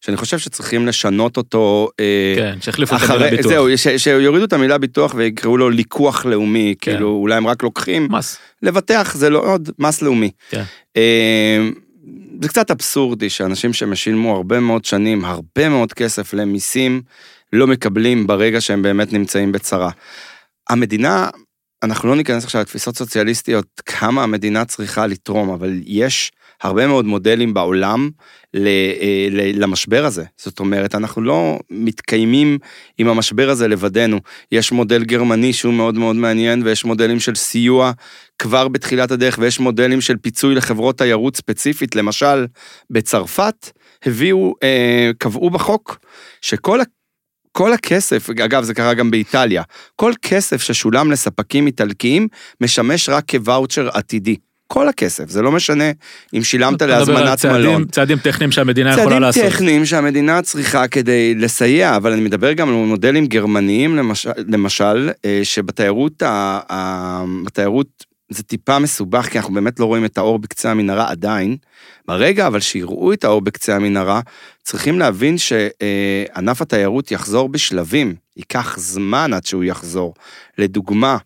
שאני 0.00 0.16
חושב 0.16 0.38
שצריכים 0.38 0.86
לשנות 0.86 1.36
אותו. 1.36 1.88
אה, 2.00 2.34
כן, 2.36 2.58
שיחליפו 2.60 2.96
את 2.96 3.00
המילה 3.02 3.30
ביטוח. 3.30 3.52
זהו, 3.52 3.68
שיורידו 3.98 4.44
את 4.44 4.52
המילה 4.52 4.78
ביטוח 4.78 5.14
ויקראו 5.14 5.56
לו 5.56 5.70
ליקוח 5.70 6.26
לאומי, 6.26 6.74
כן. 6.80 6.92
כאילו 6.92 7.08
אולי 7.08 7.34
הם 7.34 7.46
רק 7.46 7.62
לוקחים. 7.62 8.08
מס. 8.10 8.38
לבטח 8.62 9.14
זה 9.14 9.30
לא 9.30 9.38
עוד 9.38 9.70
מס 9.78 10.02
לאומי. 10.02 10.30
כן. 10.50 10.62
אה, 10.96 11.68
זה 12.42 12.48
קצת 12.48 12.70
אבסורדי 12.70 13.30
שאנשים 13.30 13.72
שמשילמו 13.72 14.36
הרבה 14.36 14.60
מאוד 14.60 14.84
שנים, 14.84 15.24
הרבה 15.24 15.68
מאוד 15.68 15.92
כסף 15.92 16.34
למיסים, 16.34 17.02
לא 17.52 17.66
מקבלים 17.66 18.26
ברגע 18.26 18.60
שהם 18.60 18.82
באמת 18.82 19.12
נמצאים 19.12 19.52
בצרה. 19.52 19.90
המדינה, 20.68 21.28
אנחנו 21.82 22.08
לא 22.08 22.16
ניכנס 22.16 22.44
עכשיו 22.44 22.60
לתפיסות 22.60 22.96
סוציאליסטיות, 22.96 23.66
כמה 23.86 24.22
המדינה 24.22 24.64
צריכה 24.64 25.06
לתרום, 25.06 25.50
אבל 25.50 25.80
יש 25.86 26.32
הרבה 26.62 26.86
מאוד 26.86 27.04
מודלים 27.04 27.54
בעולם 27.54 28.10
אה, 28.56 29.28
למשבר 29.54 30.04
הזה. 30.04 30.24
זאת 30.36 30.60
אומרת, 30.60 30.94
אנחנו 30.94 31.22
לא 31.22 31.58
מתקיימים 31.70 32.58
עם 32.98 33.08
המשבר 33.08 33.50
הזה 33.50 33.68
לבדנו. 33.68 34.20
יש 34.52 34.72
מודל 34.72 35.04
גרמני 35.04 35.52
שהוא 35.52 35.74
מאוד 35.74 35.94
מאוד 35.94 36.16
מעניין, 36.16 36.62
ויש 36.62 36.84
מודלים 36.84 37.20
של 37.20 37.34
סיוע 37.34 37.92
כבר 38.38 38.68
בתחילת 38.68 39.10
הדרך, 39.10 39.38
ויש 39.40 39.60
מודלים 39.60 40.00
של 40.00 40.16
פיצוי 40.16 40.54
לחברות 40.54 40.98
תיירות 40.98 41.36
ספציפית. 41.36 41.96
למשל, 41.96 42.46
בצרפת 42.90 43.70
הביאו, 44.06 44.54
אה, 44.62 45.10
קבעו 45.18 45.50
בחוק 45.50 45.98
שכל 46.40 46.80
כל 47.52 47.72
הכסף, 47.72 48.30
אגב 48.30 48.64
זה 48.64 48.74
קרה 48.74 48.94
גם 48.94 49.10
באיטליה, 49.10 49.62
כל 49.96 50.12
כסף 50.22 50.62
ששולם 50.62 51.10
לספקים 51.10 51.66
איטלקיים 51.66 52.28
משמש 52.60 53.08
רק 53.08 53.24
כוואוצ'ר 53.30 53.88
עתידי. 53.88 54.36
כל 54.72 54.88
הכסף, 54.88 55.28
זה 55.28 55.42
לא 55.42 55.52
משנה 55.52 55.90
אם 56.34 56.44
שילמת 56.44 56.82
להזמנת 56.82 57.44
מלון. 57.46 57.84
צעדים 57.84 58.18
טכניים 58.18 58.52
שהמדינה 58.52 58.92
יכולה 58.92 59.18
לעשות. 59.18 59.42
צעדים 59.42 59.56
טכניים 59.56 59.86
שהמדינה 59.86 60.42
צריכה 60.42 60.88
כדי 60.88 61.34
לסייע, 61.34 61.96
אבל 61.96 62.12
אני 62.12 62.20
מדבר 62.20 62.52
גם 62.52 62.68
על 62.68 62.74
מודלים 62.74 63.26
גרמניים, 63.26 63.96
למשל, 63.96 64.30
למשל 64.48 65.10
אה, 65.24 65.40
שבתיירות, 65.42 66.22
בתיירות 67.44 67.86
זה 68.30 68.42
טיפה 68.42 68.78
מסובך, 68.78 69.28
כי 69.30 69.38
אנחנו 69.38 69.54
באמת 69.54 69.80
לא 69.80 69.84
רואים 69.84 70.04
את 70.04 70.18
האור 70.18 70.38
בקצה 70.38 70.70
המנהרה 70.70 71.10
עדיין. 71.10 71.56
ברגע 72.06 72.46
אבל 72.46 72.60
שיראו 72.60 73.12
את 73.12 73.24
האור 73.24 73.40
בקצה 73.40 73.76
המנהרה, 73.76 74.20
צריכים 74.62 74.98
להבין 74.98 75.36
שענף 75.38 76.62
התיירות 76.62 77.12
יחזור 77.12 77.48
בשלבים, 77.48 78.14
ייקח 78.36 78.78
זמן 78.78 79.32
עד 79.32 79.46
שהוא 79.46 79.64
יחזור. 79.64 80.14
לדוגמה, 80.58 81.16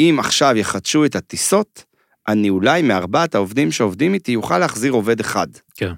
אם 0.00 0.16
עכשיו 0.18 0.56
יחדשו 0.56 1.04
את 1.04 1.16
הטיסות, 1.16 1.84
אני 2.28 2.50
אולי 2.50 2.82
מארבעת 2.82 3.34
העובדים 3.34 3.72
שעובדים 3.72 4.14
איתי 4.14 4.32
יוכל 4.32 4.58
להחזיר 4.58 4.92
עובד 4.92 5.20
אחד. 5.20 5.46
כן. 5.76 5.92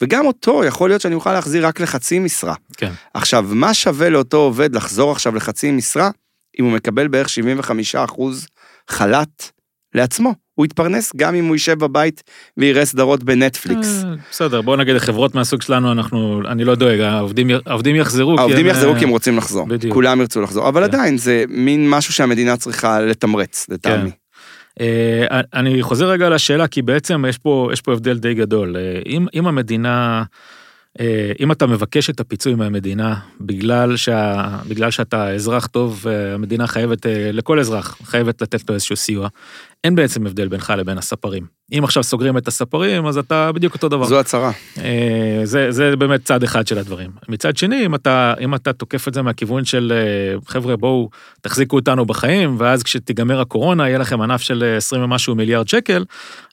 וגם 0.00 0.26
אותו 0.26 0.64
יכול 0.64 0.90
להיות 0.90 1.00
שאני 1.00 1.14
אוכל 1.14 1.32
להחזיר 1.32 1.66
רק 1.66 1.80
לחצי 1.80 2.18
משרה. 2.18 2.54
כן. 2.76 2.92
עכשיו, 3.14 3.44
מה 3.48 3.74
שווה 3.74 4.08
לאותו 4.08 4.36
עובד 4.36 4.74
לחזור 4.74 5.12
עכשיו 5.12 5.34
לחצי 5.34 5.70
משרה, 5.70 6.10
אם 6.60 6.64
הוא 6.64 6.72
מקבל 6.72 7.08
בערך 7.08 7.28
75 7.28 7.94
אחוז 7.94 8.46
חל"ת 8.90 9.50
לעצמו? 9.94 10.34
הוא 10.54 10.66
יתפרנס 10.66 11.12
גם 11.16 11.34
אם 11.34 11.44
הוא 11.44 11.54
יישב 11.54 11.78
בבית 11.78 12.22
ויראה 12.56 12.84
סדרות 12.84 13.24
בנטפליקס. 13.24 14.04
אה, 14.04 14.10
בסדר, 14.30 14.62
בוא 14.62 14.76
נגיד 14.76 14.94
לחברות 14.94 15.34
מהסוג 15.34 15.62
שלנו, 15.62 15.92
אנחנו, 15.92 16.42
אני 16.48 16.64
לא 16.64 16.74
דואג, 16.74 17.00
העובדים, 17.00 17.50
העובדים 17.66 17.96
יחזרו. 17.96 18.38
העובדים 18.38 18.66
יחזרו 18.66 18.94
כי 18.98 19.04
הם 19.04 19.10
רוצים 19.10 19.36
לחזור. 19.36 19.66
בדיוק. 19.66 19.94
כולם 19.94 20.20
ירצו 20.20 20.40
לחזור, 20.40 20.68
אבל 20.68 20.80
כן. 20.80 20.94
עדיין 20.94 21.18
זה 21.18 21.44
מין 21.48 21.90
משהו 21.90 22.12
שהמדינה 22.14 22.56
צריכה 22.56 23.00
לתמרץ, 23.00 23.66
לטעמי. 23.68 24.10
אה, 24.80 25.40
אני 25.54 25.82
חוזר 25.82 26.10
רגע 26.10 26.28
לשאלה, 26.28 26.68
כי 26.68 26.82
בעצם 26.82 27.24
יש 27.28 27.38
פה, 27.38 27.68
יש 27.72 27.80
פה 27.80 27.92
הבדל 27.92 28.18
די 28.18 28.34
גדול. 28.34 28.76
אה, 28.76 29.00
אם, 29.06 29.26
אם 29.34 29.46
המדינה, 29.46 30.22
אה, 31.00 31.32
אם 31.40 31.52
אתה 31.52 31.66
מבקש 31.66 32.10
את 32.10 32.20
הפיצוי 32.20 32.54
מהמדינה 32.54 33.14
בגלל, 33.40 33.96
שה, 33.96 34.58
בגלל 34.68 34.90
שאתה 34.90 35.30
אזרח 35.30 35.66
טוב, 35.66 36.06
המדינה 36.34 36.66
חייבת, 36.66 37.06
לכל 37.32 37.58
אזרח, 37.58 37.98
חייבת 38.04 38.42
לתת 38.42 38.68
לו 38.68 38.74
איזשהו 38.74 38.96
סיוע, 38.96 39.28
אין 39.84 39.94
בעצם 39.94 40.26
הבדל 40.26 40.48
בינך 40.48 40.72
לבין 40.78 40.98
הספרים. 40.98 41.62
אם 41.78 41.84
עכשיו 41.84 42.02
סוגרים 42.02 42.38
את 42.38 42.48
הספרים, 42.48 43.06
אז 43.06 43.18
אתה 43.18 43.52
בדיוק 43.52 43.74
אותו 43.74 43.88
דבר. 43.88 44.04
זו 44.04 44.20
הצהרה. 44.20 44.50
אה, 44.78 45.40
זה, 45.44 45.70
זה 45.70 45.96
באמת 45.96 46.24
צד 46.24 46.42
אחד 46.42 46.66
של 46.66 46.78
הדברים. 46.78 47.10
מצד 47.28 47.56
שני, 47.56 47.86
אם 47.86 47.94
אתה, 47.94 48.34
אם 48.40 48.54
אתה 48.54 48.72
תוקף 48.72 49.08
את 49.08 49.14
זה 49.14 49.22
מהכיוון 49.22 49.64
של 49.64 49.92
אה, 49.94 50.40
חבר'ה, 50.46 50.76
בואו 50.76 51.10
תחזיקו 51.40 51.76
אותנו 51.76 52.06
בחיים, 52.06 52.56
ואז 52.58 52.82
כשתיגמר 52.82 53.40
הקורונה, 53.40 53.88
יהיה 53.88 53.98
לכם 53.98 54.20
ענף 54.20 54.40
של 54.40 54.74
20 54.76 55.02
ומשהו 55.02 55.34
מיליארד 55.34 55.68
שקל, 55.68 56.04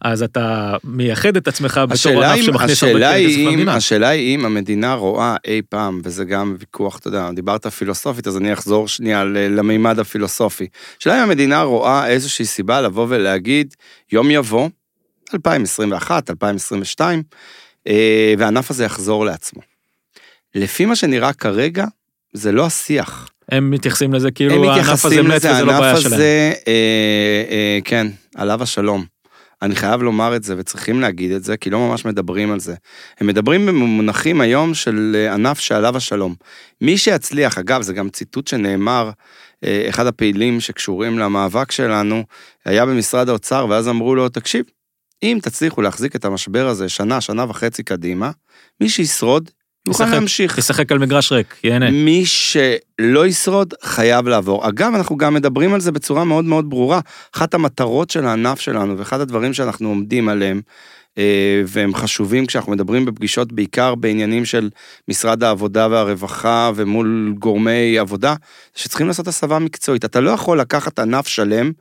אז 0.01 0.23
אתה 0.23 0.75
מייחד 0.83 1.37
את 1.37 1.47
עצמך 1.47 1.81
בתור 1.89 2.23
ענף 2.23 2.41
שמכניס 2.41 2.83
הרבה 2.83 2.99
כסף 2.99 3.37
למדינה. 3.37 3.75
השאלה 3.75 4.07
היא 4.07 4.35
אם 4.35 4.45
המדינה 4.45 4.93
רואה 4.93 5.35
אי 5.45 5.61
פעם, 5.69 6.01
וזה 6.03 6.25
גם 6.25 6.55
ויכוח, 6.59 6.97
אתה 6.97 7.07
יודע, 7.07 7.31
דיברת 7.31 7.67
פילוסופית, 7.67 8.27
אז 8.27 8.37
אני 8.37 8.53
אחזור 8.53 8.87
שנייה 8.87 9.23
למימד 9.25 9.99
הפילוסופי. 9.99 10.67
השאלה 10.99 11.17
אם 11.17 11.29
המדינה 11.29 11.61
רואה 11.61 12.07
איזושהי 12.07 12.45
סיבה 12.45 12.81
לבוא 12.81 13.07
ולהגיד, 13.19 13.75
יום 14.11 14.31
יבוא, 14.31 14.69
2021, 15.33 16.29
2022, 16.29 17.23
והענף 18.37 18.71
הזה 18.71 18.83
יחזור 18.83 19.25
לעצמו. 19.25 19.61
לפי 20.55 20.85
מה 20.85 20.95
שנראה 20.95 21.33
כרגע, 21.33 21.85
זה 22.33 22.51
לא 22.51 22.65
השיח. 22.65 23.29
הם 23.51 23.71
מתייחסים 23.71 24.13
לזה 24.13 24.31
כאילו 24.31 24.71
הענף 24.71 25.05
הזה 25.05 25.21
מת 25.21 25.35
וזה 25.35 25.63
לא 25.63 25.79
בעיה 25.79 25.97
שלהם. 25.97 26.13
הזה, 26.13 26.53
אה, 26.67 26.73
אה, 27.49 27.79
כן, 27.83 28.07
עליו 28.35 28.63
השלום. 28.63 29.05
אני 29.61 29.75
חייב 29.75 30.01
לומר 30.01 30.35
את 30.35 30.43
זה 30.43 30.55
וצריכים 30.57 31.01
להגיד 31.01 31.31
את 31.31 31.43
זה, 31.43 31.57
כי 31.57 31.69
לא 31.69 31.79
ממש 31.79 32.05
מדברים 32.05 32.51
על 32.51 32.59
זה. 32.59 32.75
הם 33.19 33.27
מדברים 33.27 33.65
במונחים 33.65 34.41
היום 34.41 34.73
של 34.73 35.15
אה, 35.15 35.33
ענף 35.33 35.59
שעליו 35.59 35.97
השלום. 35.97 36.35
מי 36.81 36.97
שיצליח, 36.97 37.57
אגב, 37.57 37.81
זה 37.81 37.93
גם 37.93 38.09
ציטוט 38.09 38.47
שנאמר, 38.47 39.05
אה, 39.05 39.11
אחד 39.65 40.07
הפעילים 40.07 40.59
שקשורים 40.59 41.19
למאבק 41.19 41.71
שלנו, 41.71 42.23
היה 42.65 42.85
במשרד 42.85 43.29
האוצר, 43.29 43.65
ואז 43.69 43.87
אמרו 43.87 44.15
לו, 44.15 44.29
תקשיב, 44.29 44.65
אם 45.23 45.39
תצליחו 45.41 45.81
להחזיק 45.81 46.15
את 46.15 46.25
המשבר 46.25 46.67
הזה 46.67 46.89
שנה, 46.89 47.21
שנה 47.21 47.45
וחצי 47.49 47.83
קדימה, 47.83 48.31
מי 48.81 48.89
שישרוד, 48.89 49.49
יוכל 49.87 50.05
להמשיך. 50.05 50.57
ישחק 50.57 50.91
על 50.91 50.99
מגרש 50.99 51.31
ריק, 51.31 51.55
ייהנה. 51.63 51.91
מי 51.91 52.25
שלא 52.25 53.27
ישרוד, 53.27 53.73
חייב 53.83 54.27
לעבור. 54.27 54.69
אגב, 54.69 54.91
אנחנו 54.95 55.17
גם 55.17 55.33
מדברים 55.33 55.73
על 55.73 55.79
זה 55.79 55.91
בצורה 55.91 56.23
מאוד 56.23 56.45
מאוד 56.45 56.69
ברורה. 56.69 56.99
אחת 57.35 57.53
המטרות 57.53 58.09
של 58.09 58.25
הענף 58.25 58.59
שלנו, 58.59 58.97
ואחד 58.97 59.21
הדברים 59.21 59.53
שאנחנו 59.53 59.89
עומדים 59.89 60.29
עליהם, 60.29 60.57
אה, 60.57 60.61
והם 61.67 61.95
חשובים 61.95 62.45
כשאנחנו 62.45 62.71
מדברים 62.71 63.05
בפגישות, 63.05 63.51
בעיקר 63.53 63.95
בעניינים 63.95 64.45
של 64.45 64.69
משרד 65.07 65.43
העבודה 65.43 65.87
והרווחה 65.91 66.71
ומול 66.75 67.33
גורמי 67.39 67.99
עבודה, 67.99 68.35
שצריכים 68.75 69.07
לעשות 69.07 69.27
הסבה 69.27 69.59
מקצועית. 69.59 70.05
אתה 70.05 70.19
לא 70.19 70.31
יכול 70.31 70.59
לקחת 70.59 70.99
ענף 70.99 71.27
שלם 71.27 71.71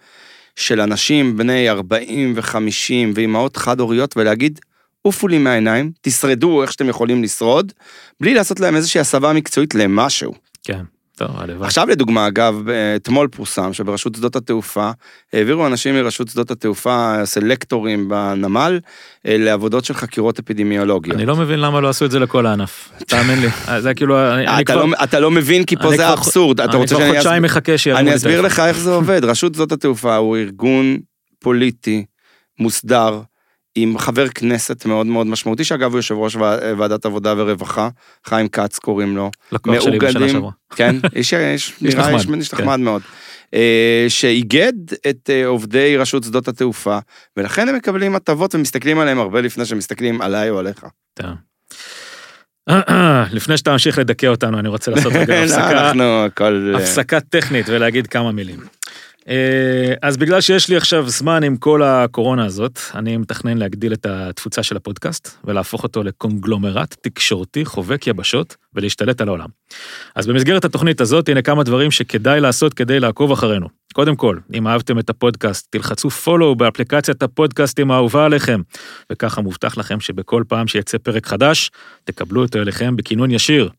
של 0.57 0.81
אנשים 0.81 1.37
בני 1.37 1.71
40 1.71 2.33
ו-50 2.37 3.13
ואימהות 3.15 3.57
חד-הוריות 3.57 4.17
ולהגיד, 4.17 4.61
עופו 5.03 5.29
לי 5.29 5.39
מהעיניים, 5.39 5.91
תשרדו 6.01 6.63
איך 6.63 6.73
שאתם 6.73 6.89
יכולים 6.89 7.23
לשרוד, 7.23 7.73
בלי 8.21 8.35
לעשות 8.35 8.61
להם 8.61 8.77
איזושהי 8.77 9.01
הסבה 9.01 9.33
מקצועית 9.33 9.75
למשהו. 9.75 10.35
כן. 10.63 10.83
טוב, 11.19 11.31
הלוואי. 11.39 11.67
עכשיו 11.67 11.87
לדוגמה, 11.89 12.27
אגב, 12.27 12.55
אתמול 12.97 13.29
פורסם 13.29 13.73
שברשות 13.73 14.15
שדות 14.15 14.37
התעופה, 14.37 14.91
העבירו 15.33 15.67
אנשים 15.67 15.95
מרשות 15.95 16.29
שדות 16.29 16.51
התעופה, 16.51 17.17
סלקטורים 17.25 18.09
בנמל, 18.09 18.81
אה, 19.27 19.37
לעבודות 19.39 19.85
של 19.85 19.95
חקירות 19.95 20.39
אפידמיולוגיות. 20.39 21.17
אני 21.17 21.27
לא 21.27 21.37
מבין 21.37 21.61
למה 21.61 21.81
לא 21.81 21.89
עשו 21.89 22.05
את 22.05 22.11
זה 22.11 22.19
לכל 22.19 22.47
הענף, 22.47 22.91
תאמין 23.07 23.39
לי. 23.41 23.49
זה 23.85 23.95
כאילו, 23.95 24.33
אני 24.33 24.65
כבר... 24.65 24.85
לא- 24.85 24.97
אתה 25.05 25.21
לא 25.21 25.31
מבין 25.31 25.65
כי 25.65 25.77
פה 25.77 25.97
זה 25.97 26.07
האבסורד. 26.09 26.61
אני 26.61 26.87
כבר 26.87 27.13
חודשיים 27.15 27.43
מחכה 27.43 27.79
שירימו 27.79 28.03
לי 28.03 28.09
אני 28.09 28.17
אסביר 28.17 28.41
לך 28.41 28.61
איך 28.61 28.79
זה 28.79 28.91
עובד. 28.91 29.25
רשות 29.25 29.55
שדות 29.55 29.73
התעופה 29.73 30.17
הוא 30.17 30.37
ארגון 30.37 30.97
פוליטי, 31.39 32.05
מוסדר, 32.59 33.21
עם 33.83 33.99
חבר 33.99 34.29
כנסת 34.29 34.87
מאוד 34.87 35.07
מאוד 35.07 35.27
משמעותי, 35.27 35.65
שאגב 35.65 35.91
הוא 35.91 35.99
יושב 35.99 36.15
ראש 36.15 36.37
ועדת 36.79 37.07
עבודה 37.07 37.35
ורווחה, 37.37 37.89
חיים 38.27 38.49
כץ 38.49 38.79
קוראים 38.79 39.17
לו. 39.17 39.31
לקוח 39.53 39.81
שלי 39.81 39.99
בשנה 39.99 40.29
שעברה. 40.29 40.51
כן, 40.77 40.97
איש, 41.15 41.35
איש, 41.35 41.75
נראה 41.81 42.15
איש 42.15 42.27
נחמד 42.53 42.77
כן. 42.77 42.83
מאוד. 42.83 43.03
אה, 43.55 44.07
שאיגד 44.09 44.73
את 45.11 45.31
אה, 45.31 45.47
עובדי 45.47 45.97
רשות 45.97 46.25
שדות 46.25 46.49
התעופה, 46.49 46.99
ולכן 47.37 47.69
הם 47.69 47.75
מקבלים 47.75 48.17
הטבות 48.17 48.55
ומסתכלים 48.55 48.99
עליהם 48.99 49.19
הרבה 49.19 49.41
לפני 49.41 49.65
שמסתכלים 49.65 50.21
עליי 50.21 50.51
או 50.51 50.59
עליך. 50.59 50.85
לפני 53.33 53.57
שאתה 53.57 53.73
ממשיך 53.73 53.99
לדכא 53.99 54.27
אותנו, 54.27 54.59
אני 54.59 54.69
רוצה 54.69 54.91
לעשות 54.91 55.13
רגע 55.13 55.45
לא, 55.95 56.27
הפסקה 56.79 57.21
טכנית 57.21 57.69
ולהגיד 57.69 58.07
כמה 58.07 58.33
מילים. 58.33 58.61
אה, 59.29 59.95
אז 60.03 60.17
בגלל 60.17 60.41
שיש 60.41 60.69
לי 60.69 60.77
עכשיו 60.77 61.09
זמן 61.09 61.45
עם 61.45 61.57
כל 61.57 61.83
הקורונה 61.83 62.45
הזאת, 62.45 62.81
אני 62.95 63.17
מתכנן 63.17 63.59
להגדיל 63.59 63.93
את 63.93 64.07
התפוצה 64.07 64.63
של 64.63 64.77
הפודקאסט 64.77 65.39
ולהפוך 65.45 65.83
אותו 65.83 66.03
לקונגלומרט 66.03 66.97
תקשורתי 67.01 67.65
חובק 67.65 68.07
יבשות 68.07 68.57
ולהשתלט 68.75 69.21
על 69.21 69.29
העולם. 69.29 69.49
אז 70.15 70.27
במסגרת 70.27 70.65
התוכנית 70.65 71.01
הזאת, 71.01 71.29
הנה 71.29 71.43
כמה 71.43 71.63
דברים 71.63 71.91
שכדאי 71.91 72.41
לעשות 72.41 72.75
כדי 72.75 73.01
לעקוב 73.01 73.33
אחרינו. 73.33 73.69
קודם 73.95 74.17
כל, 74.17 74.39
אם 74.55 74.69
אהבתם 74.69 74.99
את 74.99 75.11
הפודקאסט, 75.11 75.67
תלחצו 75.71 76.11
פולו 76.11 76.55
באפליקציית 76.55 77.23
הפודקאסטים 77.23 77.91
האהובה 77.91 78.25
עליכם, 78.25 78.61
וככה 79.13 79.41
מובטח 79.41 79.79
לכם 79.79 80.01
שבכל 80.01 80.43
פעם 80.49 80.67
שיצא 80.67 80.99
פרק 80.99 81.27
חדש, 81.27 81.71
תקבלו 82.05 82.43
אותו 82.43 82.59
אליכם 82.59 82.97
בכינון 82.97 83.31
ישיר. 83.31 83.71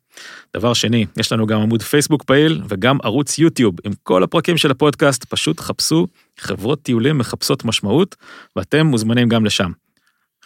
דבר 0.58 0.74
שני, 0.74 1.06
יש 1.18 1.32
לנו 1.32 1.46
גם 1.46 1.62
עמוד 1.62 1.82
פייסבוק 1.82 2.24
פעיל 2.24 2.62
וגם 2.70 2.98
ערוץ 3.04 3.38
יוטיוב 3.38 3.76
עם 3.84 3.92
כל 4.04 4.24
הפרקים 4.24 4.58
של 4.58 4.72
הפודקאסט, 4.72 5.26
פשוט 5.26 5.60
חפשו 5.60 6.08
חברות 6.40 6.82
טיולים 6.82 7.18
מחפשות 7.18 7.66
משמעות, 7.66 8.16
ואתם 8.56 8.86
מוזמנים 8.86 9.30
גם 9.30 9.46
לשם. 9.46 9.72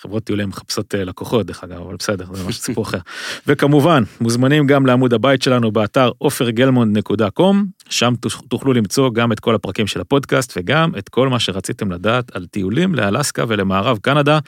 חברות 0.03 0.23
טיולים 0.23 0.49
מחפשות 0.49 0.95
אה, 0.95 1.03
לקוחות, 1.03 1.45
דרך 1.45 1.63
אגב, 1.63 1.81
אבל 1.81 1.95
בסדר, 1.95 2.25
זה 2.33 2.43
ממש 2.43 2.59
סיפור 2.59 2.83
אחר. 2.83 2.97
וכמובן, 3.47 4.03
מוזמנים 4.21 4.67
גם 4.67 4.85
לעמוד 4.85 5.13
הבית 5.13 5.41
שלנו 5.41 5.71
באתר 5.71 6.11
עופרגלמונד.קום, 6.17 7.65
שם 7.89 8.13
תוכלו 8.47 8.73
למצוא 8.73 9.09
גם 9.13 9.31
את 9.31 9.39
כל 9.39 9.55
הפרקים 9.55 9.87
של 9.87 10.01
הפודקאסט 10.01 10.53
וגם 10.57 10.91
את 10.97 11.09
כל 11.09 11.29
מה 11.29 11.39
שרציתם 11.39 11.91
לדעת 11.91 12.35
על 12.35 12.45
טיולים 12.45 12.95
לאלסקה 12.95 13.43
ולמערב 13.47 13.97
קנדה, 14.01 14.39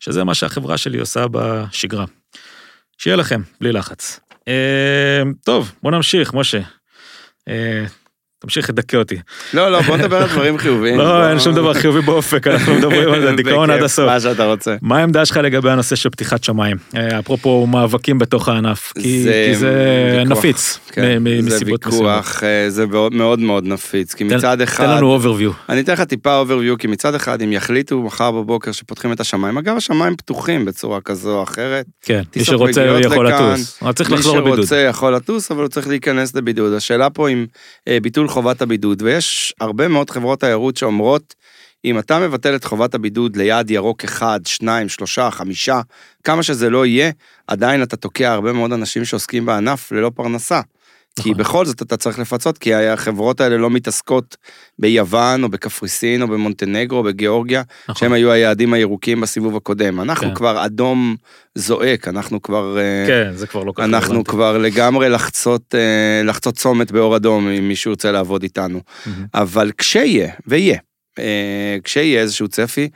שזה 0.00 0.24
מה 0.24 0.34
שהחברה 0.34 0.78
שלי 0.78 0.98
עושה 0.98 1.26
בשגרה. 1.30 2.04
שיהיה 2.98 3.16
לכם, 3.16 3.42
בלי 3.60 3.72
לחץ. 3.72 4.29
אה, 4.50 5.22
טוב, 5.44 5.72
בוא 5.82 5.90
נמשיך, 5.90 6.34
משה. 6.34 6.60
אה, 8.40 8.46
תמשיך 8.46 8.70
לדכא 8.70 8.96
אותי. 8.96 9.16
לא, 9.54 9.72
לא, 9.72 9.82
בוא 9.82 9.96
נדבר 9.96 10.16
על 10.16 10.28
דברים 10.28 10.58
חיוביים. 10.58 10.98
לא, 10.98 11.30
אין 11.30 11.40
שום 11.40 11.54
דבר 11.54 11.74
חיובי 11.74 12.00
באופק, 12.00 12.46
אנחנו 12.46 12.74
מדברים 12.74 13.12
על 13.12 13.20
זה, 13.20 13.32
דיכאון 13.32 13.70
עד 13.70 13.82
הסוף. 13.82 14.06
מה 14.06 14.20
שאתה 14.20 14.46
רוצה. 14.46 14.76
מה 14.82 14.98
העמדה 14.98 15.24
שלך 15.24 15.36
לגבי 15.36 15.70
הנושא 15.70 15.96
של 15.96 16.10
פתיחת 16.10 16.44
שמיים? 16.44 16.76
אה, 16.96 17.18
אפרופו 17.18 17.66
מאבקים 17.66 18.18
בתוך 18.18 18.48
הענף, 18.48 18.92
כי 19.02 19.54
זה 19.54 20.22
נפיץ, 20.26 20.78
כן, 20.92 21.22
מסיבות 21.22 21.46
מסוימות. 21.46 21.82
זה 21.82 21.90
ויכוח, 21.90 22.44
אה, 22.44 22.70
זה 22.70 22.86
מאוד 23.12 23.40
מאוד 23.40 23.64
נפיץ, 23.64 24.14
כי 24.14 24.24
מצד 24.24 24.60
אחד... 24.60 24.86
תן 24.86 24.96
לנו 24.96 25.06
overview. 25.06 25.50
אני 25.68 25.80
אתן 25.80 25.92
לך 25.92 26.00
טיפה 26.00 26.36
overview, 26.36 26.78
כי 26.78 26.86
מצד 26.86 27.14
אחד, 27.14 27.42
אם 27.42 27.52
יחליטו 27.52 28.02
מחר 28.02 28.30
בבוקר 28.30 28.72
שפותחים 28.72 29.12
את 29.12 29.20
השמיים, 29.20 29.58
אגב, 29.58 29.76
השמיים 29.76 30.16
פתוחים 30.16 30.64
בצורה 30.64 31.00
כזו 31.00 31.38
או 31.38 31.42
אחרת. 31.42 31.86
כן, 32.02 32.22
מי 32.36 32.44
שרוצה 32.44 32.82
יכול 33.04 33.28
לטוס. 33.28 33.82
צריך 33.94 34.12
לחזור 34.12 34.36
לבידוד. 34.36 34.58
מי 34.58 34.66
שרוצה 34.66 34.76
יכול 34.76 35.14
לטוס, 35.14 35.50
אבל 35.50 35.60
הוא 35.60 35.68
צריך 35.68 35.88
להיכנס 35.88 36.34
לבידוד. 36.34 36.72
השאלה 36.72 37.10
פה 37.10 37.28
אם 37.28 37.46
אה, 37.88 37.98
ביטול 38.02 38.28
חובת 38.30 38.62
הבידוד, 38.62 39.02
ויש 39.02 39.54
הרבה 39.60 39.88
מאוד 39.88 40.10
חברות 40.10 40.40
תיירות 40.40 40.76
שאומרות, 40.76 41.34
אם 41.84 41.98
אתה 41.98 42.18
מבטל 42.18 42.56
את 42.56 42.64
חובת 42.64 42.94
הבידוד 42.94 43.36
ליעד 43.36 43.70
ירוק 43.70 44.04
אחד, 44.04 44.40
שניים, 44.46 44.88
שלושה, 44.88 45.30
חמישה, 45.30 45.80
כמה 46.24 46.42
שזה 46.42 46.70
לא 46.70 46.86
יהיה, 46.86 47.10
עדיין 47.46 47.82
אתה 47.82 47.96
תוקע 47.96 48.32
הרבה 48.32 48.52
מאוד 48.52 48.72
אנשים 48.72 49.04
שעוסקים 49.04 49.46
בענף 49.46 49.92
ללא 49.92 50.10
פרנסה. 50.14 50.60
כי 51.16 51.30
נכון. 51.30 51.42
בכל 51.42 51.66
זאת 51.66 51.82
אתה 51.82 51.96
צריך 51.96 52.18
לפצות, 52.18 52.58
כי 52.58 52.74
החברות 52.74 53.40
האלה 53.40 53.56
לא 53.56 53.70
מתעסקות 53.70 54.36
ביוון 54.78 55.42
או 55.42 55.48
בקפריסין 55.48 56.22
או 56.22 56.28
במונטנגרו 56.28 56.98
או 56.98 57.02
בגיאורגיה, 57.02 57.62
נכון. 57.82 57.94
שהם 57.94 58.12
היו 58.12 58.30
היעדים 58.30 58.72
הירוקים 58.72 59.20
בסיבוב 59.20 59.56
הקודם. 59.56 60.00
אנחנו 60.00 60.28
כן. 60.28 60.34
כבר 60.34 60.64
אדום 60.64 61.16
זועק, 61.54 62.08
אנחנו 62.08 62.42
כבר... 62.42 62.78
אה, 62.78 63.04
כן, 63.06 63.36
זה 63.36 63.46
כבר 63.46 63.64
לא 63.64 63.72
ככה 63.76 63.84
אנחנו. 63.84 64.24
כבר 64.24 64.58
לגמרי 64.58 65.08
לחצות, 65.08 65.74
אה, 65.74 66.22
לחצות 66.24 66.54
צומת 66.54 66.92
באור 66.92 67.16
אדום, 67.16 67.48
אם 67.48 67.68
מישהו 67.68 67.90
ירצה 67.90 68.12
לעבוד 68.12 68.42
איתנו. 68.42 68.80
Mm-hmm. 68.80 69.10
אבל 69.34 69.72
כשיהיה, 69.78 70.32
ויהיה, 70.46 70.78
אה, 71.18 71.76
כשיהיה 71.84 72.20
איזשהו 72.20 72.48
צפי, 72.48 72.88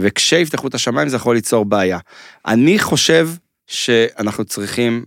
וכשיפתחו 0.00 0.68
את 0.68 0.74
השמיים 0.74 1.08
זה 1.08 1.16
יכול 1.16 1.34
ליצור 1.34 1.64
בעיה. 1.64 1.98
אני 2.46 2.78
חושב 2.78 3.28
שאנחנו 3.66 4.44
צריכים, 4.44 5.04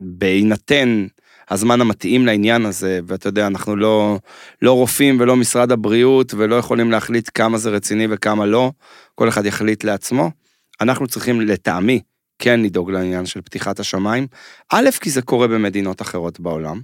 בהינתן 0.00 1.06
הזמן 1.50 1.80
המתאים 1.80 2.26
לעניין 2.26 2.66
הזה, 2.66 3.00
ואתה 3.06 3.28
יודע, 3.28 3.46
אנחנו 3.46 3.76
לא, 3.76 4.18
לא 4.62 4.72
רופאים 4.72 5.20
ולא 5.20 5.36
משרד 5.36 5.72
הבריאות, 5.72 6.34
ולא 6.36 6.54
יכולים 6.54 6.90
להחליט 6.90 7.30
כמה 7.34 7.58
זה 7.58 7.70
רציני 7.70 8.06
וכמה 8.10 8.46
לא, 8.46 8.72
כל 9.14 9.28
אחד 9.28 9.46
יחליט 9.46 9.84
לעצמו. 9.84 10.30
אנחנו 10.80 11.06
צריכים, 11.06 11.40
לטעמי, 11.40 12.00
כן 12.38 12.60
לדאוג 12.60 12.90
לעניין 12.90 13.26
של 13.26 13.40
פתיחת 13.40 13.80
השמיים. 13.80 14.26
א', 14.72 14.88
כי 15.00 15.10
זה 15.10 15.22
קורה 15.22 15.46
במדינות 15.48 16.02
אחרות 16.02 16.40
בעולם. 16.40 16.80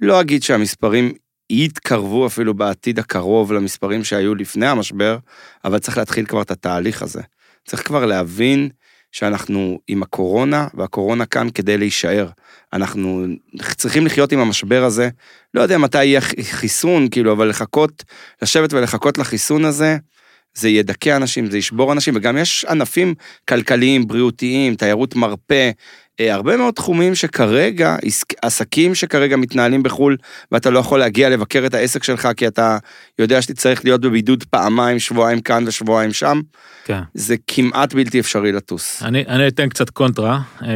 לא 0.00 0.20
אגיד 0.20 0.42
שהמספרים 0.42 1.12
יתקרבו 1.50 2.26
אפילו 2.26 2.54
בעתיד 2.54 2.98
הקרוב 2.98 3.52
למספרים 3.52 4.04
שהיו 4.04 4.34
לפני 4.34 4.66
המשבר, 4.66 5.18
אבל 5.64 5.78
צריך 5.78 5.98
להתחיל 5.98 6.26
כבר 6.26 6.42
את 6.42 6.50
התהליך 6.50 7.02
הזה. 7.02 7.22
צריך 7.66 7.86
כבר 7.86 8.06
להבין 8.06 8.68
שאנחנו 9.12 9.78
עם 9.88 10.02
הקורונה, 10.02 10.66
והקורונה 10.74 11.26
כאן 11.26 11.48
כדי 11.54 11.78
להישאר. 11.78 12.28
אנחנו 12.72 13.26
צריכים 13.76 14.06
לחיות 14.06 14.32
עם 14.32 14.38
המשבר 14.38 14.84
הזה, 14.84 15.08
לא 15.54 15.60
יודע 15.60 15.78
מתי 15.78 16.04
יהיה 16.04 16.20
חיסון, 16.42 17.08
כאילו, 17.08 17.32
אבל 17.32 17.48
לחכות, 17.48 18.04
לשבת 18.42 18.72
ולחכות 18.72 19.18
לחיסון 19.18 19.64
הזה, 19.64 19.96
זה 20.54 20.68
ידכא 20.68 21.16
אנשים, 21.16 21.50
זה 21.50 21.58
ישבור 21.58 21.92
אנשים, 21.92 22.16
וגם 22.16 22.36
יש 22.36 22.64
ענפים 22.64 23.14
כלכליים, 23.48 24.06
בריאותיים, 24.06 24.74
תיירות 24.74 25.16
מרפא, 25.16 25.70
אה, 26.20 26.34
הרבה 26.34 26.56
מאוד 26.56 26.74
תחומים 26.74 27.14
שכרגע, 27.14 27.96
עסקים 28.42 28.94
שכרגע 28.94 29.36
מתנהלים 29.36 29.82
בחו"ל, 29.82 30.16
ואתה 30.52 30.70
לא 30.70 30.78
יכול 30.78 30.98
להגיע 30.98 31.28
לבקר 31.28 31.66
את 31.66 31.74
העסק 31.74 32.04
שלך, 32.04 32.28
כי 32.36 32.46
אתה 32.46 32.78
יודע 33.18 33.42
שתצטרך 33.42 33.84
להיות 33.84 34.00
בבידוד 34.00 34.44
פעמיים, 34.50 34.98
שבועיים 34.98 35.40
כאן 35.40 35.64
ושבועיים 35.66 36.12
שם, 36.12 36.40
כן. 36.88 37.02
זה 37.14 37.36
כמעט 37.46 37.94
בלתי 37.94 38.20
אפשרי 38.20 38.52
לטוס. 38.52 39.02
אני, 39.02 39.24
אני 39.26 39.48
אתן 39.48 39.68
קצת 39.68 39.90
קונטרה, 39.90 40.40
אה, 40.62 40.68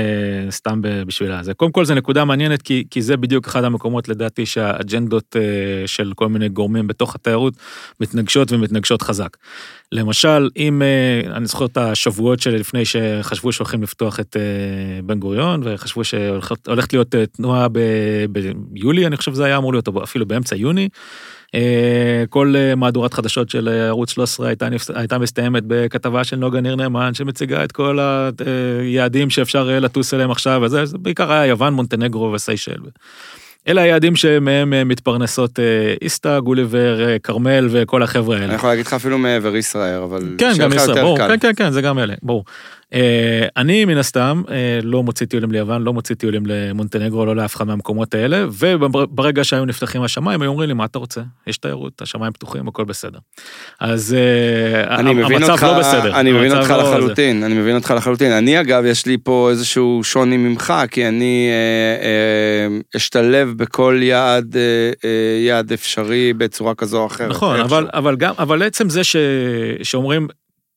סתם 0.51 0.81
בשבילה. 0.83 1.43
זה, 1.43 1.55
קודם 1.55 1.73
כל 1.73 1.85
זו 1.85 1.95
נקודה 1.95 2.25
מעניינת, 2.25 2.63
כי, 2.63 2.85
כי 2.91 3.03
זה 3.03 3.17
בדיוק 3.17 3.47
אחד 3.47 3.65
המקומות, 3.65 4.09
לדעתי, 4.09 4.47
שהאג'נדות 4.47 5.37
אה, 5.37 5.87
של 5.87 6.13
כל 6.15 6.29
מיני 6.29 6.49
גורמים 6.49 6.87
בתוך 6.87 7.15
התיירות 7.15 7.55
מתנגשות 8.01 8.53
ומתנגשות 8.53 9.03
חזק. 9.03 9.37
למשל, 9.93 10.49
אם, 10.57 10.83
אה, 10.83 11.37
אני 11.37 11.47
זוכר 11.47 11.65
את 11.65 11.77
השבועות 11.77 12.41
שלפני 12.41 12.85
שחשבו 12.85 13.53
שהולכים 13.53 13.83
לפתוח 13.83 14.21
את 14.21 14.37
אה, 14.37 15.03
בן 15.03 15.19
גוריון, 15.19 15.61
וחשבו 15.65 16.05
שהולכת 16.05 16.93
להיות 16.93 17.15
אה, 17.15 17.27
תנועה 17.27 17.69
ב, 17.69 17.79
ביולי, 18.57 19.07
אני 19.07 19.17
חושב 19.17 19.35
שזה 19.35 19.45
היה 19.45 19.57
אמור 19.57 19.73
להיות, 19.73 19.89
אפילו 20.03 20.27
באמצע 20.27 20.57
יוני. 20.57 20.89
כל 22.31 22.55
מהדורת 22.77 23.15
חדשות 23.15 23.51
של 23.51 23.69
ערוץ 23.69 24.11
13 24.11 24.49
הייתה, 24.49 24.69
הייתה 24.95 25.19
מסתיימת 25.19 25.63
בכתבה 25.67 26.25
של 26.25 26.37
נוגה 26.37 26.61
ניר 26.61 26.77
נאמן, 26.77 27.15
שמציגה 27.15 27.65
את 27.65 27.73
כל 27.73 27.99
היעדים 28.81 29.31
שאפשר 29.31 29.79
לטוס 29.81 30.15
אליהם 30.15 30.31
עכשיו, 30.31 30.61
וזה, 30.65 30.85
זה 30.85 30.99
בעיקר 30.99 31.33
היה 31.33 31.47
יוון, 31.47 31.75
מונטנגרו 31.75 32.33
וסיישל. 32.33 32.79
אלה 33.69 33.83
היעדים 33.83 34.17
שמהם 34.17 34.75
אה, 34.75 34.85
מתפרנסות 34.85 35.59
אה, 35.59 35.95
איסתא, 36.03 36.41
גוליבר, 36.41 37.09
אה, 37.09 37.19
כרמל 37.19 37.69
וכל 37.71 38.03
החבר'ה 38.03 38.37
האלה. 38.37 38.47
אני 38.47 38.55
יכול 38.55 38.71
להגיד 38.71 38.87
לך 38.87 38.93
אפילו 38.95 39.19
מעבר 39.19 39.57
ישראל, 39.57 40.03
אבל... 40.03 40.35
כן, 40.39 40.53
גם 40.59 40.73
ישראל, 40.73 41.01
ברור, 41.01 41.19
כן, 41.19 41.39
כן, 41.41 41.53
כן, 41.57 41.71
זה 41.71 41.83
גם 41.83 41.99
אלה, 41.99 42.15
ברור. 42.23 42.45
אה, 42.95 43.47
אני 43.57 43.85
מן 43.85 43.97
הסתם 43.97 44.43
אה, 44.51 44.79
לא 44.83 45.03
מוציא 45.03 45.27
טיולים 45.27 45.53
ליוון, 45.53 45.83
לא 45.83 45.93
מוציא 45.93 46.17
טיולים 46.17 46.43
למונטנגרו, 46.47 47.27
לא 47.27 47.37
לאף 47.37 47.57
אחד 47.57 47.67
מהמקומות 47.67 48.15
האלה, 48.15 48.45
וברגע 48.59 49.45
שהיו 49.45 49.65
נפתחים 49.65 50.03
השמיים, 50.03 50.43
היו 50.43 50.51
אומרים 50.51 50.69
לי, 50.69 50.75
מה 50.75 50.85
אתה 50.85 50.99
רוצה? 50.99 51.21
יש 51.47 51.59
תיירות, 51.59 52.03
השמיים 52.03 52.33
פתוחים, 52.33 52.69
הכל 52.69 52.85
בסדר. 52.85 53.19
אז 53.81 54.17
אה, 54.19 54.99
המצב 54.99 55.51
אותך, 55.51 55.63
לא 55.63 55.79
בסדר. 55.79 56.21
אני 56.21 56.33
מבין 56.33 56.53
אותך 56.57 56.71
לא 56.71 56.77
לחלוטין, 56.77 57.41
זה. 57.41 57.47
אני 57.47 57.55
מבין 57.55 57.75
אותך 57.75 57.95
לחלוטין. 57.97 58.33
אני 58.33 58.61
אגב, 58.61 58.85
יש 58.85 59.07
לי 59.07 59.17
פה 59.25 59.49
איזשהו 59.51 60.01
שוני 60.05 60.37
ממך, 60.37 60.75
כי 60.91 61.09
אני 61.09 61.49
אה, 61.51 62.07
אה, 62.07 62.79
אשתלב 62.97 63.53
בכל 63.57 64.01
יעד, 64.03 64.57
אה, 64.57 65.11
יעד 65.47 65.73
אפשרי 65.73 66.33
בצורה 66.33 66.75
כזו 66.75 67.01
או 67.01 67.07
אחרת. 67.07 67.31
נכון, 67.31 67.61
אבל, 67.61 67.89
אבל 67.95 68.17
גם, 68.17 68.35
אבל 68.39 68.63
עצם 68.63 68.89
זה 68.89 69.05
ש, 69.05 69.17
שאומרים, 69.83 70.29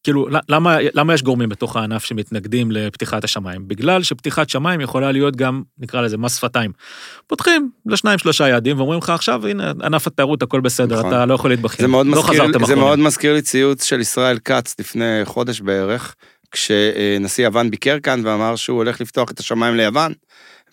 כאילו, 0.06 0.28
למה, 0.50 0.78
למה 0.94 1.14
יש 1.14 1.24
גורמים 1.24 1.50
בתוך 1.50 1.76
הענף 1.76 2.04
שמתנגדים 2.04 2.72
לפתיחת 2.72 3.24
השמיים? 3.24 3.68
בגלל 3.68 4.04
שפתיחת 4.04 4.50
שמיים 4.50 4.82
יכולה 4.82 5.12
להיות 5.12 5.36
גם, 5.36 5.64
נקרא 5.80 6.02
לזה, 6.02 6.18
מס 6.18 6.38
שפתיים. 6.38 6.72
פותחים 7.28 7.70
לשניים 7.86 8.20
שלושה 8.20 8.48
יעדים 8.48 8.78
ואומרים 8.78 9.00
לך 9.00 9.10
עכשיו, 9.10 9.48
הנה, 9.48 9.74
ענף 9.84 10.08
התיירות 10.08 10.44
הכל 10.44 10.62
בסדר, 10.62 11.00
נכון. 11.00 11.14
אתה 11.14 11.26
לא 11.26 11.34
יכול 11.34 11.50
להתבחין. 11.50 11.86
זה 11.86 11.88
מאוד, 11.88 12.08
לא 12.08 12.24
מזכיר, 12.24 12.66
זה 12.66 12.76
מאוד 12.76 13.00
מזכיר 13.00 13.34
לי 13.34 13.42
ציוץ 13.42 13.84
של 13.84 14.00
ישראל 14.00 14.40
כץ 14.40 14.76
לפני 14.80 15.22
חודש 15.24 15.62
בערך, 15.62 16.16
כשנשיא 16.52 17.46
יוון 17.46 17.70
ביקר 17.70 18.00
כאן 18.00 18.22
ואמר 18.24 18.56
שהוא 18.56 18.78
הולך 18.78 19.02
לפתוח 19.02 19.32
את 19.32 19.40
השמיים 19.40 19.76
ליוון, 19.76 20.14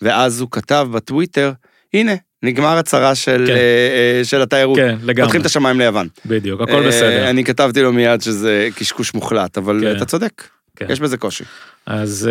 ואז 0.01 0.41
הוא 0.41 0.49
כתב 0.51 0.87
בטוויטר, 0.91 1.51
הנה, 1.93 2.13
נגמר 2.43 2.77
הצהרה 2.77 3.15
של, 3.15 3.43
כן. 3.47 3.53
uh, 3.53 4.27
של 4.27 4.41
התיירות. 4.41 4.77
כן, 4.77 4.95
לגמרי. 5.03 5.23
פותחים 5.23 5.41
את 5.41 5.45
השמיים 5.45 5.79
ליוון. 5.79 6.07
בדיוק, 6.25 6.61
הכל 6.61 6.83
uh, 6.83 6.87
בסדר. 6.87 7.29
אני 7.29 7.43
כתבתי 7.43 7.81
לו 7.81 7.93
מיד 7.93 8.21
שזה 8.21 8.69
קשקוש 8.75 9.13
מוחלט, 9.13 9.57
אבל 9.57 9.79
כן. 9.81 9.97
אתה 9.97 10.05
צודק, 10.05 10.43
כן. 10.75 10.85
יש 10.89 10.99
בזה 10.99 11.17
קושי. 11.17 11.43
אז 11.85 12.29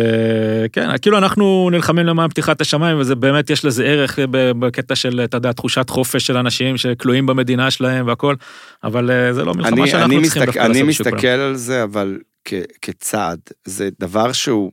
כן, 0.71 0.97
כאילו 1.01 1.17
אנחנו 1.17 1.69
נלחמים 1.71 2.05
למען 2.05 2.29
פתיחת 2.29 2.61
השמיים, 2.61 2.99
וזה 2.99 3.15
באמת, 3.15 3.49
יש 3.49 3.65
לזה 3.65 3.83
ערך 3.83 4.19
בקטע 4.31 4.95
של, 4.95 5.21
אתה 5.23 5.37
יודע, 5.37 5.51
תחושת 5.51 5.89
חופש 5.89 6.25
של 6.27 6.37
אנשים 6.37 6.77
שכלואים 6.77 7.25
במדינה 7.25 7.71
שלהם 7.71 8.07
והכל, 8.07 8.35
אבל 8.83 9.09
זה 9.31 9.45
לא 9.45 9.53
מלחמה 9.53 9.81
אני, 9.81 9.87
שאנחנו 9.87 10.17
אני 10.17 10.23
צריכים 10.23 10.43
מסתכל, 10.43 10.59
אני 10.59 10.83
מסתכל 10.83 11.27
על 11.27 11.55
זה, 11.55 11.83
אבל 11.83 12.17
כ, 12.45 12.53
כצעד, 12.81 13.39
זה 13.65 13.89
דבר 13.99 14.31
שהוא... 14.31 14.71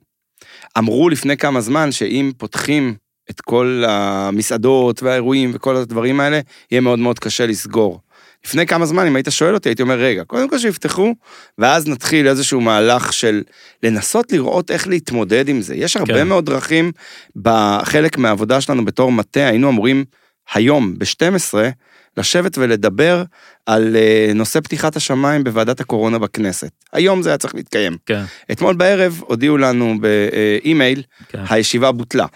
אמרו 0.78 1.09
לפני 1.09 1.36
כמה 1.36 1.61
זמן 1.61 1.93
שאם 1.93 2.32
פותחים 2.38 2.95
את 3.30 3.40
כל 3.40 3.84
המסעדות 3.88 5.02
והאירועים 5.02 5.50
וכל 5.54 5.76
הדברים 5.76 6.20
האלה, 6.20 6.40
יהיה 6.70 6.80
מאוד 6.80 6.98
מאוד 6.98 7.18
קשה 7.18 7.46
לסגור. 7.46 8.00
לפני 8.46 8.66
כמה 8.66 8.86
זמן, 8.86 9.06
אם 9.06 9.16
היית 9.16 9.28
שואל 9.30 9.54
אותי, 9.54 9.68
הייתי 9.68 9.82
אומר, 9.82 9.98
רגע, 9.98 10.24
קודם 10.24 10.48
כל 10.48 10.58
שיפתחו, 10.58 11.14
ואז 11.58 11.88
נתחיל 11.88 12.28
איזשהו 12.28 12.60
מהלך 12.60 13.12
של 13.12 13.42
לנסות 13.82 14.32
לראות 14.32 14.70
איך 14.70 14.88
להתמודד 14.88 15.48
עם 15.48 15.60
זה. 15.60 15.74
יש 15.74 15.96
הרבה 15.96 16.14
כן. 16.14 16.28
מאוד 16.28 16.46
דרכים, 16.46 16.92
בחלק 17.36 18.18
מהעבודה 18.18 18.60
שלנו 18.60 18.84
בתור 18.84 19.12
מטה, 19.12 19.46
היינו 19.46 19.68
אמורים 19.68 20.04
היום, 20.54 20.98
ב-12, 20.98 21.54
לשבת 22.16 22.58
ולדבר 22.58 23.22
על 23.66 23.96
אה, 23.96 24.32
נושא 24.34 24.60
פתיחת 24.60 24.96
השמיים 24.96 25.44
בוועדת 25.44 25.80
הקורונה 25.80 26.18
בכנסת. 26.18 26.70
היום 26.92 27.22
זה 27.22 27.28
היה 27.28 27.38
צריך 27.38 27.54
להתקיים. 27.54 27.96
כן. 28.06 28.22
אתמול 28.52 28.74
בערב 28.74 29.20
הודיעו 29.26 29.56
לנו 29.56 29.94
באימייל, 30.00 31.02
כן. 31.28 31.42
הישיבה 31.48 31.92
בוטלה. 31.92 32.26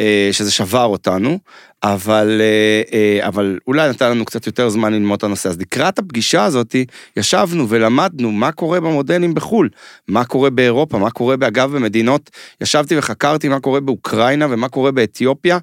אה, 0.00 0.28
שזה 0.32 0.50
שבר 0.50 0.84
אותנו, 0.84 1.38
אבל, 1.82 2.40
אה, 2.40 2.82
אה, 2.92 3.26
אבל 3.26 3.58
אולי 3.66 3.88
נתן 3.88 4.10
לנו 4.10 4.24
קצת 4.24 4.46
יותר 4.46 4.68
זמן 4.68 4.92
ללמוד 4.92 5.16
את 5.16 5.24
הנושא. 5.24 5.48
אז 5.48 5.60
לקראת 5.60 5.98
הפגישה 5.98 6.44
הזאת, 6.44 6.76
ישבנו 7.16 7.68
ולמדנו 7.68 8.32
מה 8.32 8.52
קורה 8.52 8.80
במודלים 8.80 9.34
בחו"ל, 9.34 9.68
מה 10.08 10.24
קורה 10.24 10.50
באירופה, 10.50 10.98
מה 10.98 11.10
קורה, 11.10 11.34
אגב, 11.34 11.76
במדינות, 11.76 12.30
ישבתי 12.60 12.98
וחקרתי 12.98 13.48
מה 13.48 13.60
קורה 13.60 13.80
באוקראינה 13.80 14.46
ומה 14.50 14.68
קורה 14.68 14.90
באתיופיה. 14.90 15.58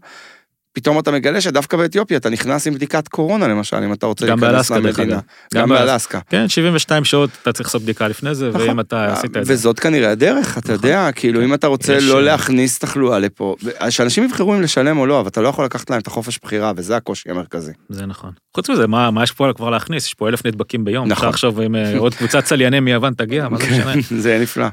פתאום 0.76 1.00
אתה 1.00 1.12
מגלה 1.12 1.42
שדווקא 1.42 1.78
באתיופיה 1.78 2.18
אתה 2.18 2.30
נכנס 2.30 2.68
עם 2.68 2.74
בדיקת 2.74 3.08
קורונה 3.08 3.48
למשל, 3.48 3.78
אם 3.78 3.94
אתה 3.94 4.06
רוצה 4.06 4.26
להיכנס 4.26 4.72
למדינה. 4.72 5.20
גם 5.54 5.70
באלסקה. 5.70 6.20
כן, 6.30 6.50
72 6.50 7.04
שעות 7.04 7.30
אתה 7.42 7.52
צריך 7.52 7.70
לעשות 7.70 7.82
בדיקה 7.82 8.08
לפני 8.08 8.36
זה, 8.36 8.50
נכון. 8.50 8.62
ואם 8.62 8.80
אתה 8.80 9.14
עשית 9.14 9.38
את 9.38 9.46
זה. 9.46 9.54
וזאת 9.54 9.80
כנראה 9.80 10.12
הדרך, 10.12 10.58
אתה 10.58 10.74
נכון. 10.74 10.90
יודע, 10.90 11.12
כאילו 11.12 11.44
אם 11.44 11.54
אתה 11.54 11.68
רוצה 11.68 11.98
לא 12.02 12.24
להכניס 12.24 12.80
תחלואה 12.80 13.20
לפה, 13.20 13.56
שאנשים 13.90 14.24
יבחרו 14.24 14.54
אם 14.56 14.62
לשלם 14.62 14.98
או 14.98 15.06
לא, 15.06 15.20
אבל 15.20 15.28
אתה 15.28 15.42
לא 15.42 15.48
יכול 15.48 15.66
לקחת 15.66 15.90
להם 15.90 16.00
את 16.00 16.08
החופש 16.08 16.40
בחירה, 16.44 16.72
וזה 16.76 16.96
הקושי 16.96 17.30
המרכזי. 17.30 17.72
זה 17.90 18.06
נכון. 18.06 18.32
חוץ 18.56 18.70
מזה, 18.70 18.88
מה 18.88 19.24
יש 19.24 19.32
פה 19.32 19.50
כבר 19.56 19.70
להכניס? 19.70 20.08
יש 20.08 20.14
פה 20.14 20.30
אלף 20.30 20.46
נדבקים 20.46 20.86
ביום. 20.86 21.08
נכון. 21.08 21.30
עכשיו 21.30 21.62
אם 21.62 21.76
אה, 21.76 21.98
עוד 21.98 22.16
קבוצת 22.16 22.44
צליינים 22.44 22.86
מיוון 22.86 23.14
תגיע, 23.14 23.50
מה 23.50 23.58
זה 23.58 23.64
משנה? 23.72 23.94
זה 24.22 24.30
יהיה 24.30 24.42
נפלא. 24.42 24.68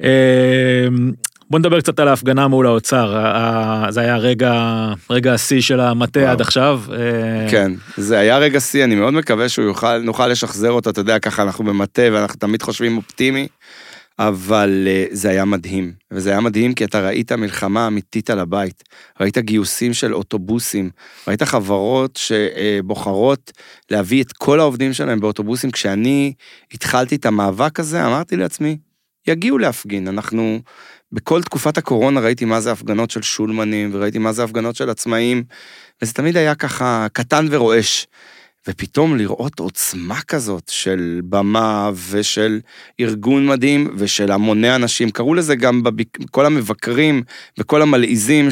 בוא 1.50 1.58
נדבר 1.58 1.80
קצת 1.80 2.00
על 2.00 2.08
ההפגנה 2.08 2.48
מול 2.48 2.66
האוצר, 2.66 3.24
זה 3.90 4.00
היה 4.00 4.16
רגע, 4.16 4.86
רגע 5.10 5.34
השיא 5.34 5.60
של 5.60 5.80
המטה 5.80 6.32
עד 6.32 6.40
עכשיו. 6.40 6.82
אה, 6.92 7.50
כן, 7.50 7.72
זה 7.96 8.18
היה 8.18 8.38
רגע 8.38 8.60
שיא, 8.60 8.84
אני 8.84 8.94
מאוד 8.94 9.14
מקווה 9.14 9.48
שהוא 9.48 9.64
יוכל, 9.64 9.98
נוכל 9.98 10.26
לשחזר 10.26 10.70
אותו, 10.70 10.90
אתה 10.90 11.00
יודע, 11.00 11.18
ככה 11.18 11.42
אנחנו 11.42 11.64
במטה 11.64 12.02
ואנחנו 12.12 12.36
תמיד 12.38 12.62
חושבים 12.62 12.96
אופטימי, 12.96 13.48
אבל 14.18 14.84
אה, 14.86 15.04
זה 15.10 15.28
היה 15.30 15.44
מדהים, 15.44 15.92
וזה 16.10 16.30
היה 16.30 16.40
מדהים 16.40 16.74
כי 16.74 16.84
אתה 16.84 17.00
ראית 17.00 17.32
מלחמה 17.32 17.86
אמיתית 17.86 18.30
על 18.30 18.38
הבית, 18.38 18.84
ראית 19.20 19.38
גיוסים 19.38 19.94
של 19.94 20.14
אוטובוסים, 20.14 20.90
ראית 21.28 21.42
חברות 21.42 22.16
שבוחרות 22.22 23.52
להביא 23.90 24.22
את 24.22 24.32
כל 24.32 24.60
העובדים 24.60 24.92
שלהם 24.92 25.20
באוטובוסים. 25.20 25.70
כשאני 25.70 26.32
התחלתי 26.72 27.16
את 27.16 27.26
המאבק 27.26 27.80
הזה, 27.80 28.06
אמרתי 28.06 28.36
לעצמי, 28.36 28.76
יגיעו 29.26 29.58
להפגין, 29.58 30.08
אנחנו 30.08 30.60
בכל 31.12 31.42
תקופת 31.42 31.78
הקורונה 31.78 32.20
ראיתי 32.20 32.44
מה 32.44 32.60
זה 32.60 32.72
הפגנות 32.72 33.10
של 33.10 33.22
שולמנים, 33.22 33.90
וראיתי 33.92 34.18
מה 34.18 34.32
זה 34.32 34.44
הפגנות 34.44 34.76
של 34.76 34.90
עצמאים, 34.90 35.44
וזה 36.02 36.12
תמיד 36.12 36.36
היה 36.36 36.54
ככה 36.54 37.06
קטן 37.12 37.46
ורועש. 37.50 38.06
ופתאום 38.68 39.16
לראות 39.16 39.58
עוצמה 39.58 40.20
כזאת 40.20 40.68
של 40.68 41.20
במה 41.28 41.90
ושל 42.10 42.60
ארגון 43.00 43.46
מדהים 43.46 43.90
ושל 43.96 44.30
המוני 44.32 44.74
אנשים, 44.74 45.10
קראו 45.10 45.34
לזה 45.34 45.56
גם 45.56 45.82
כל 46.30 46.46
המבקרים 46.46 47.22
וכל 47.58 47.82
המלעיזים 47.82 48.48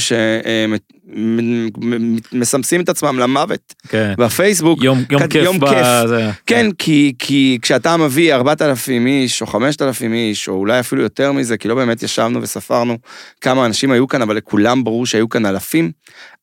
שמסמסים 2.32 2.80
את 2.80 2.88
עצמם 2.88 3.18
למוות 3.18 3.74
כן. 3.88 4.14
בפייסבוק. 4.18 4.82
יום, 4.82 5.04
יום 5.11 5.26
כיף. 5.26 5.44
יום 5.44 5.59
כיף. 5.61 5.78
בזה. 6.04 6.30
כן, 6.46 6.70
כי, 6.78 7.12
כי 7.18 7.59
כשאתה 7.62 7.96
מביא 7.96 8.34
4,000 8.34 9.07
איש 9.07 9.42
או 9.42 9.46
5,000 9.46 10.12
איש, 10.12 10.48
או 10.48 10.54
אולי 10.54 10.80
אפילו 10.80 11.02
יותר 11.02 11.32
מזה, 11.32 11.57
כי 11.57 11.68
לא 11.68 11.74
באמת 11.74 12.02
ישבנו 12.02 12.42
וספרנו 12.42 12.98
כמה 13.40 13.66
אנשים 13.66 13.90
היו 13.90 14.09
כאן, 14.09 14.22
אבל 14.22 14.36
לכולם 14.36 14.84
ברור 14.84 15.07
שהיו 15.07 15.28
כאן 15.28 15.46
אלפים, 15.46 15.90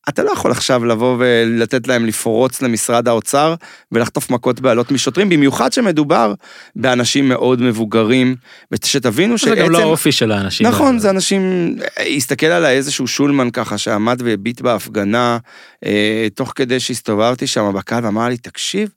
אתה 0.10 0.24
לא 0.24 0.32
יכול 0.32 0.52
עכשיו 0.52 0.86
לבוא 0.86 1.16
ולתת 1.20 1.88
להם 1.88 2.06
לפרוץ 2.06 2.62
למשרד 2.62 3.08
האוצר 3.08 3.56
ולחטוף 3.92 4.30
מכות 4.30 4.62
בעלות 4.62 4.92
משוטרים, 4.92 5.30
במיוחד 5.30 5.74
שמדובר 5.74 6.34
באנשים 6.76 7.30
מאוד 7.30 7.62
מבוגרים, 7.62 8.36
ושתבינו 8.72 9.38
שעצם... 9.38 9.56
זה 9.56 9.62
גם 9.62 9.70
לא 9.70 9.78
האופי 9.78 10.12
של 10.12 10.32
האנשים. 10.32 10.68
נכון, 10.68 11.00
זה 11.00 11.10
אנשים... 11.10 11.76
הסתכל 12.18 12.46
עליי 12.46 12.76
איזשהו 12.76 13.08
שולמן 13.08 13.50
ככה 13.50 13.78
שעמד 13.78 14.22
והביט 14.26 14.53
בהפגנה, 14.62 15.38
אה, 15.86 16.28
תוך 16.36 16.54
כדי 16.56 16.80
שהסתובבתי 16.80 17.48
שם 17.48 17.72
בקהל 17.76 18.06
ואמר 18.06 18.28
לי, 18.28 18.38
תקשיב, 18.38 18.90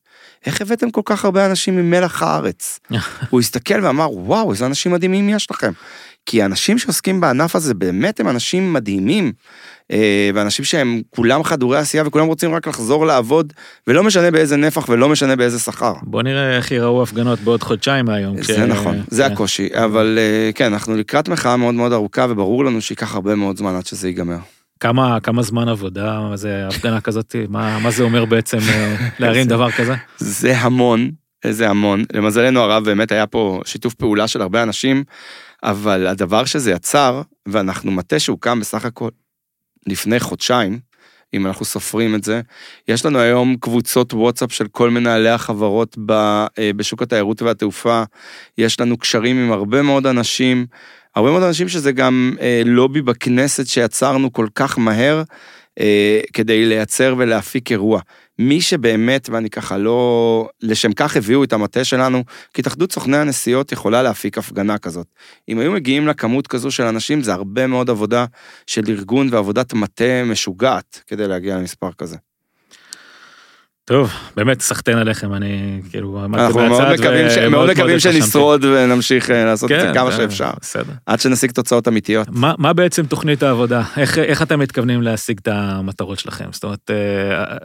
איך 0.46 0.60
הבאתם 0.60 0.90
כל 0.90 1.02
כך 1.04 1.24
הרבה 1.24 1.46
אנשים 1.46 1.76
ממלח 1.76 2.22
הארץ? 2.22 2.80
הוא 3.30 3.40
הסתכל 3.40 3.84
ואמר, 3.84 4.12
וואו, 4.12 4.52
איזה 4.52 4.66
אנשים 4.66 4.92
מדהימים 4.92 5.28
יש 5.28 5.50
לכם. 5.50 5.72
כי 6.26 6.42
האנשים 6.42 6.78
שעוסקים 6.78 7.20
בענף 7.20 7.56
הזה 7.56 7.74
באמת 7.74 8.20
הם 8.20 8.28
אנשים 8.28 8.72
מדהימים. 8.72 9.32
אה, 9.92 10.30
ואנשים 10.34 10.64
שהם 10.64 11.02
כולם 11.10 11.44
חדורי 11.44 11.78
עשייה 11.78 12.06
וכולם 12.06 12.26
רוצים 12.26 12.54
רק 12.54 12.66
לחזור 12.68 13.06
לעבוד, 13.06 13.52
ולא 13.86 14.04
משנה 14.04 14.30
באיזה 14.30 14.56
נפח 14.56 14.88
ולא 14.88 15.08
משנה 15.08 15.36
באיזה 15.36 15.58
שכר. 15.58 15.92
בוא 16.02 16.22
נראה 16.22 16.56
איך 16.56 16.70
ייראו 16.70 17.02
הפגנות 17.02 17.40
בעוד 17.40 17.62
חודשיים 17.62 18.04
מהיום. 18.04 18.42
זה 18.42 18.42
כש... 18.42 18.58
נכון, 18.58 19.02
זה 19.08 19.22
כן. 19.22 19.32
הקושי, 19.32 19.68
אבל 19.74 20.18
אה, 20.18 20.50
כן, 20.54 20.72
אנחנו 20.72 20.96
לקראת 20.96 21.28
מחאה 21.28 21.56
מאוד 21.56 21.74
מאוד 21.74 21.92
ארוכה, 21.92 22.26
וברור 22.28 22.64
לנו 22.64 22.80
שייקח 22.80 23.14
הרבה 23.14 23.34
מאוד 23.34 23.56
זמן 23.56 23.74
עד 23.74 23.86
שזה 23.86 24.08
ייגמר. 24.08 24.38
כמה, 24.80 25.20
כמה 25.20 25.42
זמן 25.42 25.68
עבודה, 25.68 26.20
מה 26.20 26.36
זה 26.36 26.66
הפגנה 26.68 27.00
כזאת, 27.00 27.36
מה, 27.48 27.78
מה 27.78 27.90
זה 27.90 28.02
אומר 28.02 28.24
בעצם 28.24 28.58
אה, 28.68 28.96
להרים 29.18 29.46
דבר 29.46 29.70
כזה? 29.70 29.94
זה 30.18 30.58
המון, 30.58 31.10
זה 31.46 31.68
המון. 31.68 32.04
למזלנו 32.12 32.60
הרב 32.60 32.84
באמת 32.84 33.12
היה 33.12 33.26
פה 33.26 33.60
שיתוף 33.64 33.94
פעולה 33.94 34.28
של 34.28 34.42
הרבה 34.42 34.62
אנשים, 34.62 35.04
אבל 35.62 36.06
הדבר 36.06 36.44
שזה 36.44 36.70
יצר, 36.70 37.22
ואנחנו 37.48 37.90
מטה 37.90 38.18
שהוקם 38.18 38.60
בסך 38.60 38.84
הכל 38.84 39.08
לפני 39.86 40.20
חודשיים, 40.20 40.78
אם 41.34 41.46
אנחנו 41.46 41.64
סופרים 41.64 42.14
את 42.14 42.24
זה. 42.24 42.40
יש 42.88 43.06
לנו 43.06 43.18
היום 43.18 43.56
קבוצות 43.60 44.14
וואטסאפ 44.14 44.52
של 44.52 44.66
כל 44.68 44.90
מנהלי 44.90 45.28
החברות 45.28 45.96
אה, 46.10 46.70
בשוק 46.76 47.02
התיירות 47.02 47.42
והתעופה, 47.42 48.02
יש 48.58 48.80
לנו 48.80 48.96
קשרים 48.96 49.36
עם 49.36 49.52
הרבה 49.52 49.82
מאוד 49.82 50.06
אנשים, 50.06 50.66
הרבה 51.16 51.30
מאוד 51.30 51.42
אנשים 51.42 51.68
שזה 51.68 51.92
גם 51.92 52.36
אה, 52.40 52.62
לובי 52.64 53.02
בכנסת 53.02 53.66
שיצרנו 53.66 54.32
כל 54.32 54.46
כך 54.54 54.78
מהר, 54.78 55.22
אה, 55.80 56.20
כדי 56.32 56.66
לייצר 56.66 57.14
ולהפיק 57.18 57.72
אירוע. 57.72 58.00
מי 58.38 58.60
שבאמת, 58.60 59.28
ואני 59.28 59.50
ככה 59.50 59.78
לא... 59.78 60.48
לשם 60.62 60.92
כך 60.92 61.16
הביאו 61.16 61.44
את 61.44 61.52
המטה 61.52 61.84
שלנו, 61.84 62.24
כי 62.54 62.60
התאחדות 62.60 62.92
סוכני 62.92 63.16
הנסיעות 63.16 63.72
יכולה 63.72 64.02
להפיק 64.02 64.38
הפגנה 64.38 64.78
כזאת. 64.78 65.06
אם 65.48 65.58
היו 65.58 65.72
מגיעים 65.72 66.06
לכמות 66.06 66.46
כזו 66.46 66.70
של 66.70 66.82
אנשים, 66.82 67.22
זה 67.22 67.32
הרבה 67.32 67.66
מאוד 67.66 67.90
עבודה 67.90 68.24
של 68.66 68.82
ארגון 68.88 69.28
ועבודת 69.30 69.72
מטה 69.72 70.24
משוגעת 70.24 71.02
כדי 71.06 71.28
להגיע 71.28 71.56
למספר 71.56 71.92
כזה. 71.98 72.16
טוב, 73.88 74.10
באמת 74.36 74.60
סחטיין 74.60 74.98
עליכם, 74.98 75.34
אני 75.34 75.80
כאילו 75.90 76.24
עמדתי 76.24 76.42
מהצד. 76.42 76.58
אנחנו 76.58 76.78
מאוד 76.78 76.94
מקווים, 76.94 77.30
ש... 77.30 77.38
מאוד 77.38 77.70
מקווים 77.70 77.98
שנשרוד 77.98 78.64
ונמשיך 78.64 79.30
אה, 79.30 79.44
לעשות 79.44 79.68
כן, 79.68 79.76
את 79.76 79.80
זה 79.80 79.86
כן, 79.86 79.94
כמה 79.94 80.10
כן, 80.10 80.16
שאפשר. 80.16 80.50
בסדר. 80.60 80.92
עד 81.06 81.20
שנשיג 81.20 81.50
תוצאות 81.50 81.88
אמיתיות. 81.88 82.28
מה, 82.30 82.54
מה 82.58 82.72
בעצם 82.72 83.06
תוכנית 83.06 83.42
העבודה? 83.42 83.82
איך, 83.96 84.18
איך 84.18 84.42
אתם 84.42 84.58
מתכוונים 84.58 85.02
להשיג 85.02 85.38
את 85.42 85.48
המטרות 85.48 86.18
שלכם? 86.18 86.44
זאת 86.52 86.64
אומרת, 86.64 86.90
אה, 86.90 87.58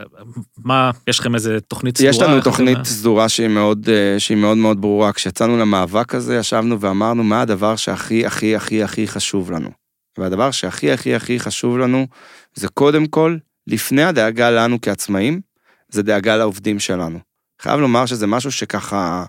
מה, 0.66 0.92
יש 1.08 1.20
לכם 1.20 1.36
איזה 1.36 1.60
תוכנית 1.60 1.98
סדורה? 1.98 2.10
יש 2.10 2.22
לנו 2.22 2.42
תוכנית 2.42 2.78
מה... 2.78 2.84
סדורה 2.86 3.30
שהיא 3.30 3.48
מאוד, 3.48 3.90
אה, 3.90 4.20
שהיא 4.20 4.38
מאוד 4.38 4.58
מאוד 4.58 4.82
ברורה. 4.82 5.14
כשיצאנו 5.14 5.58
למאבק 5.58 6.16
הזה, 6.16 6.36
ישבנו 6.36 6.80
ואמרנו 6.80 7.24
מה 7.24 7.42
הדבר 7.42 7.76
שהכי 7.76 8.26
הכי 8.26 8.56
הכי 8.56 8.84
הכי 8.84 9.08
חשוב 9.08 9.52
לנו. 9.52 9.70
והדבר 10.18 10.52
שהכי 10.52 10.92
הכי 10.92 11.16
הכי 11.16 11.40
חשוב 11.40 11.78
לנו, 11.78 12.08
זה 12.54 12.68
קודם 12.68 13.08
כל, 13.08 13.38
לפני 13.68 14.04
הדאגה 14.04 14.50
לנו 14.52 14.82
כעצמאים, 14.82 15.51
זה 15.92 16.04
דאגה 16.04 16.38
לעובדים 16.38 16.80
שלנו. 16.80 17.20
חייב 17.62 17.80
לומר 17.80 18.06
שזה 18.06 18.28
משהו 18.28 18.52
שככה, 18.52 19.26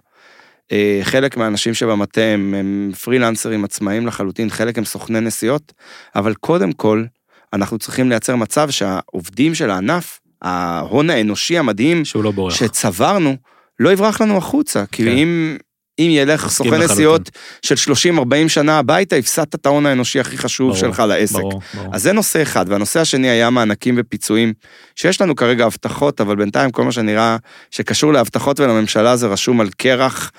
אה, 0.72 1.00
חלק 1.02 1.36
מהאנשים 1.36 1.74
שבמטה 1.74 2.20
הם, 2.20 2.54
הם 2.54 2.92
פרילנסרים 3.02 3.64
עצמאיים 3.64 4.06
לחלוטין, 4.06 4.50
חלק 4.50 4.78
הם 4.78 4.84
סוכני 4.84 5.20
נסיעות, 5.20 5.72
אבל 6.16 6.34
קודם 6.34 6.72
כל, 6.72 7.04
אנחנו 7.52 7.78
צריכים 7.78 8.08
לייצר 8.08 8.36
מצב 8.36 8.70
שהעובדים 8.70 9.54
של 9.54 9.70
הענף, 9.70 10.20
ההון 10.42 11.10
האנושי 11.10 11.58
המדהים, 11.58 12.04
שהוא 12.04 12.24
לא 12.24 12.50
שצברנו, 12.50 13.36
לא 13.78 13.92
יברח 13.92 14.20
לנו 14.20 14.36
החוצה, 14.36 14.86
כי 14.86 15.04
כן. 15.04 15.10
אם 15.10 15.56
אם 15.98 16.08
ילך 16.10 16.48
סוכן 16.48 16.82
נסיעות 16.82 17.30
של 17.62 17.92
30-40 18.18 18.48
שנה 18.48 18.78
הביתה, 18.78 19.16
הפסדת 19.16 19.54
את 19.54 19.66
ההון 19.66 19.86
האנושי 19.86 20.20
הכי 20.20 20.38
חשוב 20.38 20.68
ברור, 20.68 20.80
שלך 20.80 21.02
לעסק. 21.08 21.34
ברור, 21.34 21.60
ברור. 21.74 21.94
אז 21.94 22.02
זה 22.02 22.12
נושא 22.12 22.42
אחד, 22.42 22.66
והנושא 22.68 23.00
השני 23.00 23.28
היה 23.28 23.50
מענקים 23.50 23.94
ופיצויים, 23.98 24.52
שיש 24.96 25.20
לנו 25.20 25.36
כרגע 25.36 25.66
הבטחות, 25.66 26.20
אבל 26.20 26.36
בינתיים 26.36 26.70
כל 26.70 26.84
מה 26.84 26.92
שנראה 26.92 27.36
שקשור 27.70 28.12
להבטחות 28.12 28.60
ולממשלה 28.60 29.16
זה 29.16 29.26
רשום 29.26 29.60
על 29.60 29.68
קרח, 29.76 30.32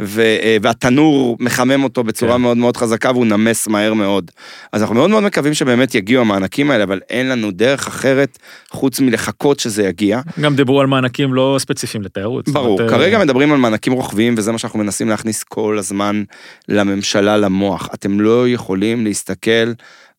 ו- 0.00 0.20
אה, 0.20 0.56
והתנור 0.62 1.36
מחמם 1.40 1.84
אותו 1.84 2.04
בצורה 2.04 2.34
כן. 2.34 2.40
מאוד 2.40 2.56
מאוד 2.56 2.76
חזקה 2.76 3.10
והוא 3.10 3.26
נמס 3.26 3.66
מהר 3.66 3.94
מאוד. 3.94 4.30
אז 4.72 4.82
אנחנו 4.82 4.94
מאוד 4.94 5.10
מאוד 5.10 5.22
מקווים 5.22 5.54
שבאמת 5.54 5.94
יגיעו 5.94 6.20
המענקים 6.20 6.70
האלה, 6.70 6.84
אבל 6.84 7.00
אין 7.10 7.28
לנו 7.28 7.50
דרך 7.50 7.86
אחרת 7.86 8.38
חוץ 8.70 9.00
מלחכות 9.00 9.60
שזה 9.60 9.82
יגיע. 9.82 10.20
גם 10.40 10.56
דיברו 10.56 10.80
על 10.80 10.86
מענקים 10.86 11.34
לא 11.34 11.56
ספציפיים 11.58 12.02
לתיירות. 12.02 12.48
ברור, 12.48 12.80
אומרת, 12.80 12.90
כרגע 12.90 13.18
אה, 13.18 13.24
מדברים 13.24 13.52
על 13.52 13.58
מענקים 13.58 13.92
רוחביים 13.92 14.34
וזה 14.36 14.52
מה 14.52 14.58
שאנחנו 14.58 14.78
מנסים 14.78 14.99
מנסים 15.00 15.08
להכניס 15.08 15.42
כל 15.42 15.78
הזמן 15.78 16.22
לממשלה 16.68 17.36
למוח. 17.36 17.88
אתם 17.94 18.20
לא 18.20 18.48
יכולים 18.48 19.04
להסתכל 19.04 19.72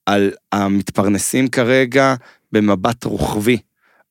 על 0.06 0.32
המתפרנסים 0.52 1.48
כרגע 1.48 2.16
במבט 2.52 3.04
רוחבי. 3.04 3.58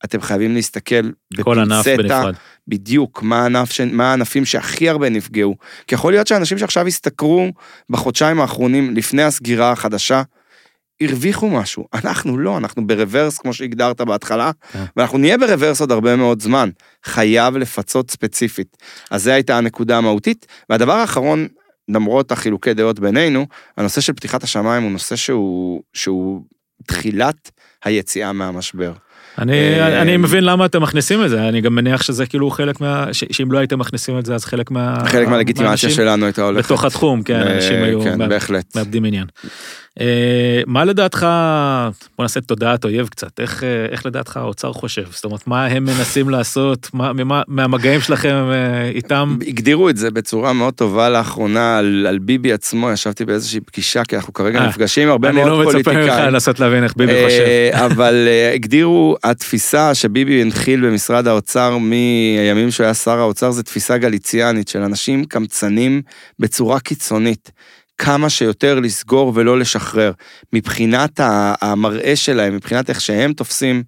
אתם 0.04 0.20
חייבים 0.20 0.54
להסתכל 0.54 1.10
בפינצטה, 1.38 2.24
בדיוק, 2.68 3.22
מה, 3.22 3.42
הענף 3.42 3.72
ש... 3.72 3.80
מה 3.80 4.10
הענפים 4.10 4.44
שהכי 4.44 4.88
הרבה 4.88 5.08
נפגעו. 5.08 5.56
כי 5.86 5.94
יכול 5.94 6.12
להיות 6.12 6.26
שאנשים 6.26 6.58
שעכשיו 6.58 6.86
הסתכרו 6.86 7.52
בחודשיים 7.90 8.40
האחרונים 8.40 8.96
לפני 8.96 9.22
הסגירה 9.22 9.72
החדשה, 9.72 10.22
הרוויחו 11.00 11.50
משהו. 11.50 11.86
אנחנו 11.94 12.38
לא, 12.38 12.58
אנחנו 12.58 12.86
ברוורס, 12.86 13.38
כמו 13.38 13.54
שהגדרת 13.54 14.00
בהתחלה, 14.00 14.50
כן. 14.72 14.84
ואנחנו 14.96 15.18
נהיה 15.18 15.38
ברוורס 15.38 15.80
עוד 15.80 15.92
הרבה 15.92 16.16
מאוד 16.16 16.42
זמן. 16.42 16.70
חייב 17.04 17.56
לפצות 17.56 18.10
ספציפית. 18.10 18.76
אז 19.10 19.24
זו 19.24 19.30
הייתה 19.30 19.58
הנקודה 19.58 19.98
המהותית. 19.98 20.46
והדבר 20.70 20.92
האחרון, 20.92 21.48
למרות 21.88 22.32
החילוקי 22.32 22.74
דעות 22.74 23.00
בינינו, 23.00 23.46
הנושא 23.76 24.00
של 24.00 24.12
פתיחת 24.12 24.42
השמיים 24.42 24.82
הוא 24.82 24.92
נושא 24.92 25.16
שהוא, 25.16 25.82
שהוא 25.92 26.42
תחילת 26.86 27.50
היציאה 27.84 28.32
מהמשבר. 28.32 28.92
אני, 29.38 29.80
אה, 29.80 30.02
אני 30.02 30.16
מבין 30.16 30.44
למה 30.44 30.66
אתם 30.66 30.82
מכניסים 30.82 31.24
את 31.24 31.30
זה, 31.30 31.48
אני 31.48 31.60
גם 31.60 31.74
מניח 31.74 32.02
שזה 32.02 32.26
כאילו 32.26 32.50
חלק 32.50 32.80
מה... 32.80 33.06
שאם 33.12 33.52
לא 33.52 33.58
הייתם 33.58 33.78
מכניסים 33.78 34.18
את 34.18 34.26
זה, 34.26 34.34
אז 34.34 34.44
חלק 34.44 34.70
מה... 34.70 34.98
חלק 35.06 35.28
מהלגיטימציה 35.28 35.90
שלנו 35.90 36.26
הייתה 36.26 36.42
הולכת. 36.42 36.64
בתוך 36.64 36.84
התחום, 36.84 37.22
כן, 37.22 37.40
אנשים 37.40 37.82
היו 37.82 38.00
כן, 38.02 38.18
מאבדים 38.74 39.04
עניין. 39.04 39.26
אה, 40.00 40.62
מה 40.66 40.84
לדעתך, 40.84 41.26
בוא 42.18 42.24
נעשה 42.24 42.40
תודעת 42.40 42.84
אויב 42.84 43.08
קצת, 43.08 43.40
איך, 43.40 43.64
אה, 43.64 43.86
איך 43.90 44.06
לדעתך 44.06 44.36
האוצר 44.36 44.72
חושב? 44.72 45.04
זאת 45.10 45.24
אומרת, 45.24 45.46
מה 45.46 45.66
הם 45.66 45.84
מנסים 45.84 46.30
לעשות, 46.34 46.90
מה, 46.94 47.12
מה, 47.12 47.42
מהמגעים 47.48 48.00
שלכם 48.00 48.50
אה, 48.52 48.88
איתם? 48.88 49.36
הגדירו 49.48 49.88
את 49.88 49.96
זה 49.96 50.10
בצורה 50.10 50.52
מאוד 50.52 50.74
טובה 50.74 51.08
לאחרונה 51.08 51.78
על, 51.78 52.06
על 52.08 52.18
ביבי 52.18 52.52
עצמו, 52.52 52.90
ישבתי 52.90 53.24
באיזושהי 53.24 53.60
פגישה, 53.60 54.04
כי 54.04 54.16
אנחנו 54.16 54.32
כרגע 54.32 54.66
נפגשים 54.66 55.02
עם 55.02 55.10
הרבה 55.10 55.32
מאוד 55.32 55.64
פוליטיקאים. 55.64 55.98
אני 55.98 56.06
לא 56.06 56.12
מצפה 56.12 56.22
ממך 56.22 56.32
לנסות 56.32 56.60
להבין 56.60 56.84
איך 56.84 56.92
ביבי 56.96 57.24
חושב. 57.24 57.44
אבל 57.86 58.28
הגדירו, 58.54 59.16
התפיסה 59.24 59.94
שביבי 59.94 60.42
הנחיל 60.42 60.86
במשרד 60.86 61.26
האוצר 61.26 61.78
מהימים 61.78 62.70
שהוא 62.70 62.84
היה 62.84 62.94
שר 62.94 63.18
האוצר, 63.18 63.50
זו 63.50 63.62
תפיסה 63.62 63.98
גליציאנית 63.98 64.68
של 64.68 64.82
אנשים 64.82 65.24
קמצנים 65.24 66.02
בצורה 66.38 66.80
קיצונית. 66.80 67.50
כמה 68.00 68.30
שיותר 68.30 68.80
לסגור 68.80 69.32
ולא 69.34 69.58
לשחרר. 69.58 70.12
מבחינת 70.52 71.20
המראה 71.60 72.16
שלהם, 72.16 72.54
מבחינת 72.56 72.90
איך 72.90 73.00
שהם 73.00 73.32
תופסים 73.32 73.82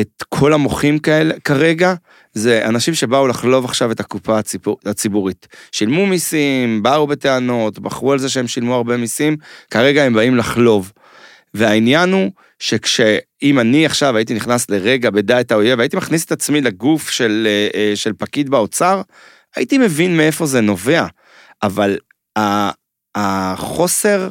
את 0.00 0.22
כל 0.28 0.52
המוחים 0.52 0.98
כאלה 0.98 1.34
כרגע, 1.44 1.94
זה 2.32 2.66
אנשים 2.66 2.94
שבאו 2.94 3.26
לחלוב 3.26 3.64
עכשיו 3.64 3.92
את 3.92 4.00
הקופה 4.00 4.38
הציבור, 4.38 4.78
הציבורית. 4.86 5.46
שילמו 5.72 6.06
מיסים, 6.06 6.82
באו 6.82 7.06
בטענות, 7.06 7.78
בחרו 7.78 8.12
על 8.12 8.18
זה 8.18 8.28
שהם 8.28 8.48
שילמו 8.48 8.74
הרבה 8.74 8.96
מיסים, 8.96 9.36
כרגע 9.70 10.04
הם 10.04 10.14
באים 10.14 10.36
לחלוב. 10.36 10.92
והעניין 11.54 12.12
הוא 12.12 12.30
שכשאם 12.58 13.58
אני 13.58 13.86
עכשיו 13.86 14.16
הייתי 14.16 14.34
נכנס 14.34 14.70
לרגע 14.70 15.10
בדע 15.10 15.40
את 15.40 15.52
האויב, 15.52 15.80
הייתי 15.80 15.96
מכניס 15.96 16.24
את 16.24 16.32
עצמי 16.32 16.60
לגוף 16.60 17.10
של, 17.10 17.46
אה, 17.50 17.68
אה, 17.80 17.96
של 17.96 18.12
פקיד 18.18 18.48
באוצר, 18.50 19.02
הייתי 19.56 19.78
מבין 19.78 20.16
מאיפה 20.16 20.46
זה 20.46 20.60
נובע. 20.60 21.06
אבל 21.62 21.98
החוסר 23.18 24.28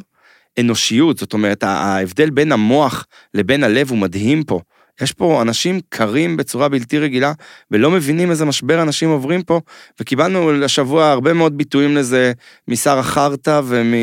אנושיות, 0.59 1.17
זאת 1.17 1.33
אומרת, 1.33 1.63
ההבדל 1.63 2.29
בין 2.29 2.51
המוח 2.51 3.05
לבין 3.33 3.63
הלב 3.63 3.89
הוא 3.89 3.97
מדהים 3.97 4.43
פה. 4.43 4.59
יש 5.01 5.11
פה 5.11 5.41
אנשים 5.41 5.79
קרים 5.89 6.37
בצורה 6.37 6.69
בלתי 6.69 6.99
רגילה, 6.99 7.33
ולא 7.71 7.91
מבינים 7.91 8.31
איזה 8.31 8.45
משבר 8.45 8.81
אנשים 8.81 9.09
עוברים 9.09 9.43
פה, 9.43 9.61
וקיבלנו 10.01 10.63
השבוע 10.65 11.11
הרבה 11.11 11.33
מאוד 11.33 11.57
ביטויים 11.57 11.95
לזה 11.95 12.31
משר 12.67 12.99
החרטא 12.99 13.61
ומ... 13.65 13.93